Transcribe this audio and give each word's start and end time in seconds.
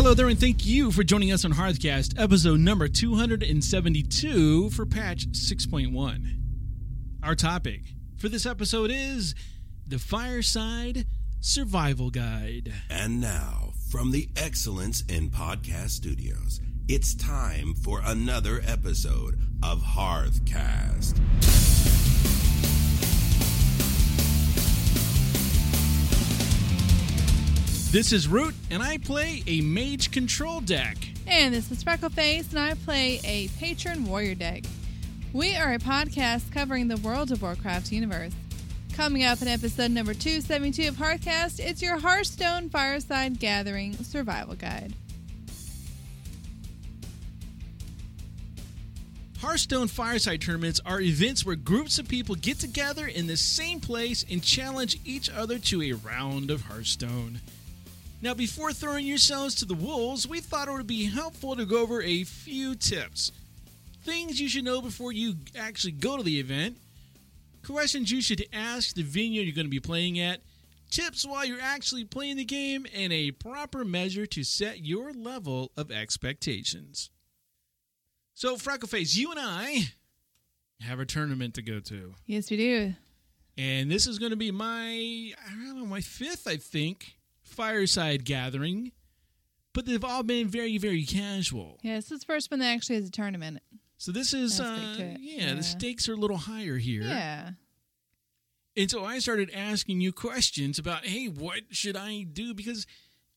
Hello 0.00 0.14
there, 0.14 0.28
and 0.28 0.40
thank 0.40 0.64
you 0.64 0.90
for 0.90 1.02
joining 1.04 1.30
us 1.30 1.44
on 1.44 1.52
Hearthcast, 1.52 2.18
episode 2.18 2.60
number 2.60 2.88
272 2.88 4.70
for 4.70 4.86
patch 4.86 5.26
6.1. 5.32 6.38
Our 7.22 7.34
topic 7.34 7.82
for 8.16 8.30
this 8.30 8.46
episode 8.46 8.90
is 8.90 9.34
the 9.86 9.98
Fireside 9.98 11.04
Survival 11.40 12.08
Guide. 12.08 12.72
And 12.88 13.20
now, 13.20 13.74
from 13.90 14.10
the 14.10 14.30
Excellence 14.36 15.02
in 15.02 15.28
Podcast 15.28 15.90
Studios, 15.90 16.62
it's 16.88 17.14
time 17.14 17.74
for 17.74 18.00
another 18.02 18.62
episode 18.66 19.38
of 19.62 19.82
Hearthcast. 19.82 21.20
This 27.90 28.12
is 28.12 28.28
Root, 28.28 28.54
and 28.70 28.84
I 28.84 28.98
play 28.98 29.42
a 29.48 29.62
Mage 29.62 30.12
Control 30.12 30.60
deck. 30.60 30.96
And 31.26 31.52
this 31.52 31.72
is 31.72 31.82
Freckleface, 31.82 32.50
and 32.50 32.60
I 32.60 32.74
play 32.74 33.18
a 33.24 33.48
Patron 33.58 34.04
Warrior 34.04 34.36
deck. 34.36 34.62
We 35.32 35.56
are 35.56 35.72
a 35.72 35.78
podcast 35.78 36.52
covering 36.52 36.86
the 36.86 36.98
World 36.98 37.32
of 37.32 37.42
Warcraft 37.42 37.90
universe. 37.90 38.32
Coming 38.92 39.24
up 39.24 39.42
in 39.42 39.48
episode 39.48 39.90
number 39.90 40.14
272 40.14 40.86
of 40.86 40.94
Hearthcast, 40.94 41.58
it's 41.58 41.82
your 41.82 41.98
Hearthstone 41.98 42.70
Fireside 42.70 43.40
Gathering 43.40 43.94
Survival 43.94 44.54
Guide. 44.54 44.94
Hearthstone 49.40 49.88
Fireside 49.88 50.40
Tournaments 50.40 50.80
are 50.86 51.00
events 51.00 51.44
where 51.44 51.56
groups 51.56 51.98
of 51.98 52.06
people 52.06 52.36
get 52.36 52.60
together 52.60 53.08
in 53.08 53.26
the 53.26 53.36
same 53.36 53.80
place 53.80 54.24
and 54.30 54.44
challenge 54.44 55.00
each 55.04 55.28
other 55.28 55.58
to 55.58 55.82
a 55.82 55.94
round 55.94 56.52
of 56.52 56.62
Hearthstone. 56.62 57.40
Now, 58.22 58.34
before 58.34 58.72
throwing 58.72 59.06
yourselves 59.06 59.54
to 59.56 59.64
the 59.64 59.74
wolves, 59.74 60.28
we 60.28 60.40
thought 60.40 60.68
it 60.68 60.72
would 60.72 60.86
be 60.86 61.06
helpful 61.06 61.56
to 61.56 61.64
go 61.64 61.80
over 61.80 62.02
a 62.02 62.24
few 62.24 62.74
tips. 62.74 63.32
Things 64.04 64.38
you 64.38 64.48
should 64.48 64.64
know 64.64 64.82
before 64.82 65.12
you 65.12 65.36
actually 65.58 65.92
go 65.92 66.18
to 66.18 66.22
the 66.22 66.38
event, 66.38 66.76
questions 67.64 68.10
you 68.10 68.20
should 68.20 68.44
ask 68.52 68.94
the 68.94 69.02
venue 69.02 69.40
you're 69.40 69.54
going 69.54 69.66
to 69.66 69.70
be 69.70 69.80
playing 69.80 70.18
at, 70.18 70.40
tips 70.90 71.24
while 71.24 71.46
you're 71.46 71.62
actually 71.62 72.04
playing 72.04 72.36
the 72.36 72.44
game, 72.44 72.86
and 72.94 73.10
a 73.12 73.30
proper 73.30 73.84
measure 73.86 74.26
to 74.26 74.44
set 74.44 74.80
your 74.84 75.12
level 75.12 75.70
of 75.76 75.90
expectations. 75.90 77.08
So, 78.34 78.56
Freckleface, 78.56 79.16
you 79.16 79.30
and 79.30 79.40
I 79.40 79.92
have 80.80 81.00
a 81.00 81.06
tournament 81.06 81.54
to 81.54 81.62
go 81.62 81.80
to. 81.80 82.14
Yes, 82.26 82.50
we 82.50 82.56
do. 82.58 82.94
And 83.56 83.90
this 83.90 84.06
is 84.06 84.18
going 84.18 84.30
to 84.30 84.36
be 84.36 84.50
my, 84.50 85.32
I 85.46 85.50
don't 85.50 85.78
know, 85.78 85.86
my 85.86 86.00
fifth, 86.00 86.46
I 86.46 86.56
think, 86.56 87.16
fireside 87.50 88.24
gathering. 88.24 88.92
But 89.72 89.86
they've 89.86 90.02
all 90.04 90.22
been 90.24 90.48
very, 90.48 90.78
very 90.78 91.04
casual. 91.04 91.78
Yeah, 91.82 91.94
this 91.96 92.10
is 92.10 92.20
the 92.20 92.26
first 92.26 92.50
one 92.50 92.58
that 92.60 92.66
actually 92.66 92.96
has 92.96 93.06
a 93.06 93.10
tournament. 93.10 93.60
So 93.98 94.10
this 94.10 94.34
is, 94.34 94.58
uh, 94.60 94.64
Aspect 94.64 94.98
to 94.98 95.04
it. 95.04 95.20
yeah, 95.20 95.46
Yeah. 95.48 95.54
the 95.54 95.62
stakes 95.62 96.08
are 96.08 96.14
a 96.14 96.16
little 96.16 96.38
higher 96.38 96.78
here. 96.78 97.02
Yeah. 97.02 97.50
And 98.76 98.90
so 98.90 99.04
I 99.04 99.18
started 99.20 99.50
asking 99.54 100.00
you 100.00 100.12
questions 100.12 100.78
about, 100.78 101.04
hey, 101.06 101.26
what 101.26 101.60
should 101.70 101.96
I 101.96 102.22
do? 102.22 102.52
Because 102.54 102.86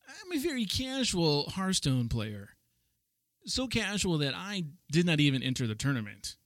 I'm 0.08 0.32
a 0.32 0.40
very 0.40 0.64
casual 0.64 1.50
Hearthstone 1.50 2.08
player. 2.08 2.50
So 3.46 3.66
casual 3.68 4.18
that 4.18 4.34
I 4.34 4.64
did 4.90 5.06
not 5.06 5.20
even 5.20 5.42
enter 5.42 5.66
the 5.66 5.74
tournament. 5.74 6.36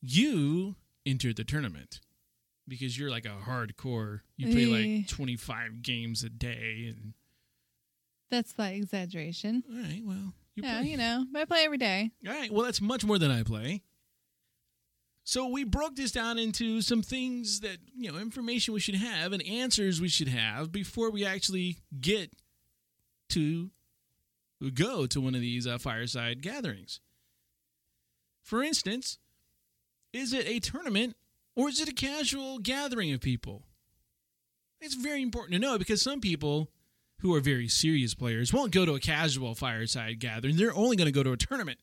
You 0.00 0.76
entered 1.06 1.36
the 1.36 1.44
tournament 1.44 2.00
because 2.68 2.98
you're 2.98 3.10
like 3.10 3.24
a 3.24 3.36
hardcore. 3.46 4.20
You 4.36 4.52
play 4.52 4.98
like 4.98 5.08
25 5.08 5.82
games 5.82 6.22
a 6.22 6.28
day. 6.28 6.86
And 6.88 7.14
That's 8.30 8.52
the 8.52 8.72
exaggeration. 8.74 9.64
all 9.70 9.80
right, 9.82 10.02
well, 10.04 10.32
you 10.54 10.62
yeah, 10.62 10.80
play. 10.80 10.88
you 10.90 10.96
know, 10.96 11.24
but 11.32 11.42
I 11.42 11.44
play 11.44 11.64
every 11.64 11.78
day. 11.78 12.10
All 12.26 12.32
right, 12.32 12.52
well, 12.52 12.64
that's 12.64 12.80
much 12.80 13.04
more 13.04 13.18
than 13.18 13.30
I 13.30 13.42
play. 13.42 13.82
So 15.24 15.46
we 15.46 15.64
broke 15.64 15.94
this 15.94 16.10
down 16.10 16.38
into 16.38 16.80
some 16.80 17.02
things 17.02 17.60
that, 17.60 17.76
you 17.94 18.10
know, 18.10 18.18
information 18.18 18.72
we 18.72 18.80
should 18.80 18.94
have 18.94 19.32
and 19.34 19.42
answers 19.46 20.00
we 20.00 20.08
should 20.08 20.28
have 20.28 20.72
before 20.72 21.10
we 21.10 21.24
actually 21.26 21.76
get 22.00 22.32
to 23.30 23.70
go 24.72 25.06
to 25.06 25.20
one 25.20 25.34
of 25.34 25.42
these 25.42 25.66
uh, 25.66 25.76
fireside 25.76 26.40
gatherings. 26.40 27.00
For 28.42 28.62
instance, 28.62 29.18
is 30.14 30.32
it 30.32 30.48
a 30.48 30.60
tournament 30.60 31.14
or 31.58 31.68
is 31.68 31.80
it 31.80 31.88
a 31.88 31.92
casual 31.92 32.60
gathering 32.60 33.12
of 33.12 33.20
people? 33.20 33.64
It's 34.80 34.94
very 34.94 35.20
important 35.22 35.54
to 35.54 35.58
know 35.58 35.76
because 35.76 36.00
some 36.00 36.20
people 36.20 36.70
who 37.18 37.34
are 37.34 37.40
very 37.40 37.66
serious 37.66 38.14
players 38.14 38.52
won't 38.52 38.70
go 38.70 38.86
to 38.86 38.94
a 38.94 39.00
casual 39.00 39.56
fireside 39.56 40.20
gathering. 40.20 40.56
They're 40.56 40.74
only 40.74 40.96
going 40.96 41.06
to 41.06 41.12
go 41.12 41.24
to 41.24 41.32
a 41.32 41.36
tournament. 41.36 41.80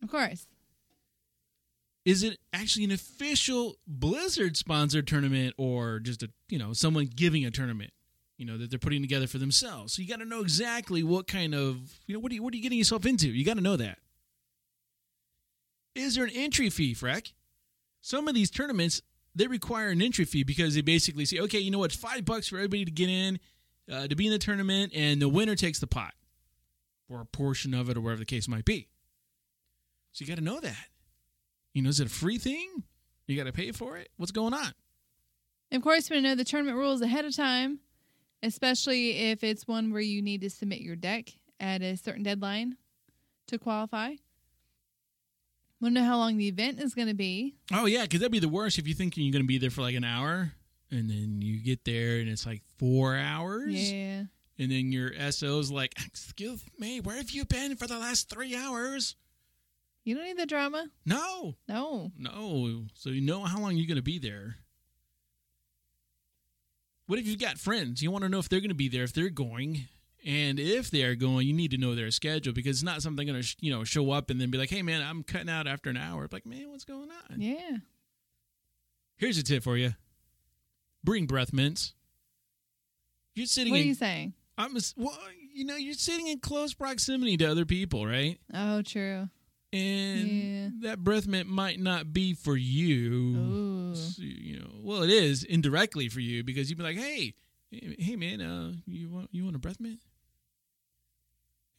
Of 0.00 0.08
course. 0.08 0.46
Is 2.04 2.22
it 2.22 2.38
actually 2.52 2.84
an 2.84 2.92
official 2.92 3.74
Blizzard 3.84 4.56
sponsored 4.56 5.08
tournament 5.08 5.54
or 5.58 5.98
just 5.98 6.22
a, 6.22 6.30
you 6.48 6.58
know, 6.60 6.72
someone 6.72 7.10
giving 7.12 7.44
a 7.44 7.50
tournament, 7.50 7.90
you 8.36 8.46
know, 8.46 8.56
that 8.58 8.70
they're 8.70 8.78
putting 8.78 9.02
together 9.02 9.26
for 9.26 9.38
themselves? 9.38 9.92
So 9.92 10.02
you 10.02 10.08
got 10.08 10.20
to 10.20 10.24
know 10.24 10.40
exactly 10.40 11.02
what 11.02 11.26
kind 11.26 11.52
of, 11.52 11.98
you 12.06 12.14
know, 12.14 12.20
what 12.20 12.30
are 12.30 12.36
you, 12.36 12.44
what 12.44 12.54
are 12.54 12.56
you 12.56 12.62
getting 12.62 12.78
yourself 12.78 13.04
into? 13.04 13.28
You 13.28 13.44
got 13.44 13.56
to 13.56 13.60
know 13.60 13.76
that. 13.76 13.98
Is 15.96 16.14
there 16.14 16.24
an 16.24 16.30
entry 16.32 16.70
fee, 16.70 16.94
Freck? 16.94 17.32
Some 18.08 18.26
of 18.26 18.34
these 18.34 18.50
tournaments, 18.50 19.02
they 19.34 19.48
require 19.48 19.90
an 19.90 20.00
entry 20.00 20.24
fee 20.24 20.42
because 20.42 20.74
they 20.74 20.80
basically 20.80 21.26
say, 21.26 21.40
okay, 21.40 21.58
you 21.58 21.70
know 21.70 21.78
what, 21.78 21.92
five 21.92 22.24
bucks 22.24 22.48
for 22.48 22.56
everybody 22.56 22.86
to 22.86 22.90
get 22.90 23.10
in, 23.10 23.38
uh, 23.92 24.08
to 24.08 24.16
be 24.16 24.24
in 24.24 24.32
the 24.32 24.38
tournament, 24.38 24.92
and 24.94 25.20
the 25.20 25.28
winner 25.28 25.54
takes 25.54 25.78
the 25.78 25.86
pot 25.86 26.14
or 27.10 27.20
a 27.20 27.26
portion 27.26 27.74
of 27.74 27.90
it 27.90 27.98
or 27.98 28.00
whatever 28.00 28.20
the 28.20 28.24
case 28.24 28.48
might 28.48 28.64
be. 28.64 28.88
So 30.12 30.24
you 30.24 30.26
got 30.26 30.38
to 30.38 30.42
know 30.42 30.58
that. 30.58 30.86
You 31.74 31.82
know, 31.82 31.90
is 31.90 32.00
it 32.00 32.06
a 32.06 32.10
free 32.10 32.38
thing? 32.38 32.82
You 33.26 33.36
got 33.36 33.44
to 33.44 33.52
pay 33.52 33.72
for 33.72 33.98
it? 33.98 34.08
What's 34.16 34.32
going 34.32 34.54
on? 34.54 34.72
Of 35.70 35.82
course, 35.82 36.08
you 36.08 36.16
want 36.16 36.24
to 36.24 36.30
know 36.30 36.34
the 36.34 36.44
tournament 36.44 36.78
rules 36.78 37.02
ahead 37.02 37.26
of 37.26 37.36
time, 37.36 37.80
especially 38.42 39.18
if 39.18 39.44
it's 39.44 39.68
one 39.68 39.92
where 39.92 40.00
you 40.00 40.22
need 40.22 40.40
to 40.40 40.48
submit 40.48 40.80
your 40.80 40.96
deck 40.96 41.28
at 41.60 41.82
a 41.82 41.94
certain 41.98 42.22
deadline 42.22 42.78
to 43.48 43.58
qualify. 43.58 44.14
Know 45.80 46.04
how 46.04 46.16
long 46.18 46.36
the 46.36 46.48
event 46.48 46.80
is 46.80 46.94
going 46.94 47.08
to 47.08 47.14
be? 47.14 47.54
Oh, 47.72 47.86
yeah, 47.86 48.02
because 48.02 48.20
that'd 48.20 48.32
be 48.32 48.40
the 48.40 48.48
worst 48.48 48.78
if 48.78 48.86
you 48.88 48.94
think 48.94 49.16
you're 49.16 49.32
going 49.32 49.42
to 49.44 49.46
be 49.48 49.58
there 49.58 49.70
for 49.70 49.80
like 49.82 49.94
an 49.94 50.04
hour 50.04 50.52
and 50.90 51.08
then 51.08 51.40
you 51.40 51.60
get 51.62 51.84
there 51.84 52.18
and 52.18 52.28
it's 52.28 52.44
like 52.46 52.62
four 52.78 53.16
hours. 53.16 53.90
Yeah. 53.92 54.24
And 54.58 54.72
then 54.72 54.90
your 54.90 55.12
SO's 55.30 55.70
like, 55.70 55.94
excuse 56.06 56.64
me, 56.78 57.00
where 57.00 57.16
have 57.16 57.30
you 57.30 57.44
been 57.44 57.76
for 57.76 57.86
the 57.86 57.98
last 57.98 58.28
three 58.28 58.56
hours? 58.56 59.14
You 60.04 60.14
don't 60.16 60.24
need 60.24 60.36
the 60.38 60.46
drama. 60.46 60.88
No, 61.06 61.54
No. 61.68 62.10
no. 62.18 62.84
So 62.94 63.10
you 63.10 63.20
know 63.20 63.44
how 63.44 63.58
long 63.60 63.76
you're 63.76 63.86
going 63.86 63.96
to 63.96 64.02
be 64.02 64.18
there. 64.18 64.56
What 67.06 67.18
if 67.18 67.26
you've 67.26 67.38
got 67.40 67.58
friends? 67.58 68.02
You 68.02 68.10
want 68.10 68.24
to 68.24 68.28
know 68.28 68.38
if 68.38 68.48
they're 68.48 68.60
going 68.60 68.68
to 68.70 68.74
be 68.74 68.88
there, 68.88 69.04
if 69.04 69.12
they're 69.14 69.30
going. 69.30 69.86
And 70.26 70.58
if 70.58 70.90
they 70.90 71.04
are 71.04 71.14
going, 71.14 71.46
you 71.46 71.52
need 71.54 71.70
to 71.70 71.78
know 71.78 71.94
their 71.94 72.10
schedule 72.10 72.52
because 72.52 72.76
it's 72.78 72.82
not 72.82 73.02
something 73.02 73.26
going 73.26 73.40
to, 73.40 73.56
you 73.60 73.70
know, 73.70 73.84
show 73.84 74.10
up 74.10 74.30
and 74.30 74.40
then 74.40 74.50
be 74.50 74.58
like, 74.58 74.68
"Hey, 74.70 74.82
man, 74.82 75.00
I'm 75.00 75.22
cutting 75.22 75.48
out 75.48 75.66
after 75.66 75.90
an 75.90 75.96
hour." 75.96 76.24
It's 76.24 76.32
like, 76.32 76.44
man, 76.46 76.70
what's 76.70 76.84
going 76.84 77.08
on? 77.30 77.40
Yeah. 77.40 77.78
Here's 79.16 79.38
a 79.38 79.42
tip 79.42 79.62
for 79.62 79.76
you: 79.76 79.94
bring 81.04 81.26
breath 81.26 81.52
mints. 81.52 81.94
You're 83.34 83.46
sitting. 83.46 83.72
What 83.72 83.80
are 83.80 83.84
you 83.84 83.94
saying? 83.94 84.32
I'm. 84.56 84.76
a- 84.76 84.80
Well, 84.96 85.16
you 85.54 85.64
know, 85.64 85.76
you're 85.76 85.94
sitting 85.94 86.26
in 86.26 86.40
close 86.40 86.74
proximity 86.74 87.36
to 87.38 87.44
other 87.46 87.64
people, 87.64 88.04
right? 88.06 88.38
Oh, 88.52 88.82
true. 88.82 89.28
And 89.72 90.28
Yeah. 90.28 90.68
that 90.88 91.04
breath 91.04 91.26
mint 91.26 91.48
might 91.48 91.78
not 91.78 92.12
be 92.12 92.32
for 92.34 92.56
you. 92.56 93.94
So, 93.94 94.22
you 94.22 94.58
know, 94.60 94.70
well, 94.82 95.02
it 95.02 95.10
is 95.10 95.44
indirectly 95.44 96.08
for 96.08 96.20
you 96.20 96.42
because 96.42 96.70
you'd 96.70 96.78
be 96.78 96.82
like, 96.84 96.96
"Hey, 96.96 97.34
hey, 97.70 97.94
hey, 97.98 98.16
man, 98.16 98.40
uh, 98.40 98.72
you 98.86 99.08
want 99.10 99.28
you 99.32 99.44
want 99.44 99.56
a 99.56 99.58
breath 99.58 99.78
mint? 99.78 100.00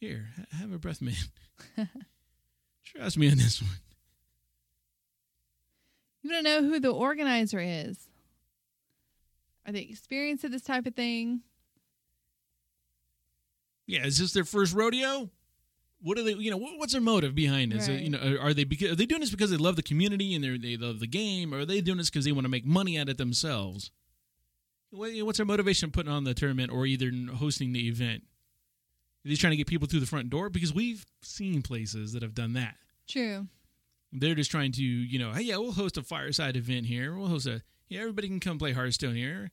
Here, 0.00 0.28
ha- 0.36 0.58
have 0.58 0.72
a 0.72 0.78
breath 0.78 1.02
man. 1.02 1.14
Trust 2.84 3.18
me 3.18 3.30
on 3.30 3.36
this 3.36 3.60
one. 3.60 3.70
You 6.22 6.30
want 6.32 6.46
to 6.46 6.50
know 6.50 6.68
who 6.68 6.80
the 6.80 6.90
organizer 6.90 7.60
is? 7.60 8.08
Are 9.66 9.72
they 9.72 9.80
experienced 9.82 10.44
at 10.44 10.50
this 10.50 10.62
type 10.62 10.86
of 10.86 10.94
thing? 10.94 11.42
Yeah, 13.86 14.06
is 14.06 14.18
this 14.18 14.32
their 14.32 14.44
first 14.44 14.74
rodeo? 14.74 15.30
What 16.02 16.16
are 16.18 16.22
they? 16.22 16.32
You 16.32 16.50
know, 16.50 16.56
what, 16.56 16.78
what's 16.78 16.92
their 16.92 17.02
motive 17.02 17.34
behind 17.34 17.72
this? 17.72 17.88
Uh, 17.88 17.92
Right. 17.92 18.00
You 18.02 18.10
know, 18.10 18.36
are, 18.40 18.54
they 18.54 18.64
because, 18.64 18.92
are 18.92 18.94
they 18.94 19.04
doing 19.06 19.20
this 19.20 19.30
because 19.30 19.50
they 19.50 19.56
love 19.58 19.76
the 19.76 19.82
community 19.82 20.34
and 20.34 20.42
they 20.42 20.56
they 20.56 20.76
love 20.76 21.00
the 21.00 21.06
game, 21.06 21.52
or 21.52 21.60
are 21.60 21.66
they 21.66 21.80
doing 21.82 21.98
this 21.98 22.08
because 22.08 22.24
they 22.24 22.32
want 22.32 22.46
to 22.46 22.50
make 22.50 22.64
money 22.64 22.96
at 22.96 23.08
it 23.10 23.18
themselves? 23.18 23.90
What, 24.90 25.10
what's 25.24 25.36
their 25.38 25.46
motivation 25.46 25.90
putting 25.90 26.10
on 26.10 26.24
the 26.24 26.32
tournament 26.34 26.72
or 26.72 26.86
either 26.86 27.10
hosting 27.34 27.72
the 27.72 27.86
event? 27.88 28.24
Are 29.24 29.28
they 29.28 29.34
trying 29.34 29.50
to 29.52 29.56
get 29.56 29.66
people 29.66 29.86
through 29.86 30.00
the 30.00 30.06
front 30.06 30.30
door? 30.30 30.48
Because 30.48 30.72
we've 30.72 31.04
seen 31.22 31.62
places 31.62 32.12
that 32.14 32.22
have 32.22 32.34
done 32.34 32.54
that. 32.54 32.74
True. 33.08 33.46
They're 34.12 34.34
just 34.34 34.50
trying 34.50 34.72
to, 34.72 34.82
you 34.82 35.18
know, 35.18 35.32
hey, 35.32 35.42
yeah, 35.42 35.56
we'll 35.58 35.72
host 35.72 35.96
a 35.98 36.02
fireside 36.02 36.56
event 36.56 36.86
here. 36.86 37.14
We'll 37.14 37.28
host 37.28 37.46
a, 37.46 37.62
yeah, 37.88 38.00
everybody 38.00 38.28
can 38.28 38.40
come 38.40 38.58
play 38.58 38.72
Hearthstone 38.72 39.14
here. 39.14 39.50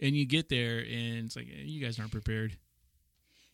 And 0.00 0.14
you 0.16 0.24
get 0.26 0.48
there 0.48 0.78
and 0.78 1.26
it's 1.26 1.34
like, 1.36 1.48
eh, 1.48 1.62
you 1.64 1.84
guys 1.84 1.98
aren't 1.98 2.12
prepared. 2.12 2.56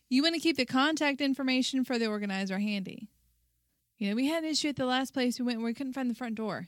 You 0.09 0.21
want 0.21 0.35
to 0.35 0.39
keep 0.39 0.55
the 0.57 0.65
contact 0.65 1.19
information 1.19 1.83
for 1.83 1.97
the 1.97 2.05
organizer 2.05 2.59
handy. 2.59 3.09
You 3.97 4.09
know, 4.09 4.15
we 4.15 4.27
had 4.27 4.43
an 4.43 4.51
issue 4.51 4.67
at 4.69 4.75
the 4.75 4.85
last 4.85 5.13
place 5.13 5.39
we 5.39 5.45
went 5.45 5.57
where 5.59 5.65
we 5.65 5.73
couldn't 5.73 5.93
find 5.93 6.09
the 6.09 6.13
front 6.15 6.35
door. 6.35 6.67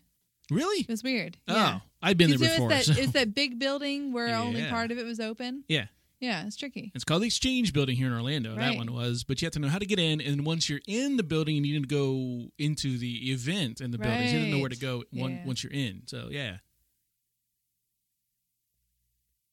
Really? 0.50 0.82
It 0.82 0.88
was 0.88 1.04
weird. 1.04 1.38
Oh, 1.48 1.54
yeah. 1.56 1.80
I've 2.02 2.18
been 2.18 2.30
there 2.32 2.40
before. 2.40 2.70
was 2.70 2.86
so- 2.88 2.94
that, 2.94 3.02
it's 3.04 3.12
that 3.14 3.36
big 3.36 3.60
building 3.60 4.12
where 4.14 4.34
only 4.36 4.66
part 4.66 4.92
of 4.92 4.98
it 4.98 5.06
was 5.06 5.20
open. 5.20 5.64
yeah. 5.68 5.86
Yeah, 6.20 6.46
it's 6.48 6.56
tricky. 6.56 6.92
It's 6.96 7.04
called 7.04 7.22
the 7.22 7.28
Exchange 7.28 7.74
Building 7.74 7.96
here 7.96 8.08
in 8.08 8.14
Orlando. 8.14 8.56
That 8.56 8.76
one 8.76 8.92
was, 8.92 9.24
but 9.24 9.40
you 9.42 9.46
have 9.46 9.54
to 9.54 9.60
know 9.60 9.68
how 9.68 9.78
to 9.78 9.86
get 9.86 10.00
in, 10.00 10.20
and 10.20 10.46
once 10.46 10.68
you're 10.68 10.80
in 10.88 11.16
the 11.18 11.24
building, 11.24 11.56
you 11.56 11.62
need 11.62 11.88
to 11.88 11.88
go 11.88 12.50
into 12.58 12.98
the 12.98 13.32
event 13.32 13.82
in 13.82 13.92
the 13.92 14.00
building. 14.00 14.28
You 14.34 14.40
don't 14.42 14.52
know 14.52 14.60
where 14.60 14.70
to 14.70 14.78
go 14.80 15.04
one, 15.12 15.32
Yeah. 15.34 15.46
once 15.46 15.64
you're 15.64 15.72
in. 15.74 16.08
So 16.08 16.30
yeah, 16.32 16.58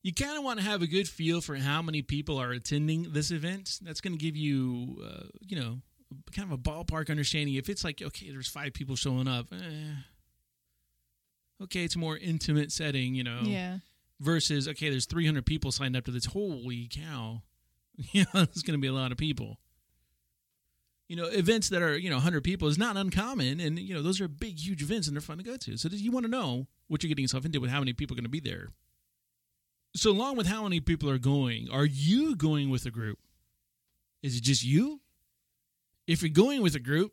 you 0.03 0.13
kind 0.15 0.37
of 0.39 0.45
want 0.45 0.59
to 0.59 0.65
have 0.65 0.83
a 0.83 0.87
good 0.87 1.09
feel 1.09 1.41
for 1.41 1.57
how 1.57 1.81
many 1.83 2.03
people 2.03 2.39
are 2.39 2.53
attending 2.53 3.13
this 3.13 3.31
event. 3.31 3.79
That's 3.83 4.01
going 4.01 4.17
to 4.17 4.23
give 4.23 4.37
you, 4.37 5.03
uh, 5.05 5.25
you 5.41 5.59
know, 5.59 5.81
kind 6.33 6.51
of 6.51 6.53
a 6.53 6.59
ballpark 6.59 7.11
understanding. 7.11 7.55
If 7.57 7.69
it's 7.69 7.85
like, 7.85 8.03
okay, 8.03 8.31
there's 8.31 8.49
five 8.49 8.73
people 8.75 8.97
showing 8.97 9.29
up, 9.29 9.47
eh, 9.53 9.95
okay, 11.65 11.85
it's 11.85 11.97
a 11.97 11.99
more 11.99 12.17
intimate 12.19 12.71
setting, 12.73 13.15
you 13.15 13.25
know 13.25 13.41
Yeah. 13.45 13.79
Versus 14.21 14.69
okay 14.69 14.91
there's 14.91 15.07
300 15.07 15.45
people 15.45 15.73
signed 15.73 15.97
up 15.97 16.05
to 16.05 16.11
this. 16.11 16.27
Holy 16.27 16.89
cow. 16.91 17.43
You 18.13 18.25
know 18.35 18.43
it's 18.43 18.63
going 18.63 18.77
to 18.77 18.83
be 18.83 18.89
a 18.89 18.93
lot 18.93 19.13
of 19.13 19.19
people. 19.19 19.61
You 21.07 21.15
know 21.15 21.27
events 21.27 21.69
that 21.69 21.81
are 21.81 21.97
you 21.97 22.11
know 22.11 22.17
100 22.17 22.43
people 22.43 22.67
is 22.67 22.77
not 22.77 22.97
uncommon 22.97 23.61
and 23.61 23.79
you 23.79 23.95
know 23.95 24.03
those 24.03 24.21
are 24.21 24.27
big 24.27 24.59
huge 24.59 24.83
events 24.83 25.07
and 25.07 25.17
they're 25.17 25.21
fun 25.21 25.39
to 25.39 25.45
go 25.45 25.57
to. 25.57 25.77
So 25.77 25.89
you 25.93 26.11
want 26.11 26.25
to 26.25 26.31
know 26.31 26.67
what 26.89 27.03
you're 27.03 27.09
getting 27.09 27.23
yourself 27.23 27.45
into 27.45 27.61
with 27.61 27.71
how 27.71 27.79
many 27.79 27.93
people 27.93 28.15
are 28.15 28.19
going 28.19 28.25
to 28.25 28.31
be 28.31 28.41
there. 28.41 28.71
So 29.95 30.11
along 30.11 30.37
with 30.37 30.49
how 30.49 30.65
many 30.65 30.81
people 30.81 31.09
are 31.09 31.19
going 31.19 31.69
are 31.71 31.85
you 31.85 32.35
going 32.35 32.69
with 32.69 32.85
a 32.85 32.91
group? 32.91 33.21
Is 34.25 34.37
it 34.37 34.43
just 34.43 34.65
you? 34.65 35.01
If 36.09 36.21
you're 36.21 36.31
going 36.31 36.63
with 36.63 36.75
a 36.75 36.81
group 36.81 37.13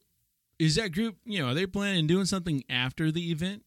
is 0.57 0.75
that 0.75 0.94
group 0.94 1.18
you 1.25 1.42
know 1.42 1.50
are 1.50 1.54
they 1.54 1.68
planning 1.68 2.07
doing 2.07 2.25
something 2.25 2.63
after 2.69 3.12
the 3.12 3.30
event? 3.30 3.63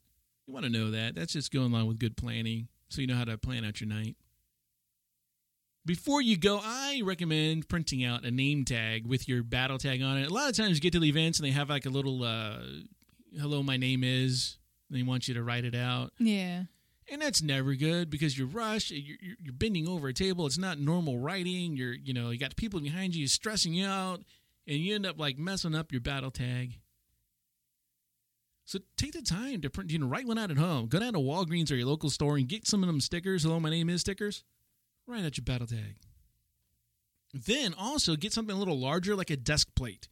You 0.48 0.54
want 0.54 0.66
to 0.66 0.72
know 0.72 0.90
that. 0.90 1.14
That's 1.14 1.34
just 1.34 1.52
going 1.52 1.72
along 1.72 1.86
with 1.86 2.00
good 2.00 2.16
planning 2.16 2.66
so 2.88 3.00
you 3.00 3.06
know 3.06 3.16
how 3.16 3.24
to 3.24 3.36
plan 3.38 3.64
out 3.64 3.80
your 3.80 3.88
night. 3.88 4.16
Before 5.86 6.22
you 6.22 6.38
go, 6.38 6.60
I 6.62 7.02
recommend 7.04 7.68
printing 7.68 8.04
out 8.04 8.24
a 8.24 8.30
name 8.30 8.64
tag 8.64 9.06
with 9.06 9.28
your 9.28 9.42
battle 9.42 9.76
tag 9.76 10.00
on 10.02 10.16
it. 10.16 10.30
A 10.30 10.32
lot 10.32 10.48
of 10.48 10.56
times 10.56 10.76
you 10.76 10.80
get 10.80 10.94
to 10.94 10.98
the 11.00 11.08
events 11.08 11.38
and 11.38 11.46
they 11.46 11.52
have 11.52 11.68
like 11.68 11.84
a 11.84 11.90
little 11.90 12.22
uh, 12.22 12.58
"Hello, 13.38 13.62
my 13.62 13.76
name 13.76 14.02
is." 14.02 14.56
And 14.88 14.98
they 14.98 15.02
want 15.02 15.28
you 15.28 15.34
to 15.34 15.42
write 15.42 15.64
it 15.64 15.74
out, 15.74 16.12
Yeah. 16.18 16.64
and 17.10 17.20
that's 17.22 17.42
never 17.42 17.74
good 17.74 18.08
because 18.10 18.36
you're 18.38 18.46
rushed. 18.46 18.90
You're, 18.90 19.16
you're- 19.20 19.36
you're 19.42 19.52
bending 19.54 19.88
over 19.88 20.08
a 20.08 20.14
table. 20.14 20.46
It's 20.46 20.58
not 20.58 20.78
normal 20.78 21.18
writing. 21.18 21.76
You're 21.76 21.94
you 21.94 22.14
know 22.14 22.30
you 22.30 22.38
got 22.38 22.56
people 22.56 22.80
behind 22.80 23.14
you 23.14 23.26
stressing 23.26 23.74
you 23.74 23.86
out, 23.86 24.20
and 24.66 24.78
you 24.78 24.94
end 24.94 25.04
up 25.06 25.18
like 25.18 25.36
messing 25.38 25.74
up 25.74 25.90
your 25.92 26.00
battle 26.02 26.30
tag. 26.30 26.78
So 28.64 28.78
take 28.96 29.12
the 29.12 29.22
time 29.22 29.60
to 29.60 29.70
print, 29.70 29.90
you 29.90 29.98
know, 29.98 30.06
write 30.06 30.26
one 30.26 30.38
out 30.38 30.50
at 30.50 30.56
home. 30.56 30.86
Go 30.86 30.98
down 30.98 31.12
to 31.12 31.18
Walgreens 31.18 31.70
or 31.70 31.74
your 31.74 31.86
local 31.86 32.10
store 32.10 32.36
and 32.36 32.48
get 32.48 32.66
some 32.66 32.82
of 32.82 32.86
them 32.86 33.00
stickers. 33.00 33.42
Hello, 33.42 33.60
my 33.60 33.70
name 33.70 33.90
is 33.90 34.00
stickers. 34.00 34.42
Right 35.06 35.24
at 35.24 35.36
your 35.36 35.44
battle 35.44 35.66
tag. 35.66 35.96
Then 37.34 37.74
also 37.74 38.16
get 38.16 38.32
something 38.32 38.54
a 38.54 38.58
little 38.58 38.78
larger, 38.78 39.14
like 39.14 39.30
a 39.30 39.36
desk 39.36 39.68
plate 39.74 40.08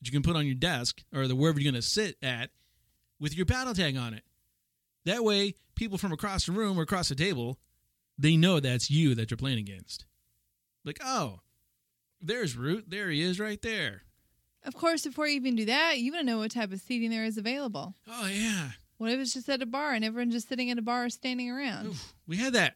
that 0.00 0.08
you 0.08 0.12
can 0.12 0.22
put 0.22 0.36
on 0.36 0.46
your 0.46 0.56
desk 0.56 1.02
or 1.14 1.28
the 1.28 1.36
wherever 1.36 1.60
you're 1.60 1.70
going 1.70 1.80
to 1.80 1.86
sit 1.86 2.16
at 2.22 2.50
with 3.20 3.36
your 3.36 3.46
battle 3.46 3.74
tag 3.74 3.96
on 3.96 4.14
it. 4.14 4.24
That 5.04 5.22
way, 5.22 5.54
people 5.76 5.98
from 5.98 6.12
across 6.12 6.46
the 6.46 6.52
room 6.52 6.78
or 6.78 6.82
across 6.82 7.08
the 7.08 7.14
table, 7.14 7.58
they 8.18 8.36
know 8.36 8.58
that's 8.58 8.90
you 8.90 9.14
that 9.14 9.30
you're 9.30 9.38
playing 9.38 9.58
against. 9.58 10.06
Like, 10.84 10.98
oh, 11.04 11.40
there's 12.20 12.56
Root. 12.56 12.86
There 12.88 13.10
he 13.10 13.22
is, 13.22 13.38
right 13.38 13.60
there. 13.62 14.02
Of 14.64 14.74
course, 14.74 15.04
before 15.04 15.26
you 15.26 15.34
even 15.36 15.56
do 15.56 15.64
that, 15.66 15.98
you 15.98 16.12
want 16.12 16.26
to 16.26 16.30
know 16.32 16.38
what 16.38 16.50
type 16.52 16.72
of 16.72 16.80
seating 16.80 17.10
there 17.10 17.24
is 17.24 17.36
available. 17.38 17.94
Oh 18.08 18.26
yeah, 18.26 18.70
What 18.98 19.10
if 19.10 19.18
it's 19.20 19.34
just 19.34 19.48
at 19.48 19.60
a 19.62 19.66
bar 19.66 19.92
and 19.92 20.04
everyone's 20.04 20.34
just 20.34 20.48
sitting 20.48 20.70
at 20.70 20.78
a 20.78 20.82
bar 20.82 21.06
or 21.06 21.10
standing 21.10 21.50
around? 21.50 21.86
Oof, 21.88 22.14
we 22.26 22.36
had 22.36 22.52
that. 22.52 22.74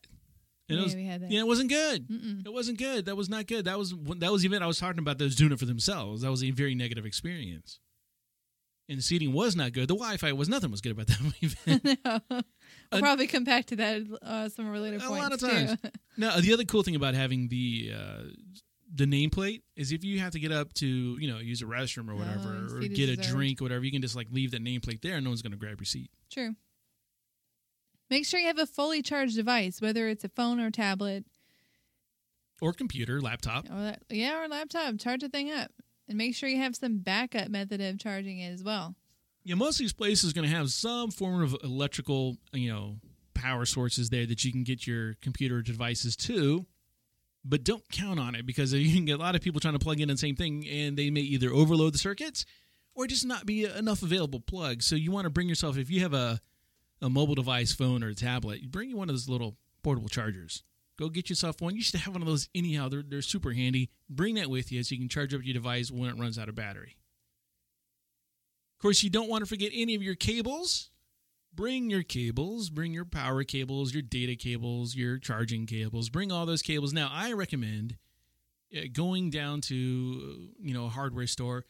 And 0.69 0.79
it 0.79 0.81
Yeah, 0.81 0.85
was, 0.85 0.95
we 0.97 1.05
had 1.05 1.23
that. 1.23 1.31
Yeah, 1.31 1.41
it 1.41 1.47
wasn't 1.47 1.71
good. 1.71 2.09
Mm-mm. 2.09 2.45
It 2.45 2.53
wasn't 2.53 2.79
good. 2.79 3.07
That 3.07 3.15
was 3.17 3.29
not 3.29 3.47
good. 3.47 3.67
That 3.67 3.79
was 3.79 3.95
that 4.19 4.33
was 4.33 4.43
the 4.43 4.49
event 4.49 4.65
I 4.65 4.67
was 4.67 4.79
talking 4.81 4.99
about. 4.99 5.19
those 5.19 5.37
doing 5.37 5.53
it 5.53 5.59
for 5.61 5.65
themselves. 5.67 6.23
That 6.23 6.31
was 6.33 6.43
a 6.43 6.51
very 6.51 6.75
negative 6.75 7.07
experience. 7.07 7.79
And 8.89 8.99
the 8.99 9.03
seating 9.03 9.33
was 9.33 9.57
not 9.57 9.73
good. 9.73 9.89
The 9.89 9.95
Wi-Fi 9.95 10.33
was 10.33 10.49
nothing 10.49 10.71
was 10.73 10.81
good 10.81 10.93
about 10.93 11.07
that 11.09 11.21
event. 11.41 11.99
no. 12.05 12.21
We'll 12.93 12.99
Uh, 12.99 13.01
probably 13.01 13.27
come 13.27 13.43
back 13.43 13.67
to 13.67 13.77
that 13.77 14.03
uh, 14.23 14.49
some 14.49 14.73
later 14.73 14.97
a 14.97 15.01
points 15.01 15.11
lot 15.23 15.33
of 15.33 15.41
times. 15.41 15.77
now, 16.17 16.39
the 16.39 16.53
other 16.53 16.65
cool 16.65 16.85
thing 16.85 16.95
about 16.95 17.15
having 17.15 17.49
the 17.49 17.93
uh, 17.97 18.23
the 18.95 19.05
nameplate 19.05 19.63
is 19.75 19.91
if 19.93 20.05
you 20.05 20.21
have 20.21 20.33
to 20.33 20.39
get 20.41 20.53
up 20.53 20.73
to 20.75 20.87
you 20.87 21.29
know 21.31 21.39
use 21.39 21.61
a 21.63 21.65
restroom 21.65 22.09
or 22.09 22.13
oh, 22.13 22.17
whatever 22.17 22.67
Oh, 22.71 22.77
or 22.77 22.83
seat 22.83 22.93
is 22.93 22.99
get 22.99 23.09
a 23.09 23.17
drink 23.17 23.61
or 23.61 23.65
whatever, 23.65 23.85
you 23.85 23.91
can 23.93 24.03
just 24.03 24.15
like 24.17 24.29
leave 24.31 24.53
that 24.53 24.63
nameplate 24.63 25.03
there, 25.03 25.17
and 25.17 25.25
no 25.25 25.31
one's 25.31 25.43
going 25.43 25.53
to 25.53 25.59
grab 25.59 25.79
your 25.81 25.87
seat. 25.87 26.11
True. 26.31 26.55
Make 28.09 28.25
sure 28.25 28.39
you 28.39 28.47
have 28.47 28.59
a 28.59 28.67
fully 28.67 29.03
charged 29.03 29.35
device, 29.37 29.81
whether 29.81 30.07
it's 30.09 30.23
a 30.25 30.29
phone 30.29 30.61
or 30.61 30.71
tablet, 30.71 31.25
Or 32.61 32.73
computer, 32.73 33.21
laptop. 33.21 33.65
or 33.69 33.83
that, 33.83 34.03
yeah, 34.09 34.41
or 34.43 34.49
laptop. 34.49 34.99
Charge 34.99 35.23
the 35.23 35.29
thing 35.29 35.51
up, 35.51 35.73
and 36.09 36.17
make 36.17 36.35
sure 36.37 36.49
you 36.49 36.59
have 36.59 36.77
some 36.77 36.99
backup 36.99 37.49
method 37.49 37.81
of 37.81 37.99
charging 37.99 38.39
it 38.39 38.53
as 38.53 38.63
well. 38.63 38.95
Yeah, 39.43 39.57
most 39.57 39.77
of 39.77 39.79
these 39.85 39.93
places 39.93 40.31
are 40.31 40.35
going 40.35 40.49
to 40.49 40.57
have 40.57 40.71
some 40.71 41.11
form 41.11 41.43
of 41.43 41.57
electrical, 41.65 42.37
you 42.53 42.73
know, 42.73 42.97
power 43.35 43.65
sources 43.65 44.09
there 44.11 44.27
that 44.27 44.45
you 44.45 44.53
can 44.53 44.63
get 44.65 44.87
your 44.87 45.15
computer 45.21 45.61
devices 45.63 46.17
to. 46.17 46.65
But 47.49 47.63
don't 47.63 47.89
count 47.93 48.19
on 48.19 48.35
it 48.35 48.45
because 48.45 48.73
you 48.73 48.93
can 48.93 49.05
get 49.05 49.21
a 49.21 49.23
lot 49.23 49.37
of 49.37 49.41
people 49.41 49.61
trying 49.61 49.75
to 49.75 49.79
plug 49.79 50.01
in 50.01 50.09
the 50.09 50.17
same 50.17 50.35
thing, 50.35 50.67
and 50.67 50.97
they 50.97 51.11
may 51.11 51.21
either 51.21 51.51
overload 51.51 51.95
the 51.95 51.99
circuits 51.99 52.45
or 52.95 53.07
just 53.07 53.25
not 53.25 53.47
be 53.47 53.65
enough 53.65 54.03
available 54.03 54.41
plugs. 54.41 54.87
So 54.87 54.97
you 54.97 55.13
want 55.13 55.27
to 55.27 55.31
bring 55.31 55.49
yourself, 55.49 55.79
if 55.79 55.91
you 55.91 56.01
have 56.01 56.15
a 56.15 56.41
a 57.03 57.11
mobile 57.11 57.35
device, 57.35 57.73
phone 57.73 58.03
or 58.03 58.09
a 58.09 58.15
tablet, 58.15 58.71
bring 58.71 58.89
you 58.89 58.97
one 58.97 59.11
of 59.11 59.15
those 59.15 59.29
little 59.29 59.57
portable 59.83 60.09
chargers. 60.09 60.63
Go 60.99 61.11
get 61.11 61.29
yourself 61.29 61.61
one. 61.61 61.77
You 61.77 61.83
should 61.83 62.01
have 62.01 62.15
one 62.15 62.23
of 62.23 62.29
those 62.29 62.49
anyhow. 62.55 62.89
They're 62.89 63.05
they're 63.07 63.23
super 63.23 63.53
handy. 63.53 63.91
Bring 64.09 64.37
that 64.37 64.51
with 64.51 64.73
you 64.73 64.83
so 64.83 64.95
you 64.95 65.01
can 65.01 65.09
charge 65.09 65.35
up 65.35 65.43
your 65.45 65.55
device 65.55 65.91
when 65.91 66.09
it 66.09 66.19
runs 66.19 66.39
out 66.39 66.49
of 66.49 66.55
battery. 66.55 66.97
Of 68.79 68.83
course, 68.83 69.03
you 69.03 69.11
don't 69.11 69.29
want 69.29 69.43
to 69.43 69.47
forget 69.47 69.73
any 69.75 69.95
of 69.95 70.03
your 70.03 70.15
cables. 70.15 70.91
Bring 71.57 71.89
your 71.89 72.03
cables, 72.03 72.69
bring 72.69 72.93
your 72.93 73.07
power 73.07 73.43
cables, 73.43 73.95
your 73.95 74.03
data 74.03 74.37
cables, 74.37 74.95
your 74.95 75.19
charging 75.19 75.65
cables. 75.65 76.11
Bring 76.11 76.31
all 76.31 76.45
those 76.45 76.61
cables. 76.61 76.93
Now, 76.93 77.09
I 77.11 77.33
recommend 77.33 77.97
uh, 78.77 78.83
going 78.93 79.31
down 79.31 79.63
to 79.63 79.75
you 79.75 80.75
know 80.75 80.85
a 80.85 80.91
hardware 80.91 81.27
store, 81.27 81.65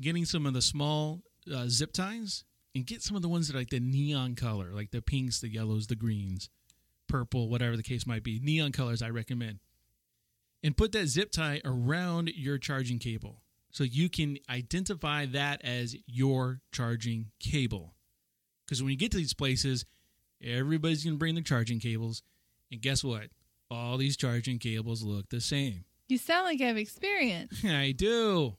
getting 0.00 0.24
some 0.24 0.46
of 0.46 0.54
the 0.54 0.62
small 0.62 1.22
uh, 1.52 1.66
zip 1.66 1.92
ties, 1.92 2.44
and 2.76 2.86
get 2.86 3.02
some 3.02 3.16
of 3.16 3.22
the 3.22 3.28
ones 3.28 3.48
that 3.48 3.56
are 3.56 3.58
like 3.58 3.70
the 3.70 3.80
neon 3.80 4.36
color, 4.36 4.70
like 4.72 4.92
the 4.92 5.02
pinks, 5.02 5.40
the 5.40 5.48
yellows, 5.48 5.88
the 5.88 5.96
greens, 5.96 6.48
purple, 7.08 7.48
whatever 7.48 7.76
the 7.76 7.82
case 7.82 8.06
might 8.06 8.22
be. 8.22 8.38
Neon 8.38 8.70
colors, 8.70 9.02
I 9.02 9.10
recommend. 9.10 9.58
And 10.62 10.76
put 10.76 10.92
that 10.92 11.06
zip 11.08 11.32
tie 11.32 11.60
around 11.64 12.30
your 12.36 12.58
charging 12.58 13.00
cable 13.00 13.42
so 13.70 13.82
you 13.82 14.08
can 14.08 14.38
identify 14.48 15.26
that 15.26 15.60
as 15.64 15.96
your 16.06 16.60
charging 16.72 17.30
cable. 17.40 17.94
Because 18.68 18.82
when 18.82 18.90
you 18.90 18.98
get 18.98 19.10
to 19.12 19.16
these 19.16 19.32
places, 19.32 19.86
everybody's 20.44 21.02
going 21.02 21.14
to 21.14 21.18
bring 21.18 21.34
their 21.34 21.42
charging 21.42 21.80
cables. 21.80 22.22
And 22.70 22.82
guess 22.82 23.02
what? 23.02 23.28
All 23.70 23.96
these 23.96 24.16
charging 24.16 24.58
cables 24.58 25.02
look 25.02 25.30
the 25.30 25.40
same. 25.40 25.84
You 26.06 26.18
sound 26.18 26.44
like 26.44 26.60
you 26.60 26.66
have 26.66 26.76
experience. 26.76 27.64
I 27.64 27.92
do. 27.92 28.56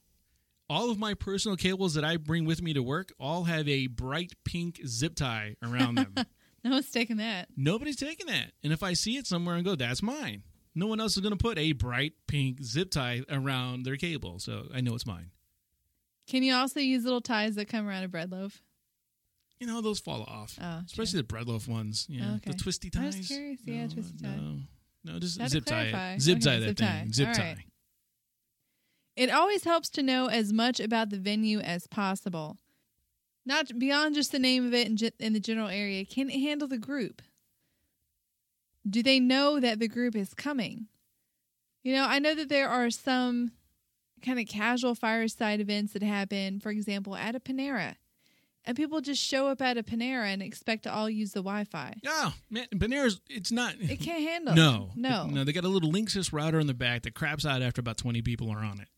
All 0.68 0.90
of 0.90 0.98
my 0.98 1.14
personal 1.14 1.58
cables 1.58 1.94
that 1.94 2.04
I 2.04 2.18
bring 2.18 2.46
with 2.46 2.62
me 2.62 2.74
to 2.74 2.82
work 2.82 3.12
all 3.20 3.44
have 3.44 3.68
a 3.68 3.88
bright 3.88 4.34
pink 4.44 4.82
zip 4.86 5.16
tie 5.16 5.56
around 5.64 5.96
them. 5.96 6.16
No 6.62 6.72
one's 6.72 6.92
taking 6.92 7.18
that. 7.18 7.48
Nobody's 7.56 7.96
taking 7.96 8.28
that. 8.28 8.52
And 8.66 8.74
if 8.74 8.84
I 8.84 8.92
see 8.92 9.16
it 9.16 9.26
somewhere 9.26 9.56
and 9.56 9.64
go, 9.64 9.76
that's 9.76 10.04
mine. 10.04 10.44
No 10.76 10.88
one 10.88 11.00
else 11.00 11.16
is 11.16 11.22
going 11.22 11.32
to 11.32 11.42
put 11.42 11.58
a 11.58 11.72
bright 11.72 12.14
pink 12.28 12.62
zip 12.64 12.92
tie 12.92 13.22
around 13.32 13.84
their 13.84 13.96
cable. 13.96 14.40
So 14.40 14.68
I 14.74 14.82
know 14.82 14.94
it's 14.94 15.06
mine. 15.06 15.32
Can 16.28 16.44
you 16.44 16.54
also 16.54 16.80
use 16.80 17.06
little 17.06 17.22
ties 17.22 17.56
that 17.56 17.70
come 17.70 17.88
around 17.88 18.04
a 18.04 18.10
bread 18.10 18.30
loaf? 18.32 18.62
You 19.60 19.68
know, 19.68 19.82
those 19.82 20.00
fall 20.00 20.24
off. 20.24 20.58
Oh, 20.62 20.82
Especially 20.86 21.18
the 21.20 21.24
bread 21.26 21.48
loaf 21.48 21.68
ones. 21.68 22.06
Yeah. 22.10 22.36
Okay. 22.36 22.52
The 22.52 22.58
twisty 22.58 22.90
I 22.96 23.00
ties. 23.00 23.18
was 23.18 23.28
curious. 23.28 23.60
Yeah, 23.66 23.86
no, 23.88 23.94
twisty 23.94 24.18
tie. 24.24 24.36
No, 24.36 24.58
no 25.14 25.20
just 25.20 25.48
zip 25.50 25.66
tie 25.66 26.14
it. 26.16 26.22
Zip 26.22 26.38
Okay, 26.38 26.46
tie 26.46 26.60
that 26.60 26.68
zip 26.68 26.78
thing. 26.78 26.88
tie. 26.88 27.08
Zip 27.12 27.28
All 27.28 27.34
tie. 27.34 27.42
right. 27.44 27.58
It 29.18 29.30
always 29.30 29.66
helps 29.66 29.90
to 29.92 30.04
know 30.04 30.28
as 30.28 30.54
much 30.54 30.80
about 30.80 31.10
the 31.10 31.18
venue 31.20 31.60
as 31.60 31.88
possible. 31.88 32.58
Not 33.46 33.78
beyond 33.78 34.16
just 34.16 34.32
the 34.32 34.40
name 34.40 34.66
of 34.66 34.74
it 34.74 34.88
in 35.20 35.34
the 35.34 35.40
general 35.42 35.68
area. 35.68 36.06
Can 36.06 36.30
it 36.30 36.40
handle 36.40 36.68
the 36.68 36.78
group? 36.78 37.22
Do 38.90 39.04
they 39.04 39.20
know 39.20 39.60
that 39.60 39.80
the 39.80 39.88
group 39.90 40.16
is 40.16 40.34
coming? 40.34 40.88
You 41.84 41.96
know, 41.96 42.06
I 42.06 42.20
know 42.20 42.34
that 42.36 42.48
there 42.50 42.70
are 42.70 42.90
some 42.90 43.52
kind 44.22 44.40
of 44.40 44.48
casual 44.48 44.96
fireside 44.96 45.60
events 45.60 45.94
that 45.94 46.04
happen, 46.04 46.60
for 46.60 46.70
example, 46.70 47.16
at 47.16 47.36
a 47.36 47.40
Panera. 47.40 47.96
And 48.66 48.76
people 48.76 49.02
just 49.02 49.24
show 49.24 49.48
up 49.48 49.62
at 49.62 49.78
a 49.78 49.84
Panera 49.84 50.26
and 50.26 50.42
expect 50.42 50.84
to 50.84 50.94
all 50.94 51.10
use 51.10 51.32
the 51.32 51.40
Wi-Fi. 51.40 51.96
Oh 52.06 52.34
man, 52.50 52.68
Panera's 52.76 53.20
it's 53.30 53.52
not. 53.52 53.76
It 53.80 54.00
can't 54.00 54.22
handle. 54.22 54.54
No, 54.54 54.92
no, 54.96 55.28
no. 55.28 55.44
They 55.44 55.54
got 55.54 55.64
a 55.64 55.70
little 55.70 55.92
Linksys 55.92 56.32
router 56.32 56.60
in 56.60 56.68
the 56.68 56.74
back 56.74 57.04
that 57.04 57.16
craps 57.16 57.46
out 57.46 57.62
after 57.62 57.80
about 57.80 57.98
twenty 57.98 58.22
people 58.22 58.52
are 58.52 58.60
on 58.60 58.80
it, 58.80 58.90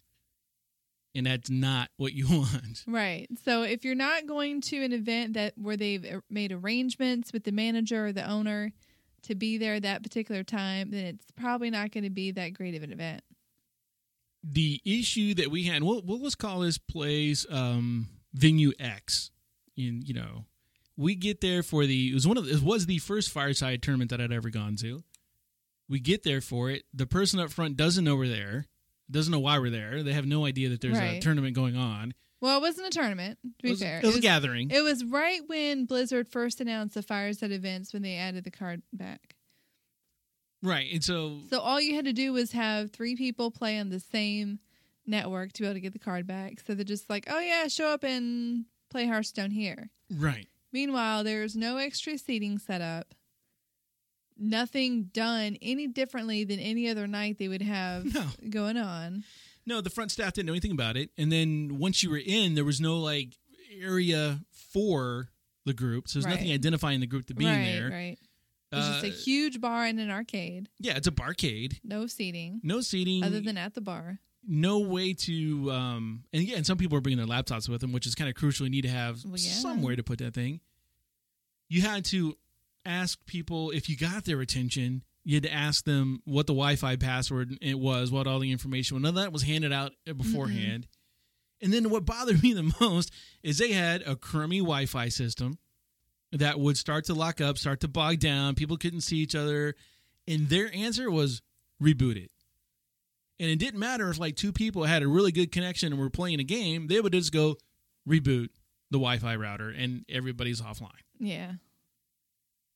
and 1.15 1.25
that's 1.25 1.49
not 1.49 1.89
what 1.97 2.13
you 2.13 2.27
want. 2.31 2.83
Right. 2.87 3.27
So 3.45 3.63
if 3.63 3.85
you're 3.85 3.95
not 3.95 4.27
going 4.27 4.61
to 4.61 4.83
an 4.83 4.93
event 4.93 5.33
that 5.33 5.53
where 5.57 5.77
they've 5.77 6.21
made 6.29 6.51
arrangements 6.51 7.31
with 7.31 7.43
the 7.43 7.51
manager 7.51 8.07
or 8.07 8.11
the 8.11 8.29
owner 8.29 8.73
to 9.23 9.35
be 9.35 9.57
there 9.57 9.79
that 9.79 10.03
particular 10.03 10.43
time, 10.43 10.91
then 10.91 11.05
it's 11.05 11.25
probably 11.35 11.69
not 11.69 11.91
going 11.91 12.03
to 12.03 12.09
be 12.09 12.31
that 12.31 12.53
great 12.53 12.75
of 12.75 12.83
an 12.83 12.91
event. 12.91 13.21
The 14.43 14.81
issue 14.83 15.35
that 15.35 15.51
we 15.51 15.63
had, 15.63 15.83
well, 15.83 16.01
well 16.03 16.19
let's 16.19 16.35
call 16.35 16.61
this 16.61 16.79
place 16.79 17.45
um, 17.49 18.09
Venue 18.33 18.71
X. 18.79 19.29
In 19.87 20.01
you 20.01 20.13
know, 20.13 20.45
we 20.97 21.15
get 21.15 21.41
there 21.41 21.63
for 21.63 21.85
the 21.85 22.11
it 22.11 22.13
was 22.13 22.27
one 22.27 22.37
of 22.37 22.45
the, 22.45 22.53
it 22.53 22.61
was 22.61 22.85
the 22.85 22.99
first 22.99 23.31
fireside 23.31 23.81
tournament 23.81 24.11
that 24.11 24.21
I'd 24.21 24.31
ever 24.31 24.49
gone 24.49 24.75
to. 24.77 25.03
We 25.89 25.99
get 25.99 26.23
there 26.23 26.41
for 26.41 26.69
it. 26.69 26.83
The 26.93 27.05
person 27.05 27.39
up 27.39 27.51
front 27.51 27.75
doesn't 27.75 28.03
know 28.03 28.15
we're 28.15 28.29
there, 28.29 28.67
doesn't 29.09 29.31
know 29.31 29.39
why 29.39 29.59
we're 29.59 29.69
there. 29.69 30.03
They 30.03 30.13
have 30.13 30.25
no 30.25 30.45
idea 30.45 30.69
that 30.69 30.79
there's 30.79 30.97
a 30.97 31.19
tournament 31.19 31.53
going 31.53 31.75
on. 31.75 32.13
Well, 32.39 32.57
it 32.57 32.61
wasn't 32.61 32.87
a 32.87 32.91
tournament. 32.91 33.37
To 33.43 33.49
be 33.61 33.69
it 33.69 33.71
was, 33.71 33.81
fair, 33.81 33.99
it 33.99 34.05
was 34.05 34.15
a 34.15 34.21
gathering. 34.21 34.71
It 34.71 34.81
was 34.81 35.03
right 35.05 35.41
when 35.45 35.85
Blizzard 35.85 36.27
first 36.27 36.59
announced 36.59 36.95
the 36.95 37.03
Fireside 37.03 37.51
events 37.51 37.93
when 37.93 38.01
they 38.01 38.15
added 38.15 38.45
the 38.45 38.51
card 38.51 38.81
back. 38.91 39.35
right, 40.63 40.87
and 40.91 41.03
so 41.03 41.41
So 41.49 41.59
all 41.59 41.79
you 41.79 41.93
had 41.95 42.05
to 42.05 42.13
do 42.13 42.33
was 42.33 42.53
have 42.53 42.91
three 42.91 43.15
people 43.15 43.51
play 43.51 43.77
on 43.77 43.89
the 43.89 43.99
same 43.99 44.59
network 45.05 45.51
to 45.53 45.61
be 45.61 45.67
able 45.67 45.75
to 45.75 45.81
get 45.81 45.93
the 45.93 45.99
card 45.99 46.25
back. 46.25 46.59
So 46.65 46.73
they're 46.73 46.83
just 46.83 47.09
like, 47.09 47.27
oh 47.29 47.39
yeah, 47.39 47.67
show 47.67 47.89
up 47.89 48.03
and 48.03 48.65
play 48.91 49.07
Hearthstone 49.07 49.51
here. 49.51 49.89
right. 50.11 50.47
Meanwhile, 50.73 51.23
there's 51.25 51.55
no 51.55 51.75
extra 51.77 52.17
seating 52.17 52.57
set 52.57 52.79
up. 52.81 53.13
Nothing 54.37 55.03
done 55.13 55.57
any 55.61 55.87
differently 55.87 56.43
than 56.45 56.59
any 56.59 56.89
other 56.89 57.07
night 57.07 57.37
they 57.37 57.47
would 57.47 57.61
have 57.61 58.05
No. 58.13 58.27
going 58.49 58.77
on. 58.77 59.23
No, 59.65 59.81
the 59.81 59.89
front 59.89 60.11
staff 60.11 60.33
didn't 60.33 60.47
know 60.47 60.53
anything 60.53 60.71
about 60.71 60.97
it. 60.97 61.11
And 61.17 61.31
then 61.31 61.77
once 61.77 62.01
you 62.01 62.09
were 62.09 62.21
in, 62.23 62.55
there 62.55 62.63
was 62.65 62.81
no 62.81 62.99
like 62.99 63.37
area 63.79 64.39
for 64.51 65.29
the 65.65 65.73
group. 65.73 66.07
So 66.07 66.19
there's 66.19 66.25
Right. 66.25 66.35
nothing 66.39 66.51
identifying 66.53 66.99
the 67.01 67.07
group 67.07 67.27
to 67.27 67.35
being 67.35 67.51
right, 67.51 67.65
there. 67.65 67.89
right. 67.89 68.17
It's 68.71 68.87
just 68.87 69.03
a 69.03 69.09
Uh, 69.09 69.23
huge 69.23 69.59
bar 69.59 69.85
and 69.85 69.99
an 69.99 70.09
arcade. 70.09 70.69
Yeah, 70.79 70.95
it's 70.95 71.07
a 71.07 71.11
barcade. 71.11 71.79
No 71.83 72.07
seating 72.07 72.61
No 72.63 72.79
seating. 72.81 73.23
other 73.23 73.41
than 73.41 73.57
at 73.57 73.73
the 73.73 73.81
bar. 73.81 74.21
No 74.47 74.79
way 74.79 75.13
to 75.13 75.71
um 75.71 76.23
and 76.33 76.43
yeah, 76.43 76.57
and 76.57 76.65
some 76.65 76.77
people 76.77 76.97
are 76.97 77.01
bringing 77.01 77.17
their 77.25 77.27
laptops 77.27 77.69
with 77.69 77.81
them, 77.81 77.91
which 77.91 78.05
is 78.07 78.15
kind 78.15 78.29
of 78.29 78.35
crucial. 78.35 78.65
You 78.65 78.71
need 78.71 78.81
to 78.83 78.89
have 78.89 79.23
Well, 79.23 79.33
yeah. 79.37 79.51
somewhere 79.51 79.95
to 79.95 80.03
put 80.03 80.19
that 80.19 80.33
thing. 80.33 80.59
You 81.69 81.81
had 81.81 82.05
to 82.05 82.35
ask 82.85 83.23
people 83.25 83.71
if 83.71 83.89
you 83.89 83.95
got 83.97 84.25
their 84.25 84.41
attention. 84.41 85.03
You 85.23 85.35
had 85.35 85.43
to 85.43 85.53
ask 85.53 85.85
them 85.85 86.21
what 86.25 86.47
the 86.47 86.53
Wi-Fi 86.53 86.95
password 86.95 87.55
it 87.61 87.77
was, 87.77 88.11
what 88.11 88.25
all 88.25 88.39
the 88.39 88.51
information. 88.51 88.95
was. 88.95 89.03
None 89.03 89.09
of 89.09 89.23
that 89.23 89.31
was 89.31 89.43
handed 89.43 89.71
out 89.71 89.91
beforehand. 90.05 90.87
And 91.61 91.71
then 91.71 91.91
what 91.91 92.05
bothered 92.05 92.41
me 92.41 92.53
the 92.53 92.73
most 92.81 93.11
is 93.43 93.59
they 93.59 93.71
had 93.71 94.01
a 94.07 94.15
crummy 94.15 94.57
Wi-Fi 94.59 95.09
system 95.09 95.59
that 96.31 96.59
would 96.59 96.75
start 96.75 97.05
to 97.05 97.13
lock 97.13 97.39
up, 97.39 97.59
start 97.59 97.81
to 97.81 97.87
bog 97.87 98.17
down. 98.19 98.55
People 98.55 98.77
couldn't 98.77 99.01
see 99.01 99.17
each 99.17 99.35
other, 99.35 99.75
and 100.27 100.49
their 100.49 100.73
answer 100.73 101.11
was 101.11 101.43
reboot 101.81 102.15
it. 102.15 102.31
And 103.41 103.49
it 103.49 103.57
didn't 103.57 103.79
matter 103.79 104.07
if 104.11 104.19
like 104.19 104.35
two 104.35 104.53
people 104.53 104.83
had 104.83 105.01
a 105.01 105.07
really 105.07 105.31
good 105.31 105.51
connection 105.51 105.91
and 105.91 105.99
were 105.99 106.11
playing 106.11 106.39
a 106.39 106.43
game; 106.43 106.85
they 106.85 107.01
would 107.01 107.11
just 107.11 107.33
go 107.33 107.57
reboot 108.07 108.49
the 108.91 108.99
Wi-Fi 108.99 109.35
router, 109.35 109.69
and 109.69 110.05
everybody's 110.07 110.61
offline. 110.61 110.91
Yeah. 111.17 111.53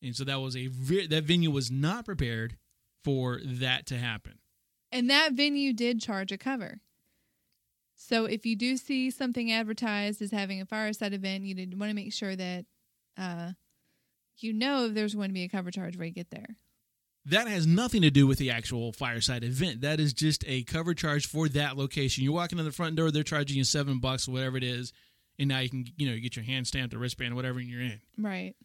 And 0.02 0.16
so 0.16 0.24
that 0.24 0.42
was 0.42 0.58
a 0.58 0.68
that 0.68 1.24
venue 1.24 1.52
was 1.52 1.70
not 1.70 2.06
prepared 2.06 2.58
for 3.04 3.40
that 3.44 3.86
to 3.88 3.98
happen. 4.00 4.40
And 4.92 5.08
that 5.12 5.34
venue 5.34 5.72
did 5.72 6.02
charge 6.02 6.32
a 6.32 6.38
cover. 6.38 6.80
So 7.96 8.26
if 8.26 8.44
you 8.44 8.56
do 8.56 8.76
see 8.76 9.12
something 9.12 9.52
advertised 9.52 10.20
as 10.20 10.32
having 10.32 10.62
a 10.62 10.66
fireside 10.66 11.14
event, 11.14 11.44
you 11.44 11.56
want 11.78 11.92
to 11.92 11.96
make 11.96 12.12
sure 12.12 12.36
that 12.36 12.66
uh, 13.20 13.52
you 14.40 14.52
know 14.52 14.86
if 14.86 14.96
there's 14.96 15.14
going 15.14 15.30
to 15.30 15.34
be 15.34 15.44
a 15.44 15.50
cover 15.50 15.70
charge 15.70 15.96
when 15.96 16.08
you 16.08 16.14
get 16.14 16.32
there. 16.32 16.58
That 17.28 17.48
has 17.48 17.66
nothing 17.66 18.04
to 18.04 18.12
do 18.12 18.28
with 18.28 18.38
the 18.38 18.52
actual 18.52 18.92
fireside 18.92 19.44
event. 19.44 19.82
That 19.82 20.00
is 20.00 20.14
just 20.14 20.44
a 20.48 20.64
cover 20.64 20.94
charge 20.94 21.28
for 21.28 21.50
that 21.50 21.76
location. 21.76 22.24
You're 22.24 22.34
walking 22.34 22.60
in 22.60 22.66
the 22.66 22.72
front 22.72 22.96
door, 22.96 23.10
they're 23.12 23.24
charging 23.24 23.58
you 23.58 23.64
seven 23.64 24.00
bucks, 24.00 24.28
whatever 24.28 24.58
it 24.58 24.64
is, 24.64 24.94
and 25.40 25.50
now 25.50 25.60
you 25.60 25.70
can 25.70 25.86
you 25.98 26.10
know 26.10 26.18
get 26.20 26.36
your 26.36 26.46
hand 26.46 26.68
stamped, 26.68 26.94
a 26.94 26.98
wristband, 26.98 27.36
whatever, 27.36 27.60
and 27.60 27.68
you're 27.68 27.82
in. 27.82 28.00
Right. 28.18 28.56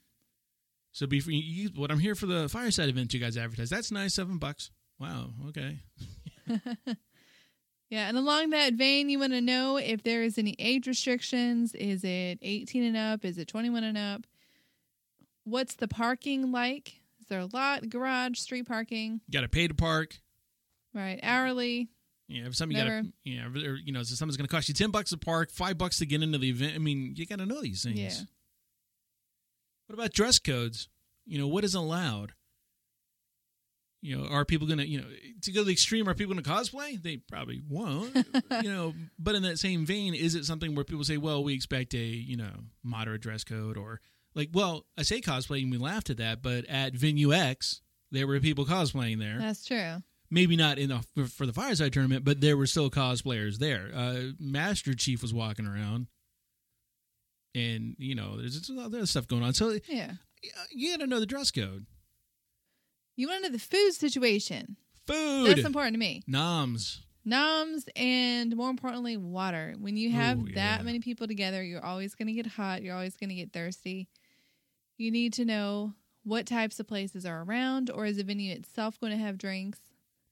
So 0.93 1.07
before 1.07 1.33
you, 1.33 1.41
you, 1.41 1.71
what 1.77 1.91
I'm 1.91 2.01
here 2.01 2.15
for 2.15 2.27
the 2.27 2.49
fireside 2.49 2.89
event 2.89 3.15
you 3.15 3.21
guys 3.21 3.37
advertise. 3.37 3.71
That's 3.71 3.93
nice, 3.93 4.15
seven 4.15 4.39
bucks. 4.39 4.71
Wow. 4.99 5.31
Okay. 5.49 5.79
Yeah, 7.91 8.09
and 8.09 8.17
along 8.17 8.51
that 8.51 8.75
vein, 8.75 9.11
you 9.11 9.19
want 9.19 9.33
to 9.33 9.41
know 9.41 9.77
if 9.77 10.05
there 10.05 10.23
is 10.23 10.39
any 10.39 10.55
age 10.61 10.87
restrictions. 10.87 11.75
Is 11.75 12.05
it 12.05 12.39
18 12.41 12.85
and 12.85 12.97
up? 12.97 13.25
Is 13.25 13.37
it 13.37 13.49
21 13.49 13.83
and 13.83 13.99
up? 13.99 14.27
What's 15.43 15.75
the 15.75 15.89
parking 15.89 16.53
like? 16.53 17.00
A 17.39 17.49
lot, 17.53 17.89
garage, 17.89 18.39
street 18.39 18.67
parking? 18.67 19.21
You 19.29 19.33
got 19.33 19.43
to 19.43 19.49
pay 19.49 19.69
to 19.69 19.75
park. 19.75 20.19
Right, 20.95 21.21
hourly. 21.23 21.89
Yeah, 22.29 22.47
if 22.47 22.57
something 22.57 22.77
you 22.77 22.85
got 22.85 22.91
to, 22.91 23.13
yeah, 23.25 23.47
or, 23.47 23.77
you 23.77 23.93
know, 23.93 24.03
so 24.03 24.15
something's 24.15 24.37
going 24.37 24.47
to 24.47 24.55
cost 24.55 24.69
you 24.69 24.75
ten 24.75 24.91
bucks 24.91 25.11
to 25.11 25.19
park, 25.19 25.51
five 25.51 25.77
bucks 25.79 25.99
to 25.99 26.07
get 26.07 26.23
into 26.23 26.39
the 26.39 26.49
event. 26.49 26.75
I 26.75 26.79
mean, 26.79 27.15
you 27.17 27.27
got 27.27 27.39
to 27.39 27.47
know 27.47 27.61
these 27.61 27.83
things. 27.83 27.99
Yeah. 27.99 28.25
What 29.87 29.95
about 29.95 30.13
dress 30.13 30.39
codes? 30.39 30.89
You 31.27 31.39
know, 31.39 31.49
what 31.49 31.65
is 31.65 31.75
allowed? 31.75 32.33
You 34.03 34.17
know, 34.17 34.29
are 34.29 34.45
people 34.45 34.67
going 34.67 34.79
to, 34.79 34.87
you 34.87 35.01
know, 35.01 35.07
to 35.43 35.53
go 35.53 35.61
to 35.61 35.65
the 35.65 35.73
extreme, 35.73 36.09
are 36.09 36.15
people 36.15 36.33
going 36.33 36.45
to 36.45 36.49
cosplay? 36.51 37.03
They 37.03 37.17
probably 37.17 37.61
won't. 37.69 38.15
you 38.63 38.73
know, 38.73 38.95
but 39.19 39.35
in 39.35 39.43
that 39.43 39.59
same 39.59 39.85
vein, 39.85 40.15
is 40.15 40.35
it 40.35 40.45
something 40.45 40.75
where 40.75 40.85
people 40.85 41.05
say, 41.05 41.17
well, 41.17 41.43
we 41.43 41.55
expect 41.55 41.95
a, 41.95 41.99
you 41.99 42.37
know, 42.37 42.53
moderate 42.83 43.21
dress 43.21 43.45
code 43.45 43.77
or 43.77 44.01
like, 44.35 44.51
well, 44.53 44.87
I 44.99 45.03
say 45.03 45.21
cosplay 45.21 45.63
and 45.63 45.71
we 45.71 45.79
laughed 45.79 46.11
at 46.11 46.17
that, 46.19 46.43
but 46.43 46.65
at 46.67 46.95
Venue 46.95 47.33
X, 47.33 47.81
there 48.11 48.27
were 48.27 48.39
people 48.41 48.65
cosplaying 48.65 49.19
there 49.19 49.39
That's 49.39 49.65
true. 49.65 50.03
maybe 50.31 50.57
not 50.57 50.79
in 50.79 50.89
the 50.91 51.29
for, 51.29 51.47
the 51.47 51.53
fireside 51.53 51.93
tournament, 51.93 52.25
but 52.25 52.41
there 52.41 52.57
were 52.57 52.67
still 52.67 52.91
cosplayers 52.91 53.59
there. 53.59 53.91
Uh, 53.95 54.31
Master 54.39 54.95
Chief 54.95 55.23
was 55.23 55.33
walking 55.35 55.67
around, 55.67 56.07
and 57.55 57.97
you 57.99 58.15
know, 58.15 58.37
there's, 58.39 58.69
a 58.69 58.73
lot 58.73 58.87
of 58.87 58.95
other 58.95 59.07
stuff 59.07 59.27
going 59.27 59.43
on. 59.43 59.55
So 59.55 59.79
Yeah. 59.89 60.13
you 60.73 60.91
got 60.93 61.01
to 61.01 61.07
know 61.07 61.21
the 61.21 61.27
dress 61.27 61.51
code. 61.51 61.87
You 63.17 63.29
want 63.29 63.43
to 63.45 63.49
know 63.51 63.53
the 63.53 63.59
food 63.59 63.93
situation. 63.93 64.77
Food, 65.07 65.49
That's 65.49 65.67
important 65.67 65.95
to 65.95 65.99
me. 65.99 66.23
noms. 66.27 67.03
Noms 67.23 67.85
and 67.97 68.57
more 68.57 68.71
importantly, 68.71 69.19
water. 69.19 69.75
When 69.79 69.95
you 69.97 70.11
have 70.11 70.39
Ooh, 70.41 70.53
that 70.55 70.79
yeah. 70.81 70.83
many 70.83 71.01
people 71.01 71.27
together, 71.27 71.63
you're 71.63 71.85
always 71.85 72.15
going 72.15 72.29
to 72.29 72.33
get 72.33 72.47
hot. 72.47 72.83
You're 72.83 72.95
always 72.95 73.15
going 73.17 73.29
to 73.29 73.35
get 73.35 73.53
thirsty. 73.53 74.09
You 75.01 75.11
need 75.11 75.33
to 75.35 75.47
know 75.47 75.95
what 76.25 76.45
types 76.45 76.79
of 76.79 76.87
places 76.87 77.25
are 77.25 77.43
around, 77.43 77.89
or 77.89 78.05
is 78.05 78.19
the 78.19 78.23
venue 78.23 78.53
itself 78.53 79.01
going 79.01 79.13
to 79.13 79.19
have 79.19 79.39
drinks? 79.39 79.81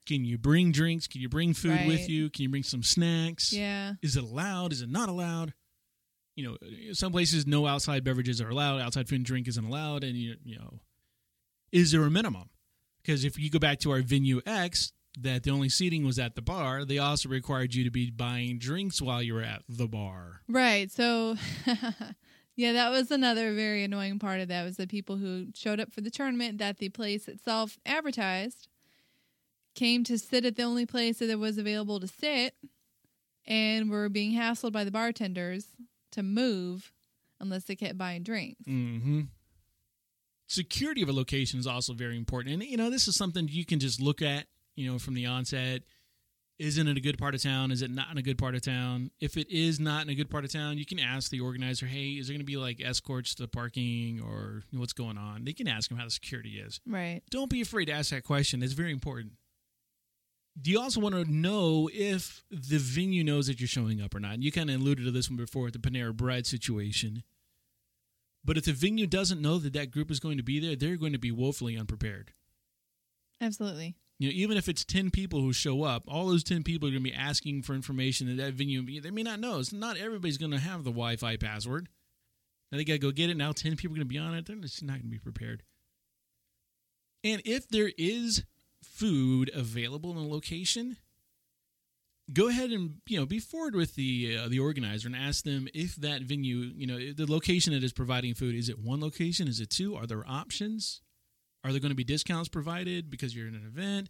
Can 0.04 0.26
you 0.26 0.36
bring 0.36 0.72
drinks? 0.72 1.06
Can 1.06 1.22
you 1.22 1.28
bring 1.30 1.54
food 1.54 1.86
with 1.86 2.06
you? 2.06 2.28
Can 2.28 2.42
you 2.42 2.48
bring 2.50 2.62
some 2.62 2.82
snacks? 2.82 3.50
Yeah. 3.50 3.94
Is 4.02 4.14
it 4.14 4.24
allowed? 4.24 4.74
Is 4.74 4.82
it 4.82 4.90
not 4.90 5.08
allowed? 5.08 5.54
You 6.36 6.50
know, 6.50 6.92
some 6.92 7.12
places 7.12 7.46
no 7.46 7.66
outside 7.66 8.04
beverages 8.04 8.42
are 8.42 8.50
allowed. 8.50 8.82
Outside 8.82 9.08
food 9.08 9.16
and 9.16 9.24
drink 9.24 9.48
isn't 9.48 9.64
allowed, 9.64 10.04
and 10.04 10.14
you 10.14 10.36
you 10.44 10.58
know, 10.58 10.80
is 11.72 11.90
there 11.90 12.02
a 12.02 12.10
minimum? 12.10 12.50
Because 13.00 13.24
if 13.24 13.38
you 13.38 13.48
go 13.48 13.58
back 13.58 13.78
to 13.80 13.90
our 13.90 14.02
venue 14.02 14.42
X, 14.44 14.92
that 15.18 15.44
the 15.44 15.50
only 15.50 15.70
seating 15.70 16.04
was 16.04 16.18
at 16.18 16.34
the 16.34 16.42
bar, 16.42 16.84
they 16.84 16.98
also 16.98 17.30
required 17.30 17.74
you 17.74 17.84
to 17.84 17.90
be 17.90 18.10
buying 18.10 18.58
drinks 18.58 19.00
while 19.00 19.22
you 19.22 19.32
were 19.32 19.42
at 19.42 19.62
the 19.66 19.88
bar. 19.88 20.42
Right. 20.46 20.90
So, 20.90 21.36
yeah, 22.58 22.72
that 22.72 22.90
was 22.90 23.12
another 23.12 23.54
very 23.54 23.84
annoying 23.84 24.18
part 24.18 24.40
of 24.40 24.48
that 24.48 24.64
was 24.64 24.78
the 24.78 24.88
people 24.88 25.16
who 25.16 25.46
showed 25.54 25.78
up 25.78 25.92
for 25.92 26.00
the 26.00 26.10
tournament 26.10 26.58
that 26.58 26.78
the 26.78 26.88
place 26.88 27.28
itself 27.28 27.78
advertised 27.86 28.66
came 29.76 30.02
to 30.02 30.18
sit 30.18 30.44
at 30.44 30.56
the 30.56 30.64
only 30.64 30.84
place 30.84 31.20
that 31.20 31.38
was 31.38 31.56
available 31.56 32.00
to 32.00 32.08
sit 32.08 32.56
and 33.46 33.88
were 33.88 34.08
being 34.08 34.32
hassled 34.32 34.72
by 34.72 34.82
the 34.82 34.90
bartenders 34.90 35.68
to 36.10 36.24
move 36.24 36.92
unless 37.38 37.62
they 37.62 37.76
kept 37.76 37.96
buying 37.96 38.24
drinks. 38.24 38.60
Mm-hmm. 38.66 39.20
Security 40.48 41.00
of 41.00 41.08
a 41.08 41.12
location 41.12 41.60
is 41.60 41.66
also 41.68 41.92
very 41.92 42.16
important, 42.16 42.54
and 42.54 42.64
you 42.64 42.76
know 42.76 42.90
this 42.90 43.06
is 43.06 43.14
something 43.14 43.46
you 43.48 43.64
can 43.64 43.78
just 43.78 44.00
look 44.00 44.20
at. 44.20 44.46
You 44.74 44.90
know, 44.90 44.98
from 44.98 45.14
the 45.14 45.26
onset, 45.26 45.82
isn't 46.58 46.88
it 46.88 46.96
a 46.96 47.00
good 47.00 47.18
part 47.18 47.34
of 47.34 47.42
town? 47.42 47.70
Is 47.70 47.82
it 47.82 47.90
not 47.90 48.10
in 48.10 48.18
a 48.18 48.22
good 48.22 48.38
part 48.38 48.54
of 48.54 48.62
town? 48.62 49.10
If 49.20 49.36
it 49.36 49.48
is 49.50 49.78
not 49.78 50.02
in 50.02 50.08
a 50.10 50.14
good 50.14 50.28
part 50.28 50.44
of 50.44 50.52
town, 50.52 50.76
you 50.78 50.84
can 50.84 50.98
ask 50.98 51.30
the 51.30 51.40
organizer, 51.40 51.86
"Hey, 51.86 52.12
is 52.12 52.26
there 52.26 52.34
going 52.34 52.40
to 52.40 52.44
be 52.44 52.56
like 52.56 52.80
escorts 52.80 53.34
to 53.36 53.46
parking, 53.46 54.20
or 54.20 54.64
what's 54.72 54.92
going 54.92 55.16
on?" 55.16 55.44
They 55.44 55.52
can 55.52 55.68
ask 55.68 55.88
them 55.88 55.98
how 55.98 56.04
the 56.04 56.10
security 56.10 56.58
is. 56.58 56.80
Right. 56.86 57.22
Don't 57.30 57.50
be 57.50 57.60
afraid 57.60 57.86
to 57.86 57.92
ask 57.92 58.10
that 58.10 58.24
question. 58.24 58.62
It's 58.62 58.72
very 58.72 58.92
important. 58.92 59.34
Do 60.60 60.72
you 60.72 60.80
also 60.80 61.00
want 61.00 61.14
to 61.14 61.24
know 61.24 61.88
if 61.92 62.42
the 62.50 62.78
venue 62.78 63.22
knows 63.22 63.46
that 63.46 63.60
you're 63.60 63.68
showing 63.68 64.00
up 64.00 64.12
or 64.14 64.18
not? 64.18 64.42
You 64.42 64.50
kind 64.50 64.70
of 64.70 64.80
alluded 64.80 65.04
to 65.04 65.12
this 65.12 65.30
one 65.30 65.36
before 65.36 65.64
with 65.64 65.74
the 65.74 65.78
Panera 65.78 66.12
Bread 66.12 66.46
situation. 66.46 67.22
But 68.44 68.56
if 68.56 68.64
the 68.64 68.72
venue 68.72 69.06
doesn't 69.06 69.40
know 69.40 69.58
that 69.58 69.72
that 69.74 69.92
group 69.92 70.10
is 70.10 70.18
going 70.18 70.36
to 70.36 70.42
be 70.42 70.58
there, 70.58 70.74
they're 70.74 70.96
going 70.96 71.12
to 71.12 71.18
be 71.18 71.30
woefully 71.30 71.76
unprepared. 71.76 72.32
Absolutely. 73.40 73.94
You 74.18 74.28
know, 74.28 74.34
even 74.34 74.56
if 74.56 74.68
it's 74.68 74.84
10 74.84 75.10
people 75.10 75.40
who 75.40 75.52
show 75.52 75.84
up, 75.84 76.04
all 76.08 76.26
those 76.26 76.42
10 76.42 76.64
people 76.64 76.88
are 76.88 76.90
going 76.90 77.04
to 77.04 77.10
be 77.10 77.14
asking 77.14 77.62
for 77.62 77.74
information 77.74 78.26
that 78.26 78.42
that 78.42 78.54
venue, 78.54 79.00
they 79.00 79.10
may 79.10 79.22
not 79.22 79.38
know. 79.38 79.60
It's 79.60 79.72
not 79.72 79.96
everybody's 79.96 80.38
going 80.38 80.50
to 80.50 80.58
have 80.58 80.82
the 80.82 80.90
Wi 80.90 81.16
Fi 81.16 81.36
password. 81.36 81.88
Now 82.70 82.78
they 82.78 82.84
got 82.84 82.94
to 82.94 82.98
go 82.98 83.12
get 83.12 83.30
it. 83.30 83.36
Now 83.36 83.52
10 83.52 83.76
people 83.76 83.94
are 83.94 83.98
going 83.98 84.08
to 84.08 84.12
be 84.12 84.18
on 84.18 84.34
it. 84.34 84.46
They're 84.46 84.56
just 84.56 84.82
not 84.82 84.94
going 84.94 85.02
to 85.02 85.08
be 85.08 85.18
prepared. 85.18 85.62
And 87.24 87.42
if 87.44 87.68
there 87.68 87.90
is 87.96 88.44
food 88.82 89.50
available 89.54 90.10
in 90.10 90.16
a 90.16 90.28
location, 90.28 90.96
go 92.32 92.48
ahead 92.48 92.70
and 92.70 92.96
you 93.06 93.18
know 93.18 93.26
be 93.26 93.38
forward 93.40 93.74
with 93.74 93.94
the 93.94 94.38
uh, 94.38 94.48
the 94.48 94.58
organizer 94.60 95.08
and 95.08 95.16
ask 95.16 95.44
them 95.44 95.68
if 95.74 95.96
that 95.96 96.22
venue, 96.22 96.72
you 96.76 96.86
know, 96.86 97.12
the 97.12 97.30
location 97.30 97.72
that 97.72 97.82
is 97.82 97.92
providing 97.92 98.34
food 98.34 98.54
is 98.54 98.68
it 98.68 98.78
one 98.78 99.00
location, 99.00 99.48
is 99.48 99.60
it 99.60 99.70
two? 99.70 99.96
Are 99.96 100.06
there 100.06 100.28
options? 100.28 101.00
Are 101.64 101.70
there 101.72 101.80
going 101.80 101.90
to 101.90 101.96
be 101.96 102.04
discounts 102.04 102.48
provided 102.48 103.10
because 103.10 103.34
you're 103.34 103.48
in 103.48 103.54
an 103.54 103.66
event? 103.66 104.08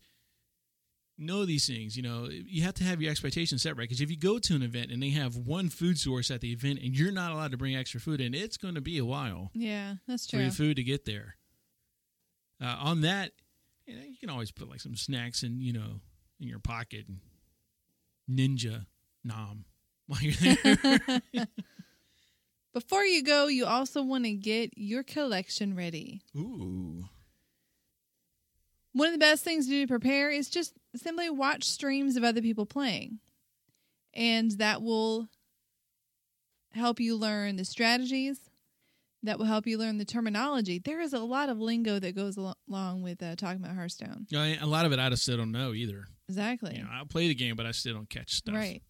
Know 1.17 1.45
these 1.45 1.67
things. 1.67 1.97
You 1.97 2.03
know, 2.03 2.29
you 2.31 2.63
have 2.63 2.75
to 2.75 2.85
have 2.85 3.01
your 3.03 3.11
expectations 3.11 3.63
set 3.63 3.71
right. 3.77 3.89
Because 3.89 4.01
if 4.01 4.11
you 4.11 4.17
go 4.17 4.39
to 4.39 4.55
an 4.55 4.63
event 4.63 4.93
and 4.93 5.03
they 5.03 5.11
have 5.11 5.37
one 5.37 5.69
food 5.69 5.99
source 5.99 6.31
at 6.31 6.41
the 6.41 6.53
event 6.53 6.79
and 6.83 6.97
you're 6.97 7.11
not 7.11 7.33
allowed 7.33 7.51
to 7.51 7.57
bring 7.57 7.75
extra 7.75 7.99
food 8.01 8.21
in, 8.21 8.35
it's 8.35 8.57
going 8.57 8.75
to 8.77 8.81
be 8.81 8.99
a 8.99 9.05
while 9.05 9.51
Yeah, 9.55 9.95
that's 10.07 10.27
true. 10.27 10.39
for 10.39 10.43
your 10.43 10.53
food 10.53 10.77
to 10.77 10.85
get 10.85 11.05
there. 11.07 11.37
Uh, 12.63 12.77
on 12.81 13.01
that, 13.01 13.33
you, 13.87 13.97
know, 13.97 14.03
you 14.05 14.17
can 14.19 14.31
always 14.31 14.51
put 14.53 14.69
like 14.71 14.81
some 14.81 14.95
snacks 14.95 15.43
in, 15.43 15.61
you 15.61 15.73
know, 15.73 16.01
in 16.41 16.47
your 16.49 16.59
pocket 16.61 17.07
and 17.09 17.19
ninja 18.31 18.87
nom 19.25 19.65
while 20.07 20.21
you're 20.21 20.35
there. 20.35 21.23
Before 22.75 23.05
you 23.05 23.25
go, 23.25 23.47
you 23.49 23.65
also 23.67 24.03
want 24.03 24.25
to 24.25 24.33
get 24.35 24.71
your 24.77 25.03
collection 25.03 25.75
ready. 25.75 26.21
Ooh. 26.37 27.07
One 28.99 29.07
of 29.07 29.13
the 29.13 29.19
best 29.19 29.45
things 29.45 29.67
to 29.67 29.71
do 29.71 29.83
to 29.83 29.87
prepare 29.87 30.29
is 30.29 30.51
just 30.51 30.73
simply 30.97 31.31
watch 31.31 31.63
streams 31.63 32.17
of 32.17 32.25
other 32.25 32.43
people 32.43 32.67
playing. 32.67 33.21
And 34.13 34.51
that 34.59 34.83
will 34.83 35.29
help 36.73 36.99
you 36.99 37.15
learn 37.15 37.55
the 37.55 37.65
strategies. 37.65 38.41
That 39.23 39.39
will 39.39 39.47
help 39.47 39.69
you 39.69 39.79
learn 39.79 39.99
the 39.99 40.05
terminology. 40.05 40.81
There 40.85 41.01
is 41.01 41.13
a 41.13 41.21
lot 41.21 41.49
of 41.49 41.61
lingo 41.61 42.01
that 42.01 42.17
goes 42.17 42.37
along 42.37 43.03
with 43.03 43.23
uh, 43.23 43.37
talking 43.37 43.63
about 43.63 43.77
Hearthstone. 43.77 44.27
You 44.31 44.39
know, 44.39 44.55
a 44.63 44.67
lot 44.67 44.85
of 44.85 44.91
it 44.91 44.99
I 44.99 45.09
just 45.11 45.23
still 45.23 45.37
don't 45.37 45.53
know 45.53 45.75
either. 45.75 46.07
Exactly. 46.29 46.75
You 46.75 46.83
know, 46.83 46.91
I'll 46.93 47.07
play 47.07 47.29
the 47.29 47.37
game, 47.37 47.55
but 47.55 47.67
I 47.67 47.71
still 47.71 47.95
don't 47.95 48.11
catch 48.11 48.33
stuff. 48.35 48.57
right. 48.57 48.83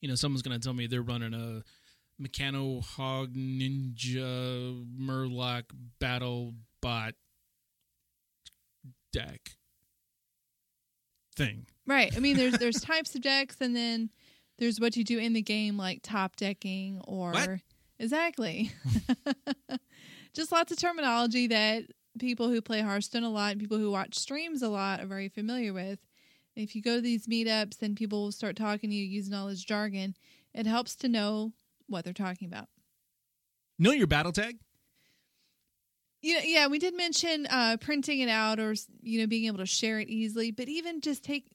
You 0.00 0.08
know, 0.08 0.14
someone's 0.14 0.42
going 0.42 0.56
to 0.56 0.64
tell 0.64 0.72
me 0.72 0.86
they're 0.86 1.02
running 1.02 1.34
a 1.34 1.64
Mechano 2.22 2.84
Hog 2.84 3.34
Ninja 3.34 4.86
Murloc 4.96 5.64
Battle 5.98 6.54
Bot 6.80 7.14
deck 9.12 9.50
thing. 11.36 11.66
Right. 11.86 12.12
I 12.16 12.20
mean, 12.20 12.36
there's 12.36 12.58
there's 12.58 12.80
types 12.82 13.14
of 13.14 13.22
decks, 13.22 13.56
and 13.60 13.74
then 13.74 14.10
there's 14.58 14.80
what 14.80 14.96
you 14.96 15.04
do 15.04 15.18
in 15.18 15.32
the 15.32 15.42
game, 15.42 15.76
like 15.76 16.00
top 16.02 16.36
decking 16.36 17.00
or 17.06 17.32
What? 17.32 17.50
exactly. 17.98 18.70
Just 20.34 20.52
lots 20.52 20.72
of 20.72 20.78
terminology 20.78 21.46
that 21.48 21.84
people 22.18 22.48
who 22.48 22.60
play 22.62 22.80
Hearthstone 22.80 23.24
a 23.24 23.30
lot, 23.30 23.58
people 23.58 23.78
who 23.78 23.90
watch 23.90 24.14
streams 24.18 24.62
a 24.62 24.68
lot, 24.68 25.00
are 25.00 25.06
very 25.06 25.28
familiar 25.28 25.72
with. 25.72 25.98
If 26.54 26.74
you 26.76 26.82
go 26.82 26.96
to 26.96 27.00
these 27.00 27.26
meetups 27.26 27.80
and 27.82 27.96
people 27.96 28.22
will 28.22 28.32
start 28.32 28.56
talking 28.56 28.90
to 28.90 28.96
you 28.96 29.04
using 29.04 29.34
all 29.34 29.46
this 29.48 29.62
jargon, 29.64 30.14
it 30.54 30.66
helps 30.66 30.94
to 30.96 31.08
know 31.08 31.52
what 31.88 32.04
they're 32.04 32.12
talking 32.12 32.46
about. 32.48 32.68
Know 33.78 33.92
your 33.92 34.06
battle 34.06 34.32
tag? 34.32 34.58
Yeah, 36.22 36.40
yeah, 36.44 36.68
we 36.68 36.78
did 36.78 36.96
mention 36.96 37.46
uh, 37.46 37.76
printing 37.80 38.20
it 38.20 38.28
out 38.28 38.60
or 38.60 38.74
you 39.02 39.20
know 39.20 39.26
being 39.26 39.46
able 39.46 39.58
to 39.58 39.66
share 39.66 39.98
it 39.98 40.08
easily, 40.08 40.52
but 40.52 40.68
even 40.68 41.00
just 41.00 41.24
take 41.24 41.46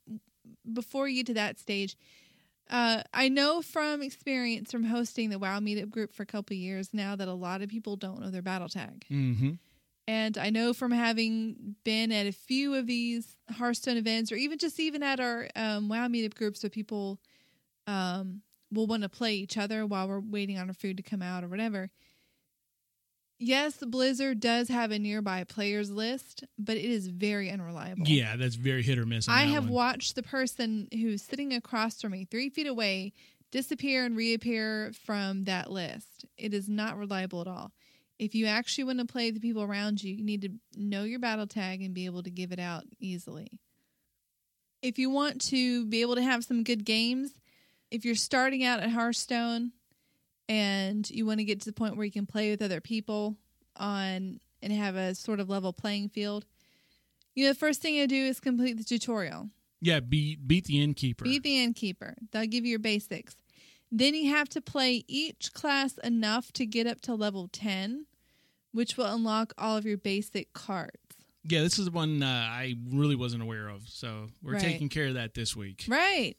before 0.72 1.08
you 1.08 1.18
get 1.18 1.28
to 1.28 1.34
that 1.36 1.58
stage. 1.58 1.96
Uh, 2.70 3.02
I 3.14 3.30
know 3.30 3.62
from 3.62 4.02
experience 4.02 4.72
from 4.74 4.84
hosting 4.84 5.30
the 5.30 5.40
WoW 5.40 5.60
meetup 5.62 5.90
group 5.90 6.14
for 6.14 6.24
a 6.24 6.26
couple 6.26 6.54
of 6.54 6.60
years 6.60 6.90
now 6.92 7.16
that 7.16 7.30
a 7.30 7.34
lot 7.34 7.62
of 7.62 7.70
people 7.70 7.96
don't 7.96 8.20
know 8.20 8.30
their 8.30 8.42
battle 8.42 8.68
tag, 8.68 9.06
Mm-hmm. 9.10 9.52
and 10.06 10.38
I 10.38 10.50
know 10.50 10.74
from 10.74 10.92
having 10.92 11.76
been 11.86 12.12
at 12.12 12.28
a 12.28 12.34
few 12.34 12.76
of 12.76 12.86
these 12.86 13.38
Hearthstone 13.50 13.96
events, 13.96 14.34
or 14.34 14.36
even 14.36 14.58
just 14.58 14.82
even 14.82 15.02
at 15.02 15.22
our 15.22 15.48
um, 15.56 15.88
WoW 15.88 16.10
meetup 16.10 16.36
groups, 16.36 16.62
where 16.62 16.70
people 16.70 17.22
um, 17.88 18.42
will 18.70 18.86
want 18.86 19.04
to 19.04 19.10
play 19.10 19.36
each 19.36 19.58
other 19.58 19.86
while 19.86 20.10
we're 20.10 20.20
waiting 20.20 20.58
on 20.58 20.68
our 20.68 20.74
food 20.74 20.98
to 20.98 21.04
come 21.04 21.22
out 21.22 21.46
or 21.46 21.48
whatever 21.48 21.90
yes, 23.40 23.78
Blizzard 23.78 24.40
does 24.40 24.68
have 24.70 24.92
a 24.92 25.00
nearby 25.00 25.44
players 25.44 25.92
list, 25.92 26.44
but 26.58 26.78
it 26.78 26.86
is 26.86 27.08
very 27.08 27.50
unreliable. 27.50 28.08
Yeah, 28.08 28.36
that's 28.36 28.56
very 28.56 28.84
hit 28.84 28.98
or 28.98 29.06
miss. 29.06 29.28
I 29.28 29.44
have 29.44 29.66
one. 29.66 29.74
watched 29.74 30.16
the 30.16 30.24
person 30.24 30.88
who's 30.92 31.22
sitting 31.22 31.54
across 31.54 32.02
from 32.02 32.12
me, 32.12 32.26
three 32.26 32.50
feet 32.50 32.68
away, 32.68 33.14
disappear 33.52 34.06
and 34.06 34.16
reappear 34.16 34.92
from 35.06 35.46
that 35.46 35.72
list. 35.72 36.26
It 36.38 36.54
is 36.54 36.68
not 36.68 36.98
reliable 36.98 37.42
at 37.42 37.48
all. 37.48 37.72
If 38.20 38.34
you 38.34 38.48
actually 38.48 38.86
want 38.86 39.00
to 39.00 39.06
play 39.06 39.30
the 39.32 39.40
people 39.40 39.62
around 39.62 40.04
you, 40.04 40.14
you 40.16 40.24
need 40.24 40.42
to 40.42 40.50
know 40.76 41.04
your 41.04 41.20
battle 41.20 41.48
tag 41.48 41.82
and 41.82 41.94
be 41.94 42.06
able 42.06 42.24
to 42.24 42.32
give 42.32 42.52
it 42.52 42.60
out 42.60 42.84
easily. 43.00 43.60
If 44.82 44.98
you 44.98 45.10
want 45.10 45.42
to 45.48 45.86
be 45.86 46.02
able 46.02 46.16
to 46.16 46.24
have 46.24 46.44
some 46.44 46.64
good 46.64 46.84
games, 46.84 47.32
if 47.92 48.06
you're 48.06 48.16
starting 48.16 48.64
out 48.64 48.80
at 48.80 48.90
Hearthstone 48.90 49.72
and 50.50 51.10
you 51.10 51.26
want 51.26 51.40
to 51.40 51.44
get 51.46 51.60
to 51.62 51.66
the 51.66 51.74
point 51.74 51.96
where 51.98 52.06
you 52.06 52.12
can 52.12 52.26
play 52.26 52.50
with 52.52 52.62
other 52.62 52.82
people 52.82 53.36
on 53.76 54.40
and 54.62 54.74
have 54.74 54.96
a 54.96 55.14
sort 55.16 55.40
of 55.40 55.50
level 55.50 55.72
playing 55.74 56.10
field, 56.10 56.46
you 57.36 57.46
know, 57.46 57.52
the 57.52 57.60
first 57.60 57.82
thing 57.82 57.94
you 57.96 58.08
do 58.08 58.16
is 58.16 58.40
complete 58.40 58.78
the 58.78 58.84
tutorial. 58.84 59.50
Yeah, 59.82 60.00
beat 60.00 60.48
beat 60.48 60.66
the 60.66 60.82
innkeeper. 60.82 61.24
Beat 61.24 61.44
the 61.44 61.62
innkeeper. 61.62 62.16
They'll 62.32 62.48
give 62.48 62.66
you 62.66 62.72
your 62.72 62.80
basics. 62.80 63.36
Then 63.92 64.16
you 64.16 64.32
have 64.32 64.50
to 64.50 64.62
play 64.62 65.04
each 65.08 65.54
class 65.54 65.98
enough 66.00 66.52
to 66.54 66.66
get 66.66 66.88
up 66.88 67.00
to 67.02 67.14
level 67.16 67.48
10, 67.54 68.06
which 68.74 68.98
will 68.98 69.06
unlock 69.06 69.54
all 69.58 69.78
of 69.78 69.86
your 69.86 69.98
basic 69.98 70.52
cards. 70.54 70.98
yeah, 71.44 71.62
this 71.62 71.80
is 71.80 71.90
one 71.90 72.22
uh, 72.24 72.26
I 72.26 72.76
really 72.90 73.16
wasn't 73.16 73.44
aware 73.44 73.70
of. 73.70 73.88
So 73.88 74.28
we're 74.42 74.54
Right. 74.54 74.62
taking 74.62 74.90
care 74.90 75.08
of 75.08 75.14
that 75.14 75.34
this 75.36 75.56
week. 75.56 75.86
Right. 75.88 76.36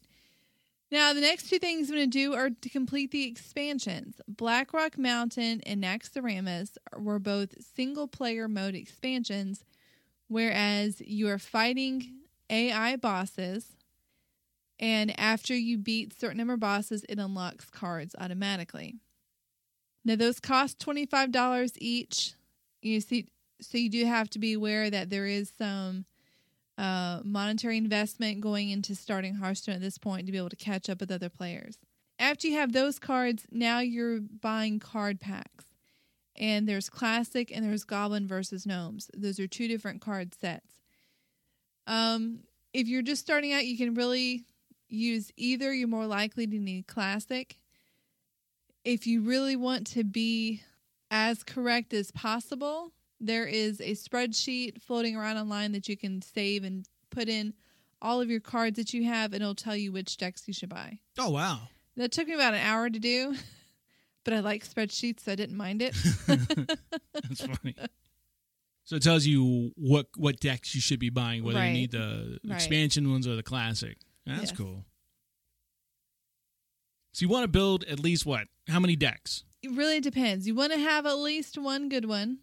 Now, 0.91 1.13
the 1.13 1.21
next 1.21 1.51
two 1.51 1.59
things 1.59 1.91
I'm 1.91 1.97
going 1.97 2.11
to 2.11 2.19
do 2.19 2.35
are 2.35 2.49
to 2.49 2.69
complete 2.71 3.11
the 3.11 3.27
expansions. 3.27 4.21
Blackrock 4.27 4.97
Mountain 4.97 5.61
and 5.67 5.83
Naxxramas 5.83 6.79
were 6.97 7.19
both 7.19 7.55
single 7.75 8.09
player 8.09 8.49
mode 8.49 8.75
expansions, 8.75 9.65
whereas 10.29 11.03
you 11.03 11.29
are 11.29 11.39
fighting 11.39 12.21
AI 12.49 12.97
bosses. 12.97 13.77
And 14.81 15.19
after 15.21 15.55
you 15.55 15.77
beat 15.77 16.19
certain 16.19 16.39
number 16.39 16.55
of 16.55 16.61
bosses, 16.61 17.05
it 17.09 17.19
unlocks 17.19 17.69
cards 17.69 18.15
automatically. 18.19 18.97
Now, 20.07 20.17
those 20.17 20.41
cost 20.41 20.79
$25 20.79 21.77
each. 21.79 22.33
You 22.81 23.03
see, 23.03 23.27
so 23.61 23.77
you 23.77 23.91
do 23.91 24.07
have 24.07 24.31
to 24.31 24.39
be 24.39 24.55
aware 24.55 24.89
that 24.89 25.11
there 25.11 25.27
is 25.27 25.53
some 25.59 26.07
uh, 26.79 27.21
monetary 27.25 27.77
investment 27.77 28.41
going 28.41 28.71
into 28.71 28.95
starting 28.95 29.35
Hearthstone 29.35 29.75
at 29.75 29.81
this 29.81 29.99
point 29.99 30.27
to 30.27 30.33
be 30.33 30.39
able 30.39 30.49
to 30.49 30.57
catch 30.57 30.89
up 30.89 31.01
with 31.01 31.11
other 31.11 31.29
players. 31.29 31.77
After 32.21 32.47
you 32.47 32.55
have 32.55 32.73
those 32.73 32.99
cards, 32.99 33.47
now 33.51 33.81
you're 33.81 34.21
buying 34.21 34.79
card 34.79 35.21
packs. 35.21 35.65
And 36.37 36.69
there's 36.69 36.89
classic 36.89 37.51
and 37.53 37.65
there's 37.65 37.83
goblin 37.83 38.29
versus 38.29 38.65
gnomes. 38.65 39.11
Those 39.13 39.41
are 39.41 39.49
two 39.49 39.67
different 39.67 40.01
card 40.01 40.35
sets. 40.35 40.73
Um, 41.89 42.41
if 42.73 42.87
you're 42.87 43.03
just 43.03 43.23
starting 43.23 43.53
out, 43.53 43.67
you 43.67 43.77
can 43.77 43.95
really 43.95 44.45
use 44.89 45.33
either. 45.37 45.75
You're 45.75 45.89
more 45.89 46.07
likely 46.07 46.47
to 46.47 46.59
need 46.59 46.87
classic. 46.87 47.59
If 48.85 49.05
you 49.07 49.23
really 49.23 49.57
want 49.57 49.89
to 49.89 50.05
be 50.05 50.63
as 51.11 51.43
correct 51.43 51.93
as 51.93 52.13
possible, 52.13 52.93
there 53.21 53.47
is 53.47 53.81
a 53.81 53.93
spreadsheet 53.93 54.81
floating 54.81 55.17
around 55.17 55.37
online 55.37 55.73
that 55.73 55.89
you 55.89 55.97
can 55.97 56.23
save 56.23 56.65
and 56.65 56.87
put 57.11 57.29
in 57.29 57.55
all 58.01 58.21
of 58.21 58.31
your 58.31 58.41
cards 58.41 58.77
that 58.77 58.95
you 58.95 59.05
have, 59.05 59.33
and 59.33 59.43
it'll 59.43 59.55
tell 59.55 59.75
you 59.77 59.91
which 59.93 60.17
decks 60.17 60.47
you 60.47 60.55
should 60.55 60.69
buy. 60.69 60.99
Oh 61.19 61.31
wow. 61.31 61.63
That 61.97 62.13
took 62.13 62.29
me 62.29 62.35
about 62.35 62.55
an 62.55 62.61
hour 62.61 62.89
to 62.89 62.99
do, 62.99 63.35
but 64.25 64.35
I 64.35 64.41
like 64.41 64.65
spreadsheets, 64.69 65.21
so 65.21 65.33
I 65.33 65.35
didn't 65.35 65.57
mind 65.57 65.83
it. 65.83 65.95
That's 66.27 67.45
funny. 67.45 67.75
So 68.85 68.97
it 68.97 69.03
tells 69.03 69.27
you 69.27 69.73
what 69.77 70.07
what 70.17 70.39
decks 70.41 70.75
you 70.75 70.81
should 70.81 71.01
be 71.01 71.11
buying, 71.11 71.45
whether 71.45 71.59
Right. 71.59 71.67
you 71.67 71.73
need 71.73 71.91
the 71.91 72.39
Right. 72.45 72.55
expansion 72.55 73.11
ones 73.11 73.27
or 73.27 73.35
the 73.37 73.43
classic. 73.43 73.99
That's 74.27 74.51
Yes. 74.51 74.57
cool. 74.57 74.85
So 77.13 77.25
you 77.25 77.29
want 77.29 77.45
to 77.45 77.49
build 77.49 77.85
at 77.85 77.99
least 77.99 78.25
what? 78.27 78.47
How 78.69 78.79
many 78.81 78.95
decks? 78.97 79.45
it 79.61 79.73
really 79.73 79.99
depends. 80.01 80.47
You 80.47 80.55
want 80.55 80.73
to 80.73 80.79
have 80.79 81.05
at 81.05 81.19
least 81.19 81.59
one 81.59 81.89
good 81.89 82.05
one, 82.05 82.39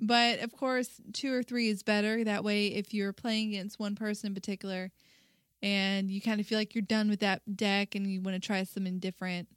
but 0.00 0.40
of 0.40 0.52
course, 0.52 1.00
two 1.12 1.32
or 1.32 1.42
three 1.42 1.68
is 1.68 1.82
better. 1.82 2.24
That 2.24 2.44
way, 2.44 2.68
if 2.68 2.92
you're 2.92 3.12
playing 3.12 3.50
against 3.50 3.78
one 3.78 3.94
person 3.94 4.28
in 4.28 4.34
particular 4.34 4.90
and 5.62 6.10
you 6.10 6.20
kind 6.20 6.40
of 6.40 6.46
feel 6.46 6.58
like 6.58 6.74
you're 6.74 6.82
done 6.82 7.08
with 7.08 7.20
that 7.20 7.56
deck 7.56 7.94
and 7.94 8.06
you 8.06 8.20
want 8.20 8.40
to 8.40 8.46
try 8.46 8.62
something 8.64 8.98
different, 8.98 9.48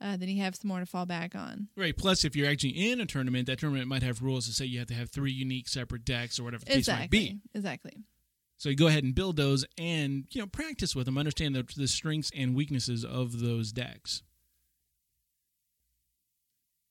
uh, 0.00 0.16
then 0.16 0.28
you 0.28 0.42
have 0.42 0.54
some 0.56 0.68
more 0.68 0.80
to 0.80 0.86
fall 0.86 1.06
back 1.06 1.34
on. 1.34 1.68
Right. 1.76 1.96
Plus, 1.96 2.24
if 2.24 2.36
you're 2.36 2.48
actually 2.48 2.90
in 2.90 3.00
a 3.00 3.06
tournament, 3.06 3.46
that 3.46 3.58
tournament 3.58 3.88
might 3.88 4.02
have 4.02 4.22
rules 4.22 4.46
that 4.46 4.52
say 4.52 4.64
you 4.64 4.78
have 4.78 4.88
to 4.88 4.94
have 4.94 5.10
three 5.10 5.32
unique 5.32 5.68
separate 5.68 6.04
decks 6.04 6.38
or 6.38 6.44
whatever 6.44 6.64
the 6.64 6.72
case 6.72 6.88
might 6.88 7.10
be. 7.10 7.38
Exactly. 7.54 7.92
So 8.56 8.68
you 8.68 8.76
go 8.76 8.86
ahead 8.86 9.04
and 9.04 9.14
build 9.14 9.36
those, 9.36 9.64
and 9.76 10.24
you 10.30 10.40
know 10.40 10.46
practice 10.46 10.94
with 10.94 11.06
them, 11.06 11.18
understand 11.18 11.54
the, 11.54 11.66
the 11.76 11.88
strengths 11.88 12.30
and 12.34 12.54
weaknesses 12.54 13.04
of 13.04 13.40
those 13.40 13.72
decks. 13.72 14.22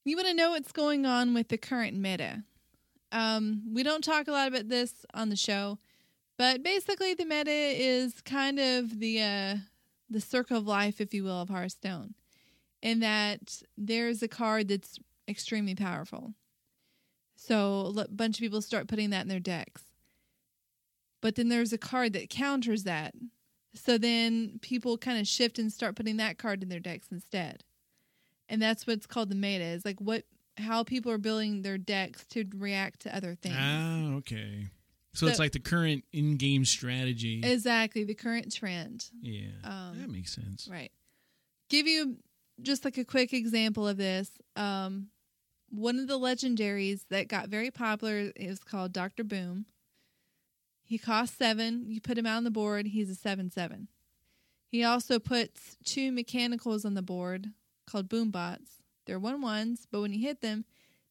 You 0.06 0.18
want 0.18 0.28
to 0.28 0.34
know 0.34 0.52
what's 0.52 0.72
going 0.72 1.06
on 1.06 1.34
with 1.34 1.48
the 1.48 1.58
current 1.58 1.96
meta. 1.96 2.44
Um, 3.14 3.62
we 3.72 3.84
don't 3.84 4.04
talk 4.04 4.28
a 4.28 4.32
lot 4.32 4.48
about 4.48 4.68
this 4.68 5.06
on 5.14 5.30
the 5.30 5.36
show, 5.36 5.78
but 6.38 6.64
basically 6.64 7.14
the 7.14 7.26
meta 7.26 7.52
is 7.52 8.20
kind 8.22 8.60
of 8.60 9.00
the 9.00 9.22
uh, 9.22 9.56
the 10.10 10.20
circle 10.20 10.58
of 10.58 10.68
life, 10.68 11.00
if 11.00 11.14
you 11.14 11.24
will, 11.24 11.42
of 11.42 11.50
Hearthstone, 11.50 12.16
in 12.82 13.00
that 13.00 13.62
there's 13.78 14.22
a 14.22 14.28
card 14.28 14.68
that's 14.68 15.00
extremely 15.28 15.76
powerful. 15.76 16.34
So 17.36 17.94
a 17.98 18.08
bunch 18.10 18.38
of 18.38 18.42
people 18.42 18.62
start 18.62 18.88
putting 18.88 19.12
that 19.12 19.22
in 19.22 19.28
their 19.28 19.40
decks, 19.40 19.84
but 21.22 21.36
then 21.36 21.50
there's 21.50 21.74
a 21.74 21.78
card 21.78 22.14
that 22.14 22.30
counters 22.30 22.84
that. 22.84 23.14
So 23.76 23.98
then 23.98 24.60
people 24.62 24.98
kind 24.98 25.20
of 25.20 25.28
shift 25.28 25.58
and 25.58 25.72
start 25.72 25.96
putting 25.96 26.18
that 26.18 26.38
card 26.38 26.62
in 26.62 26.70
their 26.70 26.80
decks 26.80 27.08
instead 27.12 27.64
and 28.50 28.62
that's 28.62 28.86
what's 28.86 29.08
called 29.08 29.30
the 29.30 29.36
meta 29.36 29.64
is 29.64 29.86
like 29.86 30.00
what 30.00 30.24
how 30.58 30.84
people 30.84 31.12
are 31.12 31.18
building 31.18 31.62
their 31.62 31.78
decks 31.78 32.26
to 32.28 32.46
react 32.56 33.02
to 33.02 33.16
other 33.16 33.36
things. 33.36 33.56
Ah, 33.58 34.14
okay. 34.16 34.68
So, 35.14 35.26
So- 35.26 35.30
it's 35.30 35.40
like 35.40 35.52
the 35.52 35.60
current 35.60 36.04
in-game 36.12 36.66
strategy. 36.66 37.42
exactly 37.44 38.04
the 38.04 38.16
current 38.16 38.54
trend. 38.54 39.06
Yeah, 39.22 39.50
um, 39.64 40.00
that 40.00 40.10
makes 40.10 40.34
sense. 40.34 40.68
right. 40.68 40.92
Give 41.70 41.88
you 41.88 42.18
just 42.62 42.86
like 42.86 42.98
a 42.98 43.06
quick 43.06 43.34
example 43.34 43.88
of 43.88 43.98
this. 43.98 44.30
Um 44.56 45.10
one 45.70 45.98
of 45.98 46.08
the 46.08 46.20
legendaries 46.20 47.02
that 47.10 47.28
got 47.28 47.50
very 47.50 47.72
popular 47.72 48.32
is 48.36 48.60
called 48.60 48.94
dr 48.94 49.24
boom. 49.24 49.66
He 50.84 51.00
costs 51.00 51.36
seven. 51.38 51.86
You 51.90 52.00
put 52.00 52.16
him 52.18 52.28
out 52.28 52.38
on 52.38 52.44
the 52.44 52.52
board 52.52 52.86
he's 52.88 53.10
a 53.10 53.16
seven 53.16 53.50
seven. 53.50 53.88
He 54.68 54.84
also 54.84 55.18
puts 55.18 55.78
two 55.84 56.12
mechanicals 56.12 56.86
on 56.86 56.94
the 56.94 57.02
board 57.02 57.54
called 57.88 58.08
boom 58.10 58.30
bots 58.30 58.83
they're 59.06 59.20
one 59.20 59.42
ones 59.42 59.88
but 59.92 60.02
when 60.02 60.14
you 60.14 60.20
hit 60.20 60.42
them 60.42 60.66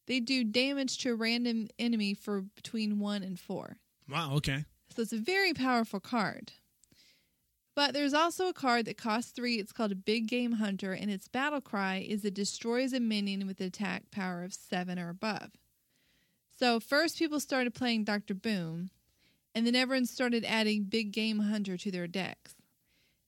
they 0.07 0.19
do 0.19 0.43
damage 0.43 0.97
to 0.97 1.11
a 1.11 1.15
random 1.15 1.67
enemy 1.79 2.13
for 2.13 2.41
between 2.41 2.99
one 2.99 3.23
and 3.23 3.39
four 3.39 3.77
Wow. 4.09 4.35
Okay. 4.35 4.65
so 4.93 5.01
it's 5.01 5.13
a 5.13 5.17
very 5.17 5.53
powerful 5.53 5.99
card. 6.01 6.51
But 7.75 7.93
there's 7.93 8.13
also 8.13 8.47
a 8.49 8.53
card 8.53 8.85
that 8.85 8.97
costs 8.97 9.31
three. 9.31 9.55
It's 9.55 9.71
called 9.71 9.91
a 9.91 9.95
Big 9.95 10.27
Game 10.27 10.51
Hunter, 10.53 10.91
and 10.93 11.09
its 11.09 11.27
battle 11.27 11.61
cry 11.61 12.05
is 12.07 12.23
it 12.23 12.35
destroys 12.35 12.93
a 12.93 12.99
minion 12.99 13.47
with 13.47 13.59
an 13.61 13.65
attack 13.67 14.11
power 14.11 14.43
of 14.43 14.53
seven 14.53 14.99
or 14.99 15.09
above. 15.09 15.51
So 16.59 16.79
first 16.79 17.17
people 17.17 17.39
started 17.39 17.73
playing 17.73 18.03
Dr. 18.03 18.35
Boom, 18.35 18.91
and 19.55 19.65
then 19.65 19.73
everyone 19.75 20.05
started 20.05 20.45
adding 20.45 20.83
Big 20.83 21.11
Game 21.11 21.39
Hunter 21.39 21.75
to 21.77 21.89
their 21.89 22.05
decks. 22.05 22.53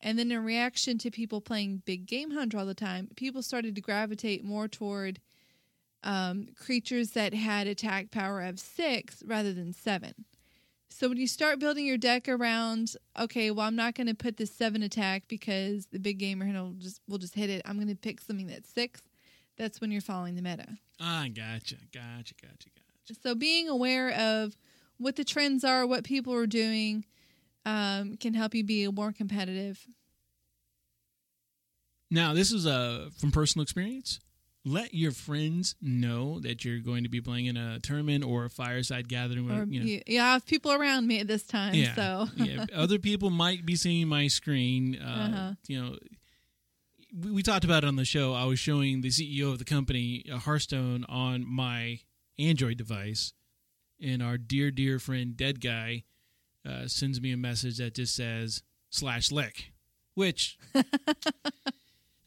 And 0.05 0.19
then 0.19 0.31
in 0.31 0.45
reaction 0.45 0.99
to 0.99 1.09
people 1.09 1.41
playing 1.41 1.81
Big 1.83 2.05
Game 2.05 2.29
Hunter 2.29 2.59
all 2.59 2.67
the 2.67 2.75
time, 2.75 3.09
people 3.15 3.41
started 3.41 3.73
to 3.73 3.81
gravitate 3.81 4.45
more 4.45 4.67
toward 4.67 5.19
um, 6.03 6.49
creatures 6.55 7.09
that 7.11 7.33
had 7.33 7.65
attack 7.65 8.11
power 8.11 8.43
of 8.43 8.59
six 8.59 9.23
rather 9.25 9.51
than 9.51 9.73
seven. 9.73 10.13
So 10.89 11.09
when 11.09 11.17
you 11.17 11.25
start 11.25 11.57
building 11.57 11.87
your 11.87 11.97
deck 11.97 12.29
around, 12.29 12.95
okay, 13.19 13.49
well, 13.49 13.65
I'm 13.65 13.75
not 13.75 13.95
going 13.95 14.05
to 14.05 14.13
put 14.13 14.37
the 14.37 14.45
seven 14.45 14.83
attack 14.83 15.23
because 15.27 15.87
the 15.87 15.97
big 15.97 16.19
gamer 16.19 16.45
will 16.53 16.73
just 16.73 17.01
will 17.09 17.17
just 17.17 17.33
hit 17.33 17.49
it. 17.49 17.63
I'm 17.65 17.77
going 17.77 17.87
to 17.87 17.95
pick 17.95 18.21
something 18.21 18.45
that's 18.45 18.69
six. 18.69 19.01
That's 19.57 19.81
when 19.81 19.89
you're 19.91 20.01
following 20.01 20.35
the 20.35 20.43
meta. 20.43 20.67
Ah, 21.01 21.25
gotcha, 21.33 21.77
gotcha, 21.91 22.35
gotcha, 22.39 22.69
gotcha. 22.69 23.19
So 23.23 23.33
being 23.33 23.67
aware 23.67 24.11
of 24.11 24.55
what 24.97 25.15
the 25.15 25.23
trends 25.23 25.63
are, 25.63 25.87
what 25.87 26.03
people 26.03 26.33
are 26.35 26.45
doing, 26.45 27.05
um, 27.65 28.17
can 28.17 28.33
help 28.33 28.53
you 28.53 28.63
be 28.63 28.87
more 28.87 29.11
competitive. 29.11 29.85
Now, 32.11 32.33
this 32.33 32.51
is 32.51 32.67
uh, 32.67 33.09
from 33.17 33.31
personal 33.31 33.63
experience. 33.63 34.19
Let 34.67 34.93
your 34.93 35.11
friends 35.11 35.75
know 35.81 36.39
that 36.39 36.65
you're 36.65 36.79
going 36.79 37.03
to 37.03 37.09
be 37.09 37.21
playing 37.21 37.45
in 37.45 37.57
a 37.57 37.79
tournament 37.79 38.23
or 38.23 38.45
a 38.45 38.49
fireside 38.49 39.07
gathering. 39.07 39.49
Or 39.51 39.63
you 39.65 39.79
know, 39.79 39.85
you, 39.85 40.01
you 40.07 40.19
have 40.19 40.45
people 40.45 40.71
around 40.71 41.05
me 41.07 41.19
at 41.19 41.27
this 41.27 41.43
time. 41.43 41.75
yeah, 41.75 41.93
So 41.93 42.27
yeah. 42.35 42.65
Other 42.75 42.97
people 42.97 43.29
might 43.29 43.65
be 43.65 43.75
seeing 43.75 44.07
my 44.07 44.27
screen. 44.27 44.99
Uh, 44.99 45.05
Uh-huh. 45.05 45.53
You 45.67 45.81
know, 45.83 45.97
we, 47.23 47.31
we 47.31 47.43
talked 47.43 47.63
about 47.63 47.83
it 47.83 47.87
on 47.87 47.95
the 47.95 48.05
show. 48.05 48.33
I 48.33 48.45
was 48.45 48.57
showing 48.59 49.01
the 49.01 49.09
CEO 49.09 49.51
of 49.51 49.59
the 49.59 49.65
company 49.65 50.25
uh, 50.31 50.37
Hearthstone 50.39 51.05
on 51.09 51.45
my 51.47 51.99
Android 52.39 52.77
device, 52.77 53.33
and 54.01 54.23
our 54.23 54.37
dear, 54.37 54.71
dear 54.71 54.97
friend 54.99 55.37
Dead 55.37 55.61
Guy 55.61 56.03
uh, 56.65 56.87
sends 56.87 57.21
me 57.21 57.31
a 57.31 57.37
message 57.37 57.77
that 57.77 57.95
just 57.95 58.15
says 58.15 58.63
slash 58.89 59.31
lick, 59.31 59.71
which. 60.15 60.57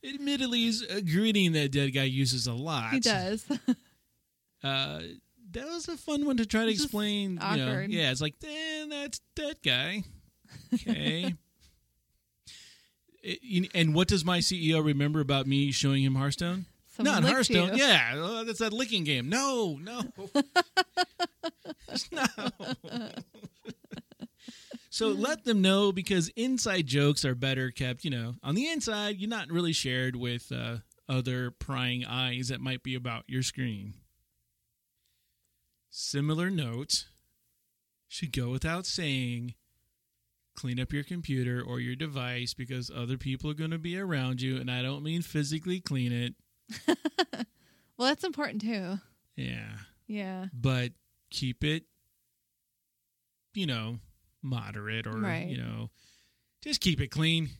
Admittedly, 0.05 0.65
is 0.65 0.83
a 0.83 1.03
greeting 1.03 1.53
that 1.53 1.73
Dead 1.73 1.91
Guy 1.91 2.05
uses 2.05 2.47
a 2.47 2.53
lot. 2.55 2.93
he 2.93 3.01
does. 3.01 3.45
Uh, 4.65 5.01
that 5.53 5.67
was 5.69 5.87
a 5.87 5.97
fun 5.97 6.27
one 6.27 6.37
to 6.37 6.45
try 6.45 6.65
to 6.65 6.71
It's 6.73 6.83
explain. 6.83 7.35
You 7.35 7.57
know, 7.57 7.69
awkward. 7.69 7.91
yeah, 7.93 8.11
it's 8.11 8.21
like, 8.21 8.35
eh, 8.45 8.87
that's 8.91 9.21
that 9.37 9.63
guy. 9.63 10.03
Okay. 10.75 11.33
It- 13.23 13.71
and 13.75 13.95
what 13.95 14.09
does 14.09 14.25
my 14.25 14.39
CEO 14.39 14.85
remember 14.85 15.21
about 15.21 15.47
me 15.47 15.71
showing 15.71 16.03
him 16.03 16.17
Hearthstone? 16.17 16.67
Someone 16.97 17.23
Not 17.23 17.31
Hearthstone. 17.33 17.77
you. 17.77 17.85
Yeah, 17.85 18.43
that's 18.45 18.59
that 18.59 18.73
licking 18.73 19.05
game. 19.05 19.29
No, 19.29 19.79
no, 19.81 20.01
no. 22.11 22.25
So 24.99 25.09
let 25.09 25.45
them 25.45 25.63
know 25.63 25.93
because 25.93 26.29
inside 26.37 26.87
jokes 26.87 27.25
are 27.25 27.35
better 27.35 27.71
kept. 27.71 28.05
You 28.05 28.11
know, 28.11 28.35
on 28.43 28.55
the 28.55 28.69
inside, 28.69 29.17
you're 29.19 29.31
not 29.31 29.51
really 29.51 29.73
shared 29.73 30.17
with 30.17 30.51
uh, 30.53 30.79
other 31.09 31.51
prying 31.51 32.05
eyes 32.05 32.49
that 32.49 32.61
might 32.61 32.83
be 32.83 32.95
about 32.95 33.25
your 33.27 33.43
screen. 33.43 33.95
Similar 35.91 36.51
note 36.51 37.07
should 38.09 38.33
go 38.33 38.51
without 38.51 38.87
saying. 38.87 39.55
Clean 40.57 40.81
up 40.81 40.93
your 40.93 41.05
computer 41.05 41.63
or 41.63 41.79
your 41.79 41.95
device 41.95 42.53
because 42.53 42.91
other 42.91 43.17
people 43.17 43.49
are 43.49 43.55
going 43.55 43.71
to 43.71 43.79
be 43.79 43.97
around 43.97 44.43
you, 44.43 44.57
and 44.57 44.69
I 44.69 44.83
don't 44.83 45.05
mean 45.05 45.23
physically 45.23 45.81
clean 45.81 46.11
it. 46.13 46.35
Well, 47.99 48.07
that's 48.07 48.25
important 48.25 48.63
too. 48.63 49.01
Yeah. 49.37 49.73
Yeah. 50.07 50.47
But 50.55 50.93
keep 51.31 51.65
it, 51.65 51.83
you 53.55 53.67
know, 53.67 53.99
moderate 54.43 55.07
or, 55.07 55.19
Right. 55.19 55.49
you 55.49 55.59
know, 55.59 55.91
just 56.63 56.81
keep 56.81 57.01
it 57.01 57.09
clean. 57.11 57.51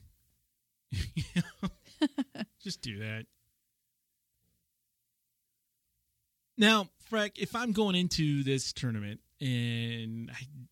You 0.91 1.23
know? 1.35 1.69
just 2.63 2.81
do 2.81 2.99
that. 2.99 3.25
Now, 6.57 6.89
Freck, 7.09 7.37
if 7.37 7.55
I'm 7.55 7.71
going 7.71 7.95
into 7.95 8.43
this 8.43 8.73
tournament 8.73 9.21
and 9.39 10.29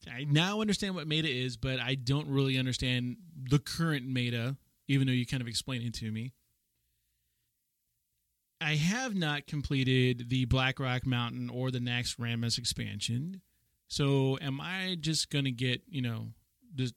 I, 0.07 0.11
I 0.19 0.23
now 0.25 0.59
understand 0.61 0.95
what 0.95 1.07
meta 1.07 1.29
is, 1.29 1.55
but 1.55 1.79
I 1.79 1.95
don't 1.95 2.27
really 2.27 2.57
understand 2.57 3.17
the 3.49 3.59
current 3.59 4.05
meta, 4.07 4.57
even 4.87 5.07
though 5.07 5.13
you 5.13 5.25
kind 5.25 5.41
of 5.41 5.47
explained 5.47 5.85
it 5.85 5.93
to 5.95 6.11
me. 6.11 6.33
I 8.59 8.75
have 8.75 9.15
not 9.15 9.45
completed 9.47 10.29
the 10.29 10.45
Blackrock 10.45 11.05
Mountain 11.05 11.49
or 11.49 11.71
the 11.71 11.79
Naxxramas 11.79 12.57
expansion. 12.57 13.41
So 13.87 14.37
am 14.41 14.59
I 14.61 14.97
just 14.99 15.29
gonna 15.29 15.51
get, 15.51 15.81
you 15.87 16.01
know, 16.01 16.27
just 16.75 16.93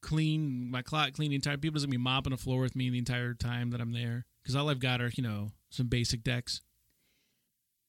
clean 0.00 0.70
my 0.70 0.80
clock 0.80 1.12
clean 1.12 1.30
the 1.30 1.34
entire 1.34 1.56
people 1.56 1.74
just 1.74 1.86
gonna 1.86 1.90
be 1.90 2.02
mopping 2.02 2.30
the 2.30 2.36
floor 2.36 2.60
with 2.60 2.76
me 2.76 2.88
the 2.90 2.98
entire 2.98 3.34
time 3.34 3.70
that 3.70 3.80
I'm 3.80 3.92
there? 3.92 4.26
Because 4.42 4.54
all 4.56 4.70
I've 4.70 4.80
got 4.80 5.00
are, 5.00 5.10
you 5.14 5.22
know, 5.22 5.50
some 5.70 5.88
basic 5.88 6.22
decks. 6.22 6.62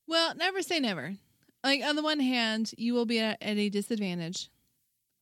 Well, 0.08 0.34
never 0.36 0.62
say 0.62 0.80
never. 0.80 1.16
Like 1.64 1.84
on 1.84 1.96
the 1.96 2.02
one 2.02 2.20
hand, 2.20 2.72
you 2.78 2.94
will 2.94 3.06
be 3.06 3.20
at, 3.20 3.42
at 3.42 3.58
a 3.58 3.70
disadvantage, 3.70 4.50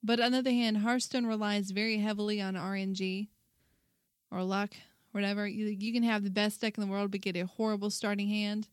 but 0.04 0.20
on 0.20 0.32
the 0.32 0.38
other 0.40 0.52
hand, 0.52 0.78
Hearthstone 0.78 1.26
relies 1.26 1.72
very 1.72 1.98
heavily 1.98 2.42
on 2.42 2.56
RNG 2.56 3.28
or 4.32 4.44
luck, 4.44 4.74
whatever. 5.12 5.48
You 5.48 5.66
you 5.68 5.92
can 5.92 6.04
have 6.04 6.24
the 6.24 6.30
best 6.30 6.62
deck 6.62 6.78
in 6.78 6.86
the 6.86 6.92
world, 6.92 7.12
but 7.12 7.22
get 7.22 7.36
a 7.36 7.46
horrible 7.46 7.90
starting 7.90 8.30
hand, 8.30 8.68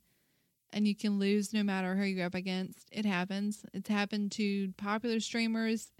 and 0.75 0.87
you 0.87 0.95
can 0.95 1.19
lose 1.19 1.55
no 1.55 1.63
matter 1.63 1.95
who 1.95 2.03
you're 2.05 2.27
up 2.27 2.35
against. 2.35 2.89
It 2.93 3.07
happens. 3.07 3.65
It's 3.73 3.89
happened 3.89 4.33
to 4.33 4.73
popular 4.77 5.21
streamers, 5.21 5.93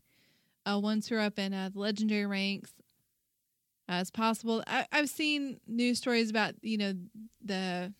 uh, 0.67 0.79
ones 0.79 1.09
who 1.09 1.15
are 1.17 1.21
up 1.21 1.39
in 1.39 1.55
uh, 1.55 1.71
the 1.73 1.79
legendary 1.79 2.27
ranks. 2.27 2.73
Uh, 3.89 3.99
it's 4.01 4.11
possible. 4.11 4.63
I, 4.67 4.87
I've 4.93 5.09
seen 5.09 5.61
news 5.67 5.99
stories 5.99 6.31
about 6.31 6.55
you 6.63 6.77
know 6.79 6.95
the 7.43 7.93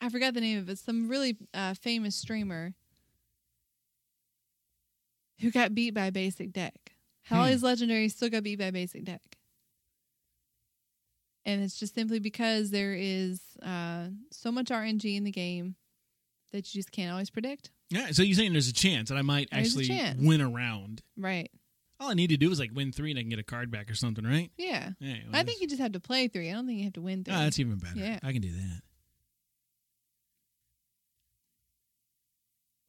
I 0.00 0.08
forgot 0.10 0.34
the 0.34 0.40
name 0.40 0.58
of 0.58 0.68
it. 0.68 0.78
Some 0.78 1.08
really 1.08 1.36
uh, 1.54 1.74
famous 1.74 2.16
streamer 2.16 2.74
who 5.40 5.50
got 5.50 5.74
beat 5.74 5.94
by 5.94 6.06
a 6.06 6.12
basic 6.12 6.52
deck. 6.52 6.92
All 7.30 7.44
Hmm. 7.44 7.50
his 7.50 7.62
legendaries 7.62 8.12
still 8.12 8.28
got 8.30 8.42
beat 8.44 8.58
by 8.58 8.66
a 8.66 8.72
basic 8.72 9.04
deck. 9.04 9.35
And 11.46 11.62
it's 11.62 11.78
just 11.78 11.94
simply 11.94 12.18
because 12.18 12.70
there 12.70 12.92
is 12.94 13.40
uh, 13.62 14.08
so 14.32 14.50
much 14.52 14.66
RNG 14.66 15.16
in 15.16 15.22
the 15.24 15.30
game 15.30 15.76
that 16.52 16.74
you 16.74 16.78
just 16.80 16.90
can't 16.92 17.12
always 17.12 17.30
predict. 17.30 17.70
Yeah, 17.88 18.10
so 18.10 18.22
you're 18.24 18.34
saying 18.34 18.52
there's 18.52 18.68
a 18.68 18.72
chance 18.74 19.08
that 19.10 19.16
I 19.16 19.22
might 19.22 19.48
There's 19.52 19.64
a 19.64 19.78
actually 19.80 19.86
chance. 19.86 20.20
win 20.20 20.40
a 20.40 20.48
round. 20.50 21.02
Right. 21.16 21.48
All 22.00 22.10
I 22.10 22.14
need 22.14 22.30
to 22.30 22.36
do 22.36 22.50
is 22.50 22.58
like 22.58 22.72
win 22.74 22.90
three 22.92 23.10
and 23.12 23.18
I 23.18 23.22
can 23.22 23.30
get 23.30 23.38
a 23.38 23.44
card 23.44 23.70
back 23.70 23.88
or 23.90 23.94
something, 23.94 24.24
right? 24.26 24.50
Yeah. 24.58 24.90
Yeah, 24.98 25.14
I 25.32 25.44
think 25.44 25.60
you 25.60 25.68
just 25.68 25.80
have 25.80 25.92
to 25.92 26.00
play 26.00 26.26
three. 26.28 26.50
I 26.50 26.54
don't 26.54 26.66
think 26.66 26.78
you 26.78 26.84
have 26.84 26.92
to 26.94 27.00
win 27.00 27.22
three. 27.24 27.32
Oh, 27.32 27.38
that's 27.38 27.58
even 27.60 27.76
better. 27.78 27.96
Yeah. 27.96 28.18
I 28.24 28.32
can 28.32 28.42
do 28.42 28.50
that. 28.50 28.82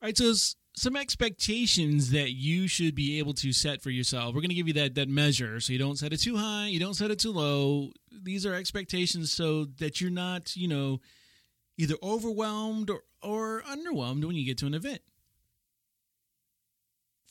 All 0.02 0.08
right, 0.08 0.18
so 0.18 0.32
s- 0.32 0.56
some 0.78 0.96
expectations 0.96 2.12
that 2.12 2.34
you 2.34 2.68
should 2.68 2.94
be 2.94 3.18
able 3.18 3.34
to 3.34 3.52
set 3.52 3.82
for 3.82 3.90
yourself. 3.90 4.36
We're 4.36 4.42
going 4.42 4.50
to 4.50 4.56
give 4.56 4.68
you 4.68 4.74
that 4.76 4.94
that 4.96 5.10
measure, 5.10 5.60
so 5.60 5.74
you 5.74 5.80
don't 5.80 5.98
set 5.98 6.14
it 6.14 6.18
too 6.20 6.38
high, 6.38 6.68
you 6.68 6.80
don't 6.80 6.94
set 6.94 7.10
it 7.10 7.18
too 7.20 7.32
low. 7.32 7.92
These 8.12 8.46
are 8.46 8.54
expectations 8.54 9.32
so 9.32 9.66
that 9.80 10.00
you're 10.00 10.12
not, 10.12 10.56
you 10.56 10.68
know, 10.68 11.00
either 11.78 11.96
overwhelmed 12.04 12.90
or, 12.92 13.02
or 13.24 13.64
underwhelmed 13.64 14.24
when 14.26 14.36
you 14.36 14.46
get 14.46 14.58
to 14.60 14.68
an 14.68 14.74
event. 14.76 15.02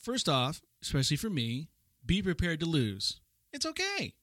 First 0.01 0.27
off, 0.29 0.61
especially 0.81 1.17
for 1.17 1.29
me, 1.29 1.69
be 2.05 2.21
prepared 2.21 2.59
to 2.61 2.65
lose. 2.65 3.19
It's 3.53 3.65
okay. 3.65 4.13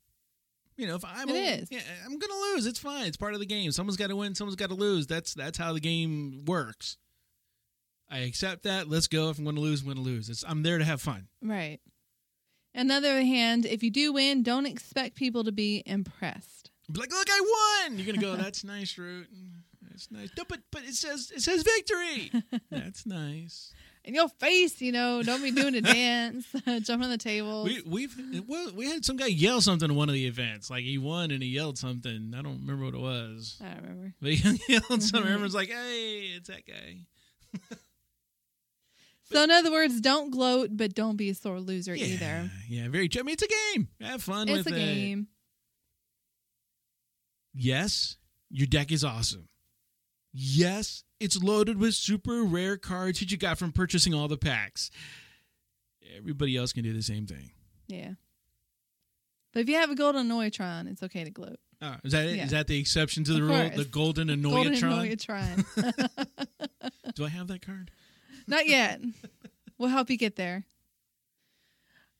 You 0.77 0.87
know, 0.87 0.97
if 0.97 1.05
I'm 1.05 1.29
It 1.29 1.35
a- 1.35 1.63
is. 1.63 1.69
yeah, 1.71 1.81
I'm 2.05 2.19
gonna 2.19 2.33
lose. 2.55 2.67
It's 2.67 2.79
fine. 2.79 3.07
It's 3.07 3.17
part 3.17 3.35
of 3.35 3.41
the 3.41 3.47
game. 3.47 3.71
Someone's 3.73 3.97
got 3.97 4.09
to 4.09 4.17
win. 4.17 4.35
Someone's 4.35 4.57
got 4.57 4.69
to 4.71 4.75
lose. 4.75 5.07
That's 5.07 5.33
that's 5.35 5.57
how 5.59 5.73
the 5.73 5.81
game 5.81 6.45
works. 6.47 6.97
I 8.11 8.19
accept 8.19 8.65
that. 8.65 8.89
Let's 8.89 9.09
go. 9.09 9.31
If 9.31 9.39
I'm 9.39 9.45
going 9.45 9.57
to 9.57 9.63
lose, 9.63 9.81
I'm 9.81 9.87
going 9.87 9.97
to 9.97 10.03
lose. 10.03 10.29
It's, 10.29 10.45
I'm 10.47 10.63
there 10.63 10.79
to 10.79 10.85
have 10.85 11.01
fun. 11.01 11.29
Right. 11.43 11.81
On 12.77 12.89
the 12.89 12.95
other 12.95 13.23
hand, 13.23 13.67
if 13.67 13.83
you 13.83 13.91
do 13.91 14.13
win, 14.13 14.43
don't 14.43 14.67
expect 14.67 15.15
people 15.15 15.45
to 15.45 15.53
be 15.53 15.83
impressed. 15.87 16.71
Be 16.91 17.01
like, 17.01 17.13
look, 17.13 17.29
I 17.31 17.87
won. 17.89 17.99
You're 17.99 18.07
gonna 18.07 18.19
go. 18.19 18.37
That's 18.43 18.65
nice, 18.65 18.99
Root. 18.99 19.29
That's 19.89 20.11
nice. 20.11 20.31
No, 20.37 20.45
but 20.49 20.61
but 20.71 20.83
it 20.83 20.95
says 20.95 21.33
it 21.35 21.41
says 21.41 21.63
victory. 21.63 22.33
That's 22.71 23.07
nice. 23.07 23.73
In 24.05 24.15
your 24.15 24.29
face, 24.29 24.83
you 24.83 24.93
know, 24.93 25.23
don't 25.23 25.43
be 25.43 25.51
doing 25.51 25.75
a 25.77 25.81
dance, 25.81 26.47
jumping 26.53 27.05
on 27.05 27.11
the 27.11 27.17
table. 27.17 27.65
We 27.65 27.81
we've 27.87 28.45
well, 28.47 28.73
we 28.75 28.91
had 28.91 29.05
some 29.05 29.17
guy 29.17 29.27
yell 29.27 29.63
something 29.63 29.89
at 29.89 29.97
one 29.97 30.11
of 30.11 30.15
the 30.15 30.27
events. 30.27 30.69
Like 30.69 30.83
he 30.83 30.99
won 30.99 31.31
and 31.31 31.43
he 31.43 31.49
yelled 31.49 31.79
something. 31.79 32.35
I 32.37 32.43
don't 32.43 32.61
remember 32.61 32.85
what 32.85 32.95
it 32.95 33.01
was. 33.01 33.57
I 33.65 33.69
don't 33.69 33.83
remember. 33.83 34.15
But 34.21 34.33
he 34.33 34.61
yelled 34.73 35.03
something. 35.03 35.31
Everyone's 35.31 35.55
like, 35.55 35.71
"Hey, 35.71 36.33
it's 36.37 36.49
that 36.49 36.67
guy." 36.67 37.07
So, 39.33 39.43
in 39.43 39.51
other 39.51 39.73
words, 39.73 40.01
don't 40.01 40.31
gloat, 40.31 40.71
but 40.73 40.95
don't 40.95 41.17
be 41.17 41.31
a 41.31 41.35
sore 41.35 41.59
loser 41.61 41.95
Yeah, 41.95 42.07
either. 42.07 42.51
yeah, 42.69 42.89
very. 42.89 43.09
true. 43.09 43.21
I 43.21 43.23
mean, 43.25 43.33
it's 43.33 43.43
a 43.43 43.49
game. 43.75 43.89
Have 44.01 44.23
fun 44.23 44.49
It's 44.49 44.59
with 44.65 44.75
a 44.75 44.79
game. 44.79 45.29
Yes, 47.53 48.17
your 48.51 48.67
deck 48.67 48.91
is 48.93 49.05
awesome. 49.05 49.49
Yes, 50.33 51.05
it's 51.21 51.41
loaded 51.43 51.79
with 51.79 51.95
super 51.95 52.43
rare 52.43 52.77
cards 52.77 53.21
that 53.21 53.31
you 53.31 53.37
got 53.39 53.59
from 53.59 53.73
purchasing 53.73 54.13
all 54.13 54.27
the 54.29 54.37
packs. 54.37 54.91
Everybody 56.17 56.57
else 56.57 56.73
can 56.73 56.83
do 56.83 56.93
the 56.93 57.03
same 57.03 57.27
thing. 57.27 57.51
Yeah. 57.87 58.13
But 59.53 59.61
if 59.61 59.69
you 59.69 59.77
have 59.77 59.91
a 59.91 59.95
golden 59.95 60.29
Noitron, 60.29 60.91
it's 60.91 61.03
okay 61.05 61.23
to 61.25 61.31
gloat. 61.31 61.61
Oh, 61.81 61.95
is 62.03 62.13
that 62.13 62.25
it? 62.27 62.31
Is 62.31 62.37
Yeah. 62.37 62.47
that 62.47 62.67
the 62.67 62.79
exception 62.79 63.23
to 63.25 63.33
the 63.33 63.43
rule? 63.43 63.71
The 63.71 63.85
golden 63.85 64.27
Golden 64.43 64.75
Annoy-o-Tron? 64.75 65.65
Do 67.15 67.25
I 67.25 67.29
have 67.29 67.47
that 67.49 67.63
card? 67.65 67.91
Not 68.47 68.67
yet. 68.67 69.01
We'll 69.79 69.89
help 69.89 70.11
you 70.11 70.17
get 70.17 70.37
there. 70.37 70.65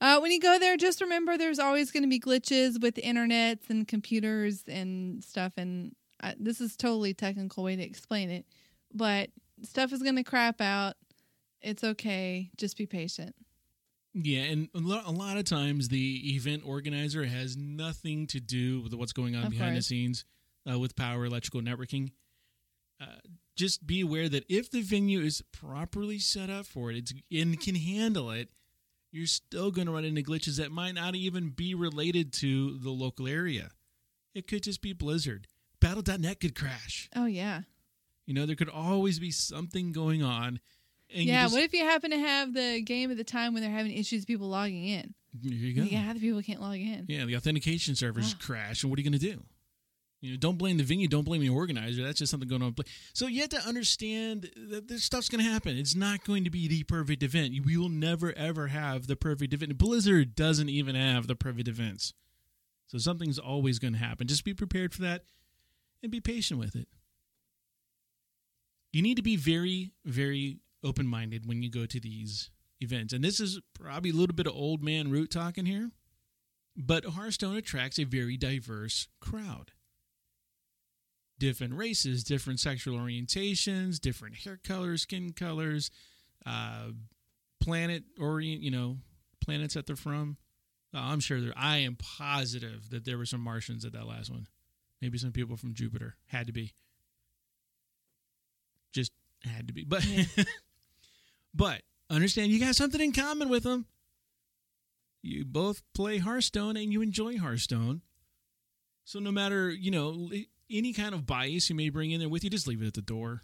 Uh, 0.01 0.19
when 0.19 0.33
you 0.33 0.41
go 0.41 0.59
there, 0.59 0.77
just 0.77 1.01
remember 1.01 1.39
there's 1.39 1.59
always 1.59 1.91
going 1.91 2.03
to 2.03 2.09
be 2.09 2.21
glitches 2.21 2.81
with 2.81 2.97
internets 2.97 3.71
and 3.71 3.87
computers 3.89 4.65
and 4.69 5.23
stuff. 5.23 5.53
And 5.57 5.95
I, 6.21 6.35
this 6.39 6.61
is 6.61 6.77
totally 6.77 7.15
technical 7.15 7.65
way 7.65 7.77
to 7.77 7.83
explain 7.83 8.31
it, 8.31 8.45
but 8.93 9.31
stuff 9.63 9.93
is 9.93 10.03
going 10.03 10.17
to 10.17 10.25
crap 10.25 10.61
out. 10.61 10.95
It's 11.63 11.85
okay. 11.85 12.51
Just 12.57 12.77
be 12.77 12.87
patient. 12.87 13.35
Yeah, 14.13 14.43
and 14.43 14.69
a 14.75 14.79
lot 14.79 15.37
of 15.37 15.45
times 15.45 15.89
the 15.89 16.35
event 16.37 16.63
organizer 16.65 17.25
has 17.25 17.57
nothing 17.57 18.27
to 18.29 18.41
do 18.41 18.81
with 18.81 18.95
what's 18.95 19.13
going 19.13 19.35
on 19.35 19.47
Of 19.47 19.51
behind 19.51 19.77
the 19.77 19.83
scenes 19.83 20.25
uh, 20.71 20.79
with 20.79 20.95
power 20.95 21.25
electrical 21.25 21.63
networking. 21.63 22.13
Uh, 23.01 23.07
just 23.57 23.87
be 23.87 24.01
aware 24.01 24.29
that 24.29 24.45
if 24.49 24.71
the 24.71 24.81
venue 24.83 25.21
is 25.21 25.43
properly 25.53 26.19
set 26.19 26.51
up 26.51 26.67
for 26.67 26.91
it, 26.91 26.97
it's 26.97 27.13
and 27.33 27.61
can 27.61 27.75
handle 27.75 28.31
it, 28.31 28.49
you're 29.13 29.27
still 29.27 29.71
going 29.71 29.87
to 29.87 29.93
run 29.93 30.05
into 30.05 30.23
glitches 30.23 30.59
that 30.59 30.73
might 30.73 30.95
not 30.95 31.15
even 31.15 31.51
be 31.51 31.75
related 31.75 32.33
to 32.35 32.79
the 32.79 32.91
local 32.91 33.29
area. 33.29 33.71
It 34.35 34.49
could 34.49 34.63
just 34.65 34.83
be 34.83 34.93
Blizzard. 34.93 35.47
Battle.net 35.81 36.41
could 36.41 36.55
crash. 36.57 37.09
Oh, 37.15 37.27
yeah. 37.27 37.61
You 38.27 38.35
know, 38.35 38.47
there 38.47 38.57
could 38.57 38.69
always 38.71 39.19
be 39.21 39.31
something 39.31 39.93
going 39.93 40.23
on. 40.23 40.59
And 41.15 41.25
yeah. 41.27 41.43
just- 41.45 41.55
what 41.55 41.63
if 41.63 41.73
you 41.73 41.85
happen 41.85 42.11
to 42.11 42.19
have 42.19 42.55
the 42.55 42.81
game 42.83 43.11
at 43.11 43.17
the 43.17 43.23
time 43.25 43.53
when 43.55 43.63
they're 43.63 43.71
having 43.71 43.93
issues 43.93 44.23
with 44.23 44.27
people 44.27 44.49
logging 44.49 44.85
in? 44.87 45.15
Here 45.43 45.53
you 45.53 45.75
go. 45.75 45.83
Yeah, 45.83 46.13
the 46.13 46.21
people 46.21 46.43
can't 46.43 46.61
log 46.61 46.77
in. 46.77 47.07
Yeah, 47.09 47.25
the 47.25 47.37
authentication 47.37 47.95
servers 47.97 48.35
Ah. 48.35 48.43
crash, 48.45 48.83
and 48.83 48.91
what 48.91 48.99
are 48.99 49.03
you 49.03 49.11
going 49.11 49.21
to 49.21 49.33
do? 49.33 49.45
You 50.25 50.31
know, 50.31 50.37
don't 50.39 50.57
blame 50.57 50.79
the 50.79 50.85
venue, 50.85 51.07
don't 51.07 51.27
blame 51.27 51.43
the 51.43 51.51
organizer. 51.51 52.03
That's 52.03 52.19
just 52.19 52.31
something 52.31 52.49
going 52.49 52.63
on. 52.63 52.75
So 53.13 53.27
you 53.27 53.43
have 53.43 53.51
to 53.51 53.61
understand 53.61 54.51
that 54.71 54.89
this 54.89 55.05
stuff's 55.05 55.29
going 55.29 55.45
to 55.45 55.51
happen. 55.51 55.77
It's 55.77 55.95
not 55.95 56.25
going 56.25 56.45
to 56.45 56.51
be 56.51 56.67
the 56.67 56.83
perfect 56.85 57.23
event. 57.23 57.55
We 57.67 57.77
will 57.77 57.91
never 57.91 58.33
ever 58.33 58.69
have 58.69 59.07
the 59.07 59.17
perfect 59.17 59.53
event. 59.53 59.77
Blizzard 59.77 60.35
doesn't 60.35 60.71
even 60.71 60.95
have 60.95 61.27
the 61.27 61.37
perfect 61.37 61.69
events. 61.69 62.15
So 62.87 62.97
something's 62.97 63.39
always 63.39 63.79
going 63.79 63.93
to 63.93 63.99
happen. 63.99 64.27
Just 64.27 64.47
be 64.47 64.55
prepared 64.55 64.95
for 64.95 65.03
that 65.03 65.25
and 66.03 66.11
be 66.11 66.21
patient 66.21 66.59
with 66.59 66.75
it. 66.75 66.89
You 68.95 69.03
need 69.03 69.17
to 69.17 69.23
be 69.23 69.37
very, 69.37 69.93
very 70.07 70.61
open 70.83 71.07
minded 71.07 71.47
when 71.47 71.63
you 71.63 71.71
go 71.71 71.85
to 71.85 72.01
these 72.01 72.49
events. 72.81 73.13
And 73.13 73.23
this 73.23 73.41
is 73.41 73.61
probably 73.79 74.09
a 74.09 74.15
little 74.15 74.35
bit 74.35 74.47
of 74.47 74.55
old 74.55 74.83
man 74.83 75.11
root 75.11 75.31
talking 75.31 75.67
here. 75.67 75.91
But 76.75 77.05
Hearthstone 77.05 77.57
attracts 77.57 77.99
a 77.99 78.05
very 78.05 78.39
diverse 78.39 79.09
crowd. 79.21 79.73
Different 81.39 81.75
races, 81.75 82.23
different 82.23 82.61
sexual 82.61 82.99
orientations, 82.99 84.01
different 84.01 84.37
hair 84.37 84.59
colors, 84.63 85.03
skin 85.03 85.33
colors, 85.33 85.91
uh, 86.47 86.89
planet 87.61 88.05
orient, 88.21 88.63
you 88.63 88.71
know, 88.71 88.99
planets 89.41 89.75
that 89.75 89.87
they're 89.87 89.97
from. 89.97 90.37
Uh, 90.95 91.01
I'm 91.01 91.21
sure 91.21 91.41
there. 91.41 91.53
I 91.57 91.79
am 91.79 91.97
positive 91.97 92.91
that 92.91 93.05
there 93.05 93.19
were 93.19 93.27
some 93.27 93.41
Martians 93.41 93.85
at 93.85 93.93
that 93.93 94.07
last 94.07 94.31
one. 94.31 94.47
Maybe 95.03 95.19
some 95.19 95.33
people 95.33 95.57
from 95.57 95.75
Jupiter 95.75 96.17
had 96.27 96.47
to 96.47 96.53
be. 96.53 96.73
Just 98.93 99.13
had 99.43 99.67
to 99.67 99.75
be, 99.75 99.85
but 99.85 100.07
but 101.55 101.83
understand 102.09 102.53
you 102.53 102.61
got 102.61 102.77
something 102.77 103.01
in 103.01 103.13
common 103.13 103.49
with 103.49 103.65
them. 103.65 103.87
You 105.21 105.45
both 105.45 105.83
play 105.95 106.19
Hearthstone 106.19 106.77
and 106.77 106.93
you 106.93 107.03
enjoy 107.03 107.39
Hearthstone. 107.39 108.03
So 109.05 109.19
no 109.19 109.33
matter, 109.33 109.71
you 109.71 109.91
know, 109.91 110.31
any 110.71 110.93
kind 110.93 111.15
of 111.15 111.27
bias 111.27 111.71
you 111.71 111.77
may 111.77 111.89
bring 111.89 112.11
in 112.11 112.21
there 112.21 112.29
with 112.29 112.45
you, 112.45 112.51
just 112.51 112.67
leave 112.67 112.83
it 112.83 112.87
at 112.87 112.95
the 112.95 113.03
door. 113.03 113.43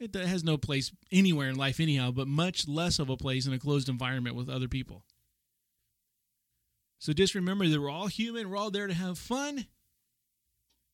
It 0.00 0.14
has 0.14 0.44
no 0.44 0.56
place 0.56 0.92
anywhere 1.10 1.48
in 1.48 1.56
life 1.56 1.80
anyhow, 1.80 2.12
but 2.12 2.28
much 2.28 2.68
less 2.68 2.98
of 3.00 3.10
a 3.10 3.16
place 3.16 3.46
in 3.46 3.52
a 3.52 3.58
closed 3.58 3.88
environment 3.88 4.36
with 4.36 4.48
other 4.48 4.68
people. 4.68 5.04
So 7.00 7.12
just 7.12 7.34
remember 7.34 7.66
that 7.68 7.80
we're 7.80 7.90
all 7.90 8.06
human, 8.06 8.48
we're 8.48 8.56
all 8.56 8.70
there 8.70 8.86
to 8.86 8.94
have 8.94 9.18
fun. 9.18 9.66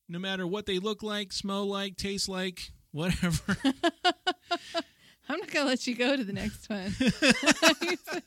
No 0.08 0.18
matter 0.18 0.46
what 0.46 0.66
they 0.66 0.78
look 0.78 1.02
like, 1.02 1.32
smell 1.32 1.66
like, 1.66 1.96
taste 1.96 2.28
like, 2.28 2.72
whatever. 2.92 3.56
I'm 5.26 5.38
not 5.40 5.50
going 5.50 5.64
to 5.64 5.64
let 5.64 5.86
you 5.86 5.94
go 5.94 6.16
to 6.16 6.24
the 6.24 6.34
next 6.34 6.68
one. 6.68 6.94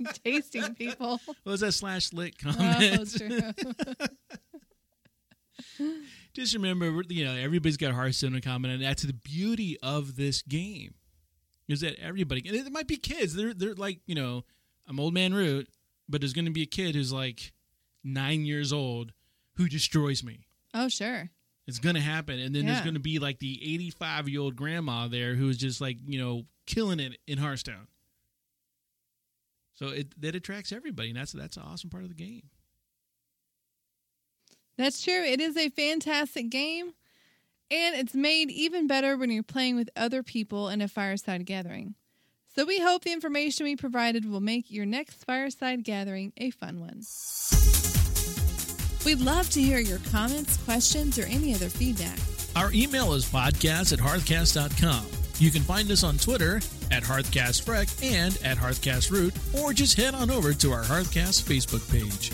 Tasting 0.25 0.73
people. 0.75 1.19
What 1.25 1.38
was 1.45 1.60
that 1.62 1.73
slash 1.73 2.12
lit 2.13 2.34
Oh, 2.45 2.53
comment? 2.53 3.15
true. 3.15 3.41
Just 6.41 6.54
remember, 6.54 7.04
you 7.10 7.26
know, 7.26 7.36
everybody's 7.36 7.78
got 7.78 7.93
Hearthstone 7.93 8.36
in 8.36 8.41
common, 8.41 8.71
and 8.71 8.84
that's 8.84 9.04
the 9.04 9.13
beauty 9.13 9.78
of 9.82 10.15
this 10.15 10.41
game. 10.41 10.93
Is 11.67 11.82
that 11.82 12.00
everybody? 12.00 12.43
And 12.47 12.56
it 12.56 12.71
might 12.71 12.88
be 12.88 12.97
kids. 12.97 13.36
They're 13.36 13.54
they're 13.54 13.73
like, 13.73 14.00
you 14.06 14.15
know, 14.15 14.43
I'm 14.88 15.00
old 15.00 15.13
man 15.13 15.34
root, 15.34 15.67
but 16.08 16.21
there's 16.21 16.34
going 16.34 16.45
to 16.45 16.52
be 16.52 16.63
a 16.63 16.67
kid 16.67 16.95
who's 16.95 17.12
like 17.12 17.52
nine 18.04 18.45
years 18.45 18.71
old 18.71 19.12
who 19.56 19.67
destroys 19.67 20.23
me. 20.23 20.45
Oh, 20.73 20.88
sure. 20.88 21.30
It's 21.65 21.80
going 21.80 21.95
to 21.95 22.02
happen, 22.02 22.39
and 22.39 22.56
then 22.56 22.65
there's 22.65 22.80
going 22.80 22.93
to 22.93 23.00
be 23.02 23.19
like 23.19 23.39
the 23.39 23.60
85 23.73 24.30
year 24.30 24.39
old 24.39 24.56
grandma 24.56 25.10
there 25.10 25.36
who 25.36 25.50
is 25.50 25.58
just 25.58 25.82
like, 25.82 25.97
you 26.06 26.17
know, 26.17 26.43
killing 26.65 27.02
it 27.02 27.17
in 27.28 27.39
Hearthstone. 27.39 27.88
So 29.73 29.88
it 29.88 30.21
that 30.21 30.34
attracts 30.34 30.71
everybody, 30.71 31.10
and 31.10 31.17
that's 31.17 31.34
that's 31.34 31.58
an 31.58 31.63
awesome 31.63 31.89
part 31.89 32.04
of 32.04 32.10
the 32.10 32.15
game. 32.15 32.43
That's 34.78 35.02
true. 35.04 35.24
It 35.24 35.42
is 35.42 35.58
a 35.58 35.70
fantastic 35.70 36.50
game, 36.50 36.94
and 37.72 37.96
it's 37.96 38.13
made 38.13 38.52
even 38.52 38.88
better 38.88 39.18
when 39.18 39.32
you're 39.32 39.44
playing 39.44 39.76
with 39.76 39.90
other 39.96 40.24
people 40.24 40.70
in 40.70 40.82
a 40.82 40.88
fireside 40.88 41.46
gathering. 41.46 41.96
So 42.56 42.66
we 42.66 42.80
hope 42.80 43.04
the 43.04 43.13
information 43.13 43.66
we 43.66 43.76
provided 43.76 44.30
will 44.30 44.42
make 44.42 44.72
your 44.72 44.86
next 44.86 45.24
fireside 45.26 45.84
gathering 45.84 46.34
a 46.38 46.50
fun 46.52 46.80
one. 46.80 47.02
We'd 49.06 49.22
love 49.22 49.50
to 49.52 49.62
hear 49.62 49.80
your 49.80 50.00
comments, 50.12 50.58
questions, 50.58 51.18
or 51.20 51.24
any 51.24 51.54
other 51.54 51.70
feedback. 51.70 52.18
Our 52.56 52.72
email 52.74 53.13
is 53.13 53.26
podcast 53.26 53.94
at 53.94 54.00
hearthcast.com. 54.00 55.06
You 55.38 55.52
can 55.52 55.62
find 55.62 55.90
us 55.92 56.04
on 56.04 56.18
Twitter 56.18 56.58
at 56.92 57.04
HearthCastFreck 57.04 58.04
and 58.04 58.38
at 58.44 58.58
HearthCastRoot, 58.58 59.62
or 59.62 59.72
just 59.72 59.96
head 59.96 60.16
on 60.16 60.32
over 60.32 60.54
to 60.54 60.72
our 60.72 60.84
Hearthcast 60.84 61.44
Facebook 61.44 61.90
page. 61.92 62.32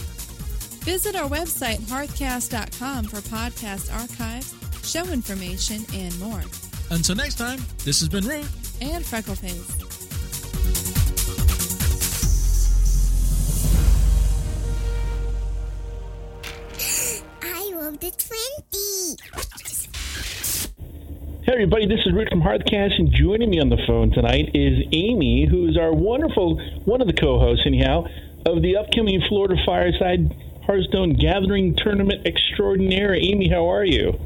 Visit 0.84 1.16
our 1.16 1.30
website, 1.30 1.78
hearthcast.com, 1.84 3.06
for 3.06 3.22
podcast 3.30 3.90
archives, 4.02 4.54
show 4.84 5.10
information, 5.14 5.86
and 5.94 6.20
more. 6.20 6.42
Until 6.92 7.16
next 7.16 7.36
time, 7.36 7.62
this 7.86 8.02
has 8.02 8.10
been 8.10 8.26
Root 8.26 8.46
and 8.82 9.02
Freckleface. 9.02 9.80
I 17.42 17.72
love 17.76 17.98
the 18.02 18.12
20. 18.12 19.18
Hey 21.46 21.54
everybody, 21.54 21.86
this 21.88 22.00
is 22.06 22.14
Rick 22.14 22.28
from 22.30 22.42
Hearthcast, 22.42 23.00
and 23.00 23.10
joining 23.14 23.50
me 23.50 23.62
on 23.62 23.70
the 23.70 23.82
phone 23.88 24.12
tonight 24.12 24.50
is 24.54 24.86
Amy, 24.92 25.48
who 25.50 25.66
is 25.70 25.78
our 25.78 25.94
wonderful, 25.94 26.58
one 26.84 27.00
of 27.00 27.08
the 27.08 27.14
co-hosts 27.14 27.66
anyhow, 27.66 28.06
of 28.46 28.62
the 28.62 28.76
upcoming 28.76 29.22
Florida 29.30 29.56
Fireside 29.66 30.36
Hearthstone 30.66 31.14
Gathering 31.14 31.76
Tournament 31.76 32.26
Extraordinaire. 32.26 33.14
Amy, 33.16 33.50
how 33.50 33.70
are 33.70 33.84
you? 33.84 34.20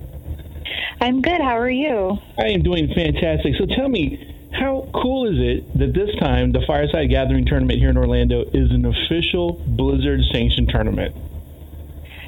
I'm 1.01 1.21
good. 1.21 1.41
How 1.41 1.57
are 1.57 1.69
you? 1.69 2.17
I 2.39 2.49
am 2.49 2.61
doing 2.61 2.93
fantastic. 2.93 3.55
So 3.57 3.65
tell 3.65 3.89
me, 3.89 4.35
how 4.51 4.89
cool 4.93 5.27
is 5.27 5.37
it 5.39 5.77
that 5.77 5.93
this 5.93 6.15
time 6.19 6.51
the 6.51 6.61
Fireside 6.65 7.09
Gathering 7.09 7.45
Tournament 7.45 7.79
here 7.79 7.89
in 7.89 7.97
Orlando 7.97 8.41
is 8.41 8.71
an 8.71 8.85
official 8.85 9.61
Blizzard 9.67 10.21
sanctioned 10.31 10.69
tournament? 10.69 11.15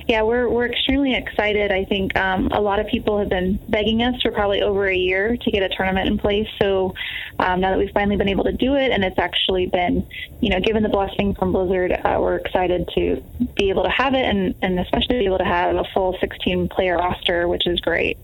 Yeah, 0.10 0.24
we're 0.24 0.50
we're 0.50 0.66
extremely 0.66 1.14
excited. 1.14 1.72
I 1.72 1.86
think 1.86 2.18
um, 2.18 2.48
a 2.48 2.60
lot 2.60 2.80
of 2.80 2.88
people 2.88 3.20
have 3.20 3.30
been 3.30 3.60
begging 3.70 4.02
us 4.02 4.20
for 4.24 4.32
probably 4.32 4.64
over 4.64 4.88
a 4.88 4.96
year 4.96 5.38
to 5.38 5.52
get 5.52 5.62
a 5.62 5.70
tournament 5.70 6.08
in 6.08 6.18
place. 6.18 6.48
So 6.60 6.96
um, 7.38 7.62
now 7.62 7.70
that 7.70 7.78
we've 7.78 7.92
finally 7.92 8.18
been 8.18 8.28
able 8.28 8.46
to 8.46 8.52
do 8.52 8.74
it, 8.74 8.92
and 8.92 9.04
it's 9.04 9.20
actually 9.20 9.68
been, 9.68 10.08
you 10.42 10.50
know, 10.50 10.60
given 10.62 10.82
the 10.82 10.90
blessing 10.90 11.36
from 11.36 11.52
Blizzard, 11.52 11.92
uh, 11.92 12.18
we're 12.20 12.38
excited 12.38 12.90
to 12.96 13.24
be 13.56 13.70
able 13.70 13.84
to 13.84 13.90
have 13.92 14.16
it, 14.16 14.26
and 14.26 14.56
and 14.64 14.80
especially 14.80 15.20
be 15.20 15.26
able 15.26 15.38
to 15.38 15.46
have 15.46 15.76
a 15.76 15.84
full 15.94 16.18
16 16.20 16.70
player 16.70 16.98
roster, 16.98 17.48
which 17.48 17.68
is 17.68 17.80
great. 17.80 18.18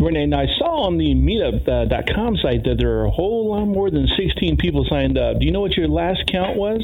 Renee, 0.00 0.36
I 0.36 0.46
saw 0.58 0.86
on 0.86 0.98
the 0.98 1.14
meetup.com 1.14 2.36
site 2.38 2.64
that 2.64 2.78
there 2.78 2.98
are 2.98 3.04
a 3.04 3.10
whole 3.10 3.50
lot 3.50 3.66
more 3.66 3.92
than 3.92 4.08
16 4.08 4.56
people 4.56 4.84
signed 4.90 5.16
up. 5.16 5.38
Do 5.38 5.46
you 5.46 5.52
know 5.52 5.60
what 5.60 5.76
your 5.76 5.86
last 5.86 6.26
count 6.26 6.56
was? 6.56 6.82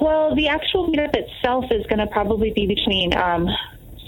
Well, 0.00 0.34
the 0.34 0.48
actual 0.48 0.88
meetup 0.88 1.14
itself 1.14 1.66
is 1.70 1.84
going 1.86 1.98
to 1.98 2.06
probably 2.06 2.52
be 2.52 2.66
between 2.66 3.14
um, 3.16 3.48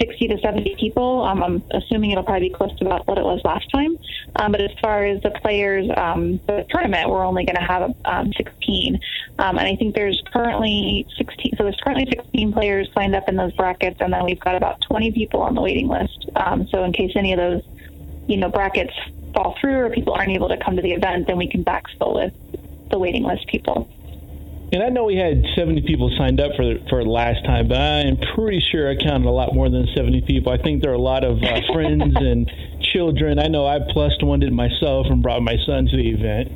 60 0.00 0.28
to 0.28 0.38
70 0.38 0.76
people. 0.76 1.22
Um, 1.22 1.42
I'm 1.42 1.62
assuming 1.72 2.12
it'll 2.12 2.24
probably 2.24 2.48
be 2.48 2.54
close 2.54 2.76
to 2.78 2.86
about 2.86 3.06
what 3.06 3.18
it 3.18 3.24
was 3.24 3.40
last 3.44 3.70
time. 3.70 3.98
Um, 4.36 4.52
but 4.52 4.60
as 4.60 4.70
far 4.80 5.04
as 5.04 5.22
the 5.22 5.30
players, 5.30 5.90
um, 5.96 6.40
the 6.46 6.66
tournament, 6.70 7.10
we're 7.10 7.24
only 7.24 7.44
going 7.44 7.56
to 7.56 7.62
have 7.62 7.94
um, 8.04 8.32
16. 8.32 9.00
Um, 9.38 9.58
and 9.58 9.66
I 9.66 9.76
think 9.76 9.94
there's 9.94 10.22
currently 10.32 11.06
16. 11.16 11.56
So 11.56 11.64
there's 11.64 11.80
currently 11.82 12.06
16 12.10 12.52
players 12.52 12.88
signed 12.94 13.14
up 13.14 13.28
in 13.28 13.36
those 13.36 13.52
brackets, 13.52 14.00
and 14.00 14.12
then 14.12 14.24
we've 14.24 14.40
got 14.40 14.56
about 14.56 14.80
20 14.82 15.12
people 15.12 15.42
on 15.42 15.54
the 15.54 15.60
waiting 15.60 15.88
list. 15.88 16.26
Um, 16.36 16.66
so 16.68 16.84
in 16.84 16.92
case 16.92 17.12
any 17.16 17.32
of 17.32 17.38
those, 17.38 17.62
you 18.26 18.36
know, 18.36 18.48
brackets 18.48 18.94
fall 19.34 19.56
through 19.60 19.76
or 19.76 19.90
people 19.90 20.14
aren't 20.14 20.30
able 20.30 20.48
to 20.48 20.56
come 20.56 20.76
to 20.76 20.82
the 20.82 20.92
event, 20.92 21.26
then 21.26 21.36
we 21.36 21.48
can 21.48 21.64
backfill 21.64 22.14
with 22.14 22.32
the 22.90 22.98
waiting 22.98 23.24
list 23.24 23.46
people. 23.48 23.88
And 24.72 24.82
I 24.84 24.88
know 24.88 25.04
we 25.04 25.16
had 25.16 25.44
70 25.56 25.82
people 25.82 26.14
signed 26.16 26.40
up 26.40 26.52
for 26.54 26.78
for 26.88 27.04
last 27.04 27.44
time, 27.44 27.66
but 27.66 27.78
I 27.78 28.02
am 28.02 28.16
pretty 28.34 28.60
sure 28.60 28.88
I 28.88 28.94
counted 28.94 29.26
a 29.26 29.30
lot 29.30 29.52
more 29.52 29.68
than 29.68 29.88
70 29.96 30.20
people. 30.22 30.52
I 30.52 30.58
think 30.58 30.80
there 30.82 30.92
are 30.92 30.94
a 30.94 30.98
lot 30.98 31.24
of 31.24 31.42
uh, 31.42 31.60
friends 31.72 32.14
and 32.16 32.50
children. 32.80 33.40
I 33.40 33.48
know 33.48 33.66
I 33.66 33.80
plus 33.80 34.12
one 34.22 34.40
did 34.40 34.52
myself 34.52 35.06
and 35.10 35.22
brought 35.22 35.42
my 35.42 35.56
son 35.66 35.86
to 35.86 35.96
the 35.96 36.10
event. 36.10 36.52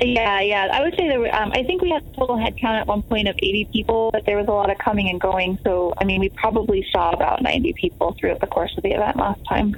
Yeah, 0.00 0.40
yeah. 0.40 0.68
I 0.72 0.82
would 0.82 0.94
say 0.96 1.08
there. 1.08 1.20
Were, 1.20 1.34
um, 1.34 1.52
I 1.52 1.62
think 1.62 1.82
we 1.82 1.90
had 1.90 2.02
a 2.02 2.16
total 2.16 2.36
head 2.36 2.56
count 2.56 2.76
at 2.76 2.86
one 2.86 3.02
point 3.02 3.28
of 3.28 3.36
80 3.36 3.68
people, 3.72 4.10
but 4.12 4.24
there 4.26 4.36
was 4.36 4.48
a 4.48 4.52
lot 4.52 4.70
of 4.70 4.78
coming 4.78 5.08
and 5.08 5.20
going. 5.20 5.58
So, 5.64 5.94
I 5.98 6.04
mean, 6.04 6.20
we 6.20 6.30
probably 6.30 6.86
saw 6.90 7.10
about 7.10 7.42
90 7.42 7.72
people 7.74 8.16
throughout 8.18 8.40
the 8.40 8.46
course 8.46 8.76
of 8.76 8.82
the 8.82 8.92
event 8.92 9.16
last 9.16 9.44
time. 9.48 9.76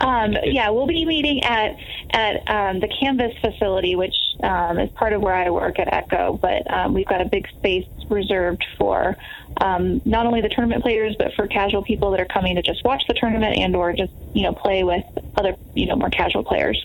Um, 0.00 0.36
yeah, 0.44 0.70
we'll 0.70 0.86
be 0.86 1.04
meeting 1.04 1.42
at 1.44 1.76
at 2.10 2.48
um, 2.48 2.80
the 2.80 2.88
Canvas 2.88 3.32
facility, 3.40 3.96
which 3.96 4.14
um, 4.42 4.78
is 4.78 4.90
part 4.90 5.12
of 5.12 5.22
where 5.22 5.34
I 5.34 5.50
work 5.50 5.78
at 5.78 5.92
Echo. 5.92 6.38
But 6.40 6.70
um, 6.72 6.94
we've 6.94 7.06
got 7.06 7.20
a 7.20 7.26
big 7.26 7.48
space 7.58 7.86
reserved 8.08 8.64
for 8.78 9.16
um, 9.60 10.00
not 10.04 10.26
only 10.26 10.40
the 10.40 10.48
tournament 10.48 10.82
players, 10.82 11.16
but 11.18 11.32
for 11.34 11.46
casual 11.46 11.82
people 11.82 12.10
that 12.12 12.20
are 12.20 12.26
coming 12.26 12.56
to 12.56 12.62
just 12.62 12.84
watch 12.84 13.02
the 13.08 13.14
tournament 13.14 13.58
and 13.58 13.76
or 13.76 13.92
just 13.92 14.12
you 14.34 14.42
know 14.42 14.52
play 14.52 14.84
with 14.84 15.04
other 15.36 15.56
you 15.74 15.86
know 15.86 15.96
more 15.96 16.10
casual 16.10 16.44
players. 16.44 16.84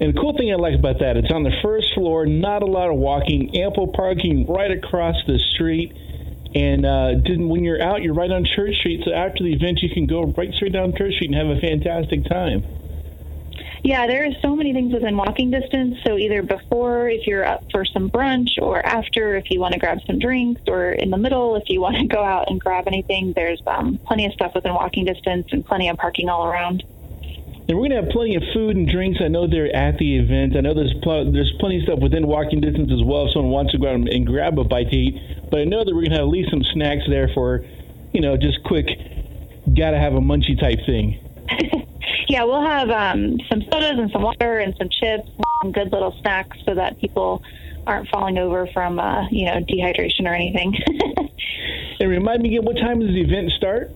And 0.00 0.12
the 0.12 0.20
cool 0.20 0.36
thing 0.36 0.52
I 0.52 0.56
like 0.56 0.74
about 0.74 0.98
that, 0.98 1.16
it's 1.16 1.30
on 1.30 1.44
the 1.44 1.54
first 1.62 1.94
floor, 1.94 2.26
not 2.26 2.62
a 2.62 2.66
lot 2.66 2.90
of 2.90 2.96
walking, 2.96 3.56
ample 3.56 3.88
parking 3.88 4.44
right 4.46 4.70
across 4.72 5.14
the 5.26 5.38
street. 5.54 5.96
And 6.54 6.86
uh, 6.86 7.14
didn't, 7.14 7.48
when 7.48 7.64
you're 7.64 7.82
out, 7.82 8.02
you're 8.02 8.14
right 8.14 8.30
on 8.30 8.44
Church 8.44 8.76
Street. 8.76 9.02
So 9.04 9.12
after 9.12 9.42
the 9.42 9.52
event, 9.52 9.80
you 9.82 9.90
can 9.90 10.06
go 10.06 10.22
right 10.22 10.52
straight 10.54 10.72
down 10.72 10.94
Church 10.96 11.14
Street 11.14 11.32
and 11.32 11.34
have 11.34 11.56
a 11.56 11.60
fantastic 11.60 12.24
time. 12.24 12.64
Yeah, 13.82 14.06
there 14.06 14.24
are 14.24 14.32
so 14.40 14.56
many 14.56 14.72
things 14.72 14.94
within 14.94 15.14
walking 15.14 15.50
distance. 15.50 15.98
So 16.06 16.16
either 16.16 16.42
before, 16.42 17.10
if 17.10 17.26
you're 17.26 17.44
up 17.44 17.64
for 17.70 17.84
some 17.84 18.08
brunch, 18.08 18.56
or 18.58 18.84
after, 18.84 19.36
if 19.36 19.50
you 19.50 19.60
want 19.60 19.74
to 19.74 19.78
grab 19.78 19.98
some 20.06 20.18
drinks, 20.18 20.62
or 20.68 20.92
in 20.92 21.10
the 21.10 21.18
middle, 21.18 21.56
if 21.56 21.64
you 21.68 21.82
want 21.82 21.96
to 21.96 22.06
go 22.16 22.22
out 22.22 22.50
and 22.50 22.58
grab 22.58 22.86
anything. 22.86 23.34
There's 23.34 23.60
um, 23.66 23.98
plenty 24.06 24.24
of 24.24 24.32
stuff 24.32 24.54
within 24.54 24.72
walking 24.72 25.04
distance 25.04 25.48
and 25.52 25.66
plenty 25.66 25.88
of 25.88 25.98
parking 25.98 26.30
all 26.30 26.46
around. 26.46 26.82
And 27.66 27.78
we're 27.78 27.88
going 27.88 27.96
to 27.96 28.02
have 28.02 28.10
plenty 28.10 28.36
of 28.36 28.42
food 28.52 28.76
and 28.76 28.86
drinks. 28.86 29.20
I 29.24 29.28
know 29.28 29.46
they're 29.46 29.74
at 29.74 29.96
the 29.96 30.18
event. 30.18 30.54
I 30.54 30.60
know 30.60 30.74
there's 30.74 30.92
pl- 31.02 31.32
there's 31.32 31.50
plenty 31.58 31.78
of 31.78 31.84
stuff 31.84 31.98
within 31.98 32.26
walking 32.26 32.60
distance 32.60 32.92
as 32.92 33.02
well 33.02 33.26
if 33.26 33.32
someone 33.32 33.52
wants 33.52 33.72
to 33.72 33.78
go 33.78 33.88
out 33.88 33.94
and 33.94 34.26
grab 34.26 34.58
a 34.58 34.64
bite 34.64 34.90
to 34.90 34.96
eat. 34.96 35.50
But 35.50 35.60
I 35.60 35.64
know 35.64 35.82
that 35.82 35.94
we're 35.94 36.02
going 36.02 36.10
to 36.10 36.16
have 36.16 36.28
at 36.28 36.28
least 36.28 36.50
some 36.50 36.62
snacks 36.62 37.04
there 37.08 37.30
for, 37.32 37.64
you 38.12 38.20
know, 38.20 38.36
just 38.36 38.62
quick, 38.64 38.86
got 39.74 39.92
to 39.92 39.98
have 39.98 40.12
a 40.12 40.20
munchie 40.20 40.60
type 40.60 40.84
thing. 40.84 41.18
yeah, 42.28 42.44
we'll 42.44 42.66
have 42.66 42.90
um, 42.90 43.38
some 43.48 43.62
sodas 43.72 43.98
and 43.98 44.10
some 44.10 44.22
water 44.22 44.58
and 44.58 44.74
some 44.76 44.90
chips, 44.90 45.26
and 45.26 45.44
some 45.62 45.72
good 45.72 45.90
little 45.90 46.14
snacks 46.20 46.58
so 46.66 46.74
that 46.74 46.98
people 47.00 47.42
aren't 47.86 48.08
falling 48.08 48.36
over 48.36 48.66
from, 48.74 48.98
uh, 48.98 49.26
you 49.30 49.46
know, 49.46 49.60
dehydration 49.60 50.26
or 50.26 50.34
anything. 50.34 50.74
and 52.00 52.10
remind 52.10 52.42
me 52.42 52.50
again, 52.50 52.64
what 52.66 52.76
time 52.76 53.00
does 53.00 53.08
the 53.08 53.22
event 53.22 53.52
start? 53.52 53.90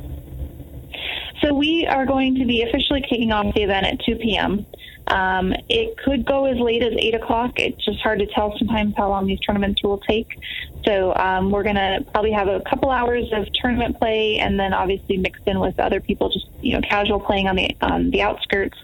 So 1.43 1.55
we 1.55 1.87
are 1.87 2.07
going 2.07 2.37
to 2.37 2.45
be 2.45 2.63
officially 2.63 3.01
kicking 3.03 3.33
off 3.33 3.55
the 3.55 3.63
event 3.63 3.87
at 3.87 4.01
2 4.05 4.17
p.m. 4.17 4.67
Um, 5.07 5.55
it 5.69 5.97
could 5.97 6.25
go 6.25 6.45
as 6.47 6.59
late 6.59 6.83
as 6.83 6.93
8 6.97 7.15
o'clock. 7.15 7.59
It's 7.59 7.83
just 7.85 8.01
hard 8.01 8.19
to 8.19 8.27
tell 8.27 8.57
sometimes 8.59 8.95
how 8.97 9.09
long 9.09 9.27
these 9.27 9.41
tournaments 9.41 9.83
will 9.83 9.99
take. 9.99 10.39
So 10.85 11.15
um, 11.15 11.51
we're 11.51 11.63
going 11.63 11.77
to 11.77 12.05
probably 12.13 12.33
have 12.33 12.49
a 12.49 12.61
couple 12.61 12.91
hours 12.91 13.33
of 13.33 13.47
tournament 13.53 13.99
play 13.99 14.39
and 14.39 14.59
then 14.59 14.75
obviously 14.75 15.17
mixed 15.17 15.47
in 15.47 15.61
with 15.61 15.79
other 15.79 16.01
people 16.01 16.31
just, 16.31 16.47
you 16.61 16.75
know, 16.75 16.81
casual 16.83 17.21
playing 17.21 17.49
on 17.49 17.57
the, 17.57 17.77
on 17.81 18.11
the 18.11 18.23
outskirts. 18.23 18.79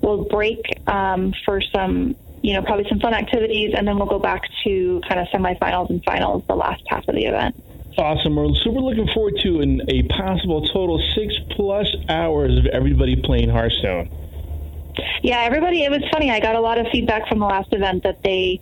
We'll 0.00 0.24
break 0.24 0.60
um, 0.86 1.34
for 1.44 1.60
some, 1.60 2.14
you 2.42 2.54
know, 2.54 2.62
probably 2.62 2.86
some 2.88 3.00
fun 3.00 3.14
activities 3.14 3.74
and 3.76 3.86
then 3.88 3.96
we'll 3.96 4.06
go 4.06 4.18
back 4.18 4.42
to 4.64 5.00
kind 5.08 5.20
of 5.20 5.28
semifinals 5.28 5.90
and 5.90 6.04
finals 6.04 6.44
the 6.46 6.54
last 6.54 6.82
half 6.88 7.08
of 7.08 7.14
the 7.14 7.24
event. 7.24 7.56
Awesome. 7.96 8.34
So 8.34 8.42
we're 8.42 8.54
super 8.56 8.80
looking 8.80 9.08
forward 9.14 9.34
to 9.42 9.60
an, 9.60 9.82
a 9.88 10.02
possible 10.02 10.66
total 10.68 11.00
six 11.14 11.34
plus 11.50 11.86
hours 12.08 12.58
of 12.58 12.66
everybody 12.66 13.16
playing 13.16 13.50
Hearthstone. 13.50 14.10
Yeah, 15.22 15.40
everybody. 15.40 15.84
It 15.84 15.90
was 15.90 16.02
funny. 16.12 16.30
I 16.30 16.40
got 16.40 16.56
a 16.56 16.60
lot 16.60 16.78
of 16.78 16.86
feedback 16.92 17.28
from 17.28 17.38
the 17.38 17.46
last 17.46 17.72
event 17.72 18.02
that 18.02 18.22
they 18.22 18.60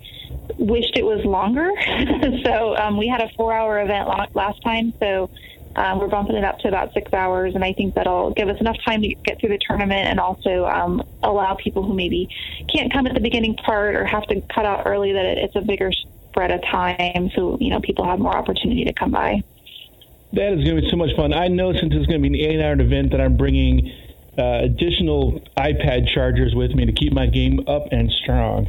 wished 0.57 0.97
it 0.97 1.05
was 1.05 1.25
longer. 1.25 1.69
so 2.43 2.75
um, 2.77 2.97
we 2.97 3.07
had 3.07 3.21
a 3.21 3.29
four-hour 3.35 3.81
event 3.81 4.07
last 4.35 4.61
time. 4.63 4.93
So 4.99 5.29
um, 5.75 5.99
we're 5.99 6.07
bumping 6.07 6.35
it 6.35 6.43
up 6.43 6.59
to 6.59 6.67
about 6.67 6.93
six 6.93 7.11
hours, 7.13 7.55
and 7.55 7.63
I 7.63 7.73
think 7.73 7.95
that'll 7.95 8.31
give 8.31 8.47
us 8.49 8.59
enough 8.59 8.77
time 8.85 9.01
to 9.01 9.15
get 9.25 9.39
through 9.39 9.49
the 9.49 9.59
tournament 9.59 10.07
and 10.07 10.19
also 10.19 10.65
um, 10.65 11.03
allow 11.23 11.55
people 11.55 11.83
who 11.83 11.93
maybe 11.93 12.29
can't 12.73 12.93
come 12.93 13.07
at 13.07 13.13
the 13.13 13.19
beginning 13.19 13.55
part 13.55 13.95
or 13.95 14.05
have 14.05 14.23
to 14.27 14.41
cut 14.53 14.65
out 14.65 14.83
early 14.85 15.13
that 15.13 15.25
it's 15.25 15.55
a 15.55 15.61
bigger 15.61 15.91
spread 16.33 16.51
of 16.51 16.61
time, 16.63 17.29
so 17.35 17.57
you 17.61 17.69
know 17.69 17.79
people 17.79 18.05
have 18.05 18.19
more 18.19 18.35
opportunity 18.35 18.83
to 18.85 18.93
come 18.93 19.11
by. 19.11 19.43
That 20.33 20.53
is 20.53 20.63
going 20.63 20.77
to 20.77 20.81
be 20.81 20.89
so 20.89 20.97
much 20.97 21.15
fun. 21.15 21.31
I 21.31 21.47
know 21.47 21.71
since 21.73 21.93
it's 21.93 22.07
going 22.07 22.21
to 22.21 22.29
be 22.29 22.43
an 22.43 22.51
eight-hour 22.51 22.81
event 22.81 23.11
that 23.11 23.21
I'm 23.21 23.37
bringing 23.37 23.91
uh, 24.37 24.61
additional 24.63 25.39
iPad 25.57 26.11
chargers 26.11 26.55
with 26.55 26.71
me 26.71 26.85
to 26.85 26.91
keep 26.91 27.13
my 27.13 27.27
game 27.27 27.59
up 27.67 27.89
and 27.91 28.11
strong. 28.23 28.67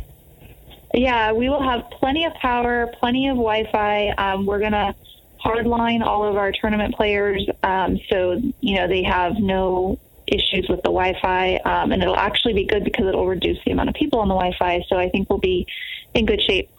Yeah, 0.92 1.32
we 1.32 1.48
will 1.48 1.62
have 1.62 1.90
plenty 1.90 2.26
of 2.26 2.34
power, 2.34 2.92
plenty 3.00 3.28
of 3.28 3.36
Wi-Fi. 3.36 4.10
Um, 4.10 4.44
we're 4.44 4.60
going 4.60 4.72
to 4.72 4.94
hardline 5.42 6.04
all 6.04 6.24
of 6.24 6.36
our 6.36 6.52
tournament 6.52 6.94
players, 6.94 7.48
um, 7.62 7.98
so 8.10 8.40
you 8.60 8.76
know 8.76 8.86
they 8.86 9.02
have 9.02 9.38
no 9.38 9.98
issues 10.26 10.66
with 10.68 10.82
the 10.82 10.90
Wi-Fi, 10.90 11.56
um, 11.64 11.92
and 11.92 12.02
it'll 12.02 12.16
actually 12.16 12.52
be 12.52 12.66
good 12.66 12.84
because 12.84 13.06
it'll 13.06 13.26
reduce 13.26 13.58
the 13.64 13.72
amount 13.72 13.88
of 13.88 13.94
people 13.94 14.20
on 14.20 14.28
the 14.28 14.34
Wi-Fi. 14.34 14.84
So 14.88 14.96
I 14.96 15.08
think 15.08 15.30
we'll 15.30 15.38
be 15.38 15.66
in 16.14 16.26
good 16.26 16.42
shape. 16.42 16.70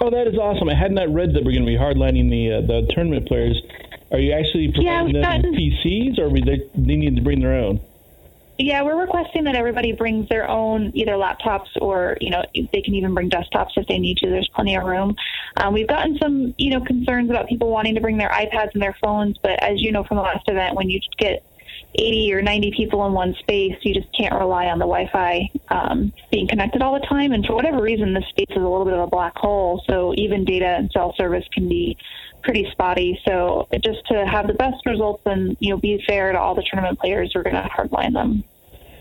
Oh, 0.00 0.10
that 0.10 0.26
is 0.26 0.36
awesome! 0.38 0.68
I 0.68 0.74
had 0.74 0.92
not 0.92 1.12
read 1.12 1.32
that 1.34 1.44
we're 1.44 1.52
going 1.52 1.64
to 1.64 1.66
be 1.66 1.76
hardlining 1.78 2.28
the 2.30 2.52
uh, 2.52 2.60
the 2.60 2.86
tournament 2.92 3.26
players. 3.26 3.60
Are 4.12 4.18
you 4.18 4.32
actually 4.32 4.66
Yeah, 4.76 5.02
providing 5.02 5.04
we've 5.06 5.14
them 5.14 5.22
gotten- 5.22 5.54
PCs, 5.54 6.18
or 6.18 6.28
they, 6.30 6.62
they 6.74 6.96
need 6.96 7.16
to 7.16 7.22
bring 7.22 7.40
their 7.40 7.54
own? 7.54 7.80
Yeah, 8.58 8.82
we're 8.82 8.98
requesting 8.98 9.44
that 9.44 9.54
everybody 9.54 9.92
brings 9.92 10.28
their 10.30 10.48
own 10.48 10.90
either 10.94 11.12
laptops 11.12 11.68
or 11.80 12.16
you 12.20 12.30
know 12.30 12.42
they 12.54 12.82
can 12.82 12.94
even 12.94 13.14
bring 13.14 13.28
desktops 13.30 13.70
if 13.76 13.86
they 13.86 13.98
need 13.98 14.18
to. 14.18 14.28
There's 14.30 14.48
plenty 14.54 14.76
of 14.76 14.84
room. 14.84 15.14
Um, 15.56 15.74
we've 15.74 15.88
gotten 15.88 16.18
some 16.18 16.54
you 16.58 16.70
know 16.70 16.80
concerns 16.84 17.30
about 17.30 17.48
people 17.48 17.70
wanting 17.70 17.94
to 17.94 18.00
bring 18.00 18.16
their 18.18 18.30
iPads 18.30 18.72
and 18.74 18.82
their 18.82 18.96
phones, 19.02 19.38
but 19.38 19.62
as 19.62 19.80
you 19.82 19.92
know 19.92 20.04
from 20.04 20.18
the 20.18 20.22
last 20.22 20.48
event, 20.48 20.74
when 20.76 20.88
you 20.90 21.00
get 21.18 21.42
80 21.94 22.34
or 22.34 22.42
90 22.42 22.72
people 22.76 23.06
in 23.06 23.12
one 23.12 23.34
space, 23.38 23.76
you 23.82 23.94
just 23.94 24.08
can't 24.16 24.34
rely 24.34 24.66
on 24.66 24.78
the 24.78 24.84
Wi-Fi 24.84 25.50
um, 25.68 26.12
being 26.30 26.46
connected 26.46 26.82
all 26.82 26.98
the 26.98 27.06
time. 27.06 27.32
And 27.32 27.44
for 27.44 27.54
whatever 27.54 27.80
reason, 27.80 28.12
this 28.12 28.26
space 28.28 28.50
is 28.50 28.56
a 28.56 28.68
little 28.68 28.84
bit 28.84 28.94
of 28.94 29.00
a 29.00 29.06
black 29.06 29.36
hole, 29.36 29.82
so 29.88 30.12
even 30.16 30.44
data 30.44 30.66
and 30.66 30.90
cell 30.92 31.14
service 31.16 31.44
can 31.52 31.68
be 31.68 31.96
pretty 32.42 32.68
spotty. 32.70 33.20
So 33.26 33.66
just 33.82 34.06
to 34.06 34.26
have 34.26 34.46
the 34.46 34.54
best 34.54 34.84
results 34.86 35.22
and 35.26 35.56
you 35.60 35.70
know 35.70 35.78
be 35.78 36.02
fair 36.06 36.32
to 36.32 36.38
all 36.38 36.54
the 36.54 36.62
tournament 36.62 36.98
players, 36.98 37.32
we're 37.34 37.42
going 37.42 37.56
to 37.56 37.68
hardline 37.68 38.12
them. 38.12 38.44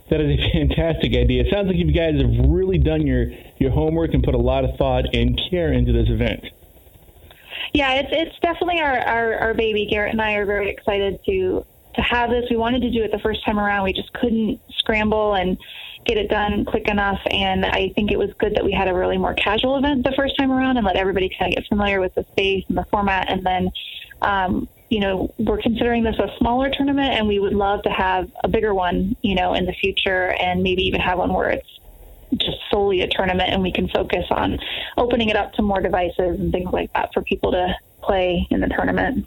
That 0.09 0.21
is 0.21 0.39
a 0.39 0.51
fantastic 0.51 1.15
idea. 1.15 1.43
It 1.43 1.51
sounds 1.51 1.67
like 1.67 1.77
you 1.77 1.91
guys 1.91 2.21
have 2.21 2.45
really 2.47 2.77
done 2.77 3.07
your, 3.07 3.27
your 3.57 3.71
homework 3.71 4.13
and 4.13 4.23
put 4.23 4.35
a 4.35 4.39
lot 4.39 4.63
of 4.63 4.77
thought 4.77 5.15
and 5.15 5.39
care 5.49 5.73
into 5.73 5.91
this 5.91 6.09
event. 6.09 6.45
Yeah, 7.73 7.93
it's 7.95 8.09
it's 8.11 8.39
definitely 8.39 8.79
our, 8.79 8.97
our, 8.99 9.33
our 9.35 9.53
baby. 9.53 9.87
Garrett 9.89 10.11
and 10.11 10.21
I 10.21 10.33
are 10.33 10.45
very 10.45 10.69
excited 10.69 11.19
to 11.25 11.65
to 11.95 12.01
have 12.01 12.29
this. 12.29 12.45
We 12.49 12.57
wanted 12.57 12.81
to 12.83 12.91
do 12.91 13.03
it 13.03 13.11
the 13.11 13.19
first 13.19 13.43
time 13.45 13.59
around. 13.59 13.83
We 13.83 13.93
just 13.93 14.13
couldn't 14.13 14.59
scramble 14.77 15.33
and 15.33 15.57
get 16.05 16.17
it 16.17 16.29
done 16.29 16.65
quick 16.65 16.87
enough. 16.87 17.19
And 17.29 17.65
I 17.65 17.89
think 17.89 18.11
it 18.11 18.19
was 18.19 18.31
good 18.33 18.55
that 18.55 18.63
we 18.63 18.71
had 18.71 18.87
a 18.87 18.93
really 18.93 19.17
more 19.17 19.33
casual 19.33 19.77
event 19.77 20.03
the 20.03 20.13
first 20.15 20.37
time 20.37 20.51
around 20.51 20.77
and 20.77 20.85
let 20.85 20.95
everybody 20.95 21.29
kind 21.29 21.51
of 21.51 21.57
get 21.57 21.67
familiar 21.67 21.99
with 21.99 22.13
the 22.15 22.23
space 22.31 22.63
and 22.67 22.77
the 22.77 22.85
format. 22.85 23.29
And 23.29 23.43
then, 23.43 23.71
um, 24.21 24.67
you 24.89 24.99
know, 24.99 25.33
we're 25.39 25.61
considering 25.61 26.03
this 26.03 26.17
a 26.19 26.29
smaller 26.37 26.69
tournament, 26.69 27.13
and 27.13 27.27
we 27.27 27.39
would 27.39 27.53
love 27.53 27.81
to 27.83 27.89
have 27.89 28.31
a 28.43 28.47
bigger 28.47 28.73
one, 28.73 29.15
you 29.21 29.33
know, 29.33 29.53
in 29.55 29.65
the 29.65 29.73
future, 29.73 30.31
and 30.39 30.61
maybe 30.61 30.83
even 30.83 31.01
have 31.01 31.17
one 31.17 31.33
where 31.33 31.49
it's 31.49 31.79
just 32.37 32.57
solely 32.69 33.01
a 33.01 33.07
tournament 33.07 33.49
and 33.49 33.61
we 33.61 33.71
can 33.71 33.87
focus 33.87 34.25
on 34.31 34.59
opening 34.97 35.29
it 35.29 35.35
up 35.35 35.53
to 35.53 35.61
more 35.61 35.81
devices 35.81 36.39
and 36.39 36.51
things 36.51 36.71
like 36.71 36.91
that 36.93 37.13
for 37.13 37.21
people 37.21 37.51
to 37.51 37.73
play 38.01 38.47
in 38.49 38.59
the 38.59 38.67
tournament. 38.67 39.25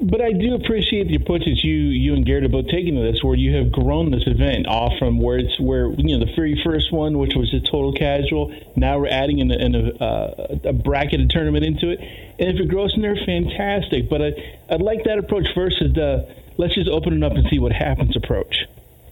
But 0.00 0.20
I 0.20 0.32
do 0.32 0.54
appreciate 0.54 1.06
the 1.06 1.14
approach 1.14 1.44
that 1.44 1.62
you 1.62 1.74
you 1.74 2.14
and 2.14 2.26
Garrett 2.26 2.42
have 2.42 2.52
both 2.52 2.66
taken 2.66 2.96
to 2.96 3.00
this, 3.00 3.22
where 3.22 3.36
you 3.36 3.54
have 3.56 3.70
grown 3.70 4.10
this 4.10 4.26
event 4.26 4.66
off 4.66 4.98
from 4.98 5.20
where 5.20 5.38
it's 5.38 5.58
where 5.60 5.88
you 5.92 6.18
know 6.18 6.24
the 6.24 6.32
very 6.34 6.60
first 6.64 6.92
one, 6.92 7.18
which 7.18 7.34
was 7.36 7.54
a 7.54 7.60
total 7.60 7.92
casual. 7.92 8.52
Now 8.74 8.98
we're 8.98 9.08
adding 9.08 9.38
in 9.38 9.52
a, 9.52 9.54
in 9.54 9.74
a, 9.74 10.04
uh, 10.04 10.58
a 10.64 10.72
bracketed 10.72 11.30
tournament 11.30 11.64
into 11.64 11.90
it, 11.90 12.00
and 12.00 12.50
if 12.50 12.60
it 12.60 12.68
grows 12.68 12.92
in 12.96 13.02
there, 13.02 13.14
fantastic. 13.14 14.10
But 14.10 14.20
I 14.20 14.58
I'd 14.68 14.82
like 14.82 15.04
that 15.04 15.18
approach 15.18 15.46
versus 15.54 15.94
the 15.94 16.28
let's 16.56 16.74
just 16.74 16.88
open 16.88 17.22
it 17.22 17.22
up 17.22 17.32
and 17.32 17.46
see 17.48 17.60
what 17.60 17.72
happens 17.72 18.16
approach. 18.16 18.66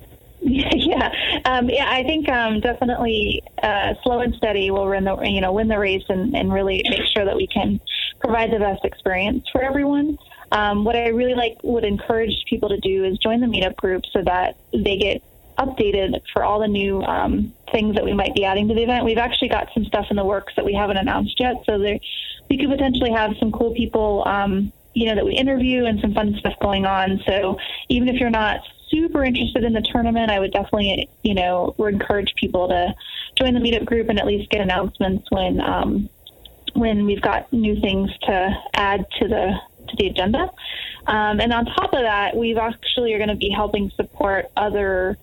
yeah, 0.40 1.12
um, 1.44 1.70
yeah. 1.70 1.88
I 1.88 2.02
think 2.02 2.28
um, 2.28 2.58
definitely 2.58 3.44
uh, 3.62 3.94
slow 4.02 4.18
and 4.18 4.34
steady 4.34 4.72
will 4.72 4.88
win 4.88 5.04
the 5.04 5.16
you 5.22 5.40
know 5.40 5.52
win 5.52 5.68
the 5.68 5.78
race 5.78 6.02
and, 6.08 6.34
and 6.34 6.52
really 6.52 6.82
make 6.90 7.06
sure 7.14 7.24
that 7.24 7.36
we 7.36 7.46
can 7.46 7.80
provide 8.18 8.50
the 8.50 8.58
best 8.58 8.84
experience 8.84 9.44
for 9.52 9.62
everyone. 9.62 10.18
Um, 10.52 10.84
what 10.84 10.96
I 10.96 11.08
really 11.08 11.34
like 11.34 11.58
would 11.62 11.84
encourage 11.84 12.44
people 12.48 12.68
to 12.68 12.78
do 12.78 13.04
is 13.04 13.18
join 13.18 13.40
the 13.40 13.46
meetup 13.46 13.76
group 13.76 14.02
so 14.12 14.22
that 14.22 14.56
they 14.72 14.98
get 14.98 15.22
updated 15.58 16.20
for 16.32 16.44
all 16.44 16.60
the 16.60 16.68
new 16.68 17.02
um, 17.02 17.52
things 17.72 17.94
that 17.94 18.04
we 18.04 18.12
might 18.12 18.34
be 18.34 18.44
adding 18.44 18.68
to 18.68 18.74
the 18.74 18.82
event. 18.82 19.04
We've 19.04 19.18
actually 19.18 19.48
got 19.48 19.68
some 19.72 19.84
stuff 19.84 20.06
in 20.10 20.16
the 20.16 20.24
works 20.24 20.52
that 20.56 20.64
we 20.64 20.74
haven't 20.74 20.98
announced 20.98 21.40
yet, 21.40 21.56
so 21.64 21.78
there 21.78 21.98
we 22.50 22.58
could 22.58 22.68
potentially 22.68 23.10
have 23.12 23.32
some 23.38 23.50
cool 23.50 23.74
people. 23.74 24.22
Um, 24.26 24.72
you 24.94 25.06
know 25.06 25.14
that 25.14 25.24
we 25.24 25.34
interview 25.34 25.86
and 25.86 26.00
some 26.00 26.12
fun 26.12 26.36
stuff 26.38 26.54
going 26.60 26.84
on. 26.84 27.18
So 27.26 27.58
even 27.88 28.08
if 28.08 28.20
you're 28.20 28.28
not 28.28 28.60
super 28.90 29.24
interested 29.24 29.64
in 29.64 29.72
the 29.72 29.80
tournament, 29.80 30.30
I 30.30 30.38
would 30.38 30.52
definitely, 30.52 31.08
you 31.22 31.34
know, 31.34 31.74
encourage 31.78 32.34
people 32.34 32.68
to 32.68 32.94
join 33.36 33.54
the 33.54 33.60
meetup 33.60 33.86
group 33.86 34.10
and 34.10 34.18
at 34.18 34.26
least 34.26 34.50
get 34.50 34.60
announcements 34.60 35.30
when 35.30 35.60
um, 35.60 36.10
when 36.74 37.06
we've 37.06 37.20
got 37.20 37.52
new 37.52 37.80
things 37.80 38.10
to 38.24 38.50
add 38.74 39.06
to 39.18 39.28
the 39.28 39.54
to 39.92 39.96
the 39.96 40.08
agenda. 40.08 40.50
Um, 41.06 41.40
and 41.40 41.52
on 41.52 41.64
top 41.66 41.92
of 41.92 42.00
that, 42.00 42.36
we've 42.36 42.58
actually 42.58 43.14
are 43.14 43.18
going 43.18 43.28
to 43.30 43.36
be 43.36 43.50
helping 43.50 43.90
support 43.90 44.46
other 44.56 45.16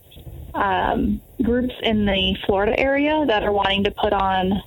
um, 0.53 1.21
groups 1.41 1.75
in 1.83 2.05
the 2.05 2.37
Florida 2.45 2.79
area 2.79 3.25
that 3.27 3.43
are 3.43 3.51
wanting 3.51 3.83
to 3.83 3.91
put 3.91 4.13
on 4.13 4.61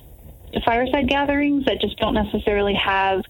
fireside 0.65 1.07
gatherings 1.07 1.65
that 1.65 1.81
just 1.81 1.97
don't 1.97 2.13
necessarily 2.13 2.75
have 2.75 3.23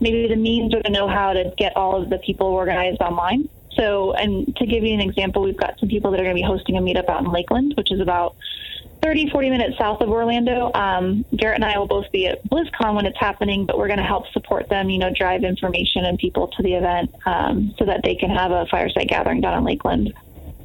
maybe 0.00 0.28
the 0.28 0.36
means 0.36 0.74
or 0.74 0.82
the 0.82 0.90
know-how 0.90 1.32
to 1.32 1.52
get 1.56 1.76
all 1.76 2.00
of 2.00 2.08
the 2.08 2.18
people 2.18 2.46
organized 2.46 3.00
online. 3.00 3.48
So, 3.74 4.12
and 4.12 4.56
to 4.56 4.66
give 4.66 4.84
you 4.84 4.94
an 4.94 5.00
example, 5.00 5.42
we've 5.42 5.56
got 5.56 5.78
some 5.78 5.88
people 5.88 6.10
that 6.12 6.20
are 6.20 6.24
going 6.24 6.36
to 6.36 6.40
be 6.40 6.46
hosting 6.46 6.76
a 6.76 6.80
meetup 6.80 7.08
out 7.08 7.24
in 7.24 7.30
Lakeland, 7.30 7.74
which 7.76 7.92
is 7.92 8.00
about 8.00 8.36
30, 9.02 9.30
40 9.30 9.50
minutes 9.50 9.78
south 9.78 10.00
of 10.00 10.10
Orlando. 10.10 10.70
Um, 10.74 11.24
Garrett 11.36 11.56
and 11.56 11.64
I 11.64 11.78
will 11.78 11.86
both 11.86 12.10
be 12.12 12.26
at 12.26 12.44
BlizzCon 12.48 12.94
when 12.94 13.06
it's 13.06 13.18
happening, 13.18 13.66
but 13.66 13.78
we're 13.78 13.86
going 13.86 13.98
to 13.98 14.04
help 14.04 14.30
support 14.32 14.68
them, 14.68 14.90
you 14.90 14.98
know, 14.98 15.12
drive 15.14 15.44
information 15.44 16.04
and 16.04 16.18
people 16.18 16.48
to 16.48 16.62
the 16.62 16.74
event 16.74 17.14
um, 17.26 17.74
so 17.78 17.84
that 17.84 18.02
they 18.02 18.14
can 18.14 18.30
have 18.30 18.50
a 18.50 18.66
fireside 18.66 19.08
gathering 19.08 19.40
down 19.40 19.58
in 19.58 19.64
Lakeland. 19.64 20.12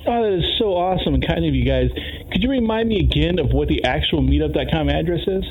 Oh, 0.05 0.23
that 0.23 0.34
is 0.34 0.57
so 0.59 0.75
awesome 0.75 1.13
and 1.13 1.25
kind 1.25 1.45
of 1.45 1.55
you 1.55 1.63
guys. 1.63 1.89
Could 2.31 2.43
you 2.43 2.49
remind 2.49 2.89
me 2.89 2.99
again 2.99 3.39
of 3.39 3.53
what 3.53 3.69
the 3.69 3.84
actual 3.86 4.21
meetup.com 4.21 4.89
address 4.89 5.27
is? 5.27 5.45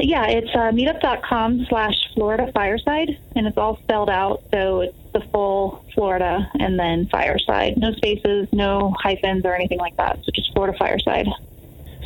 Yeah, 0.00 0.26
it's 0.26 0.48
uh, 0.54 0.70
meetup.com 0.70 1.66
slash 1.68 1.94
Florida 2.14 2.50
Fireside, 2.52 3.18
and 3.36 3.46
it's 3.46 3.58
all 3.58 3.76
spelled 3.82 4.08
out. 4.08 4.42
So 4.50 4.80
it's 4.80 4.96
the 5.12 5.20
full 5.20 5.84
Florida 5.94 6.50
and 6.58 6.78
then 6.78 7.08
Fireside. 7.08 7.76
No 7.76 7.92
spaces, 7.92 8.48
no 8.52 8.94
hyphens 8.98 9.44
or 9.44 9.54
anything 9.54 9.78
like 9.78 9.96
that. 9.96 10.24
So 10.24 10.32
just 10.32 10.52
Florida 10.52 10.76
Fireside. 10.78 11.26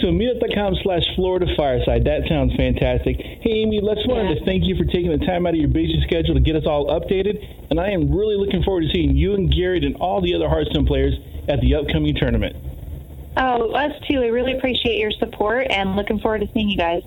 So 0.01 0.09
meetup.com 0.09 0.77
slash 0.83 1.05
Florida 1.15 1.47
Fireside. 1.57 2.05
That 2.05 2.29
sounds 2.29 2.55
fantastic. 2.55 3.17
Hey, 3.17 3.65
Amy, 3.65 3.81
let's 3.81 4.07
wanted 4.07 4.39
to 4.39 4.45
thank 4.45 4.65
you 4.65 4.77
for 4.77 4.85
taking 4.85 5.11
the 5.11 5.25
time 5.25 5.47
out 5.47 5.55
of 5.55 5.61
your 5.61 5.71
busy 5.71 6.03
schedule 6.07 6.35
to 6.35 6.41
get 6.41 6.55
us 6.55 6.67
all 6.67 6.87
updated. 6.87 7.43
And 7.71 7.81
I 7.81 7.91
am 7.91 8.15
really 8.15 8.37
looking 8.37 8.63
forward 8.63 8.83
to 8.83 8.91
seeing 8.93 9.17
you 9.17 9.35
and 9.35 9.51
Garrett 9.51 9.85
and 9.85 9.97
all 9.97 10.21
the 10.21 10.35
other 10.35 10.49
Hearthstone 10.49 10.87
players 10.87 11.15
at 11.49 11.61
the 11.61 11.77
upcoming 11.77 12.15
tournament. 12.15 12.57
Oh, 13.39 13.73
us 13.73 13.93
too. 14.09 14.23
I 14.23 14.27
really 14.27 14.57
appreciate 14.57 14.99
your 14.99 15.13
support 15.13 15.67
and 15.71 15.97
looking 15.97 16.19
forward 16.19 16.41
to 16.41 16.49
seeing 16.53 16.69
you 16.69 16.77
guys. 16.77 17.03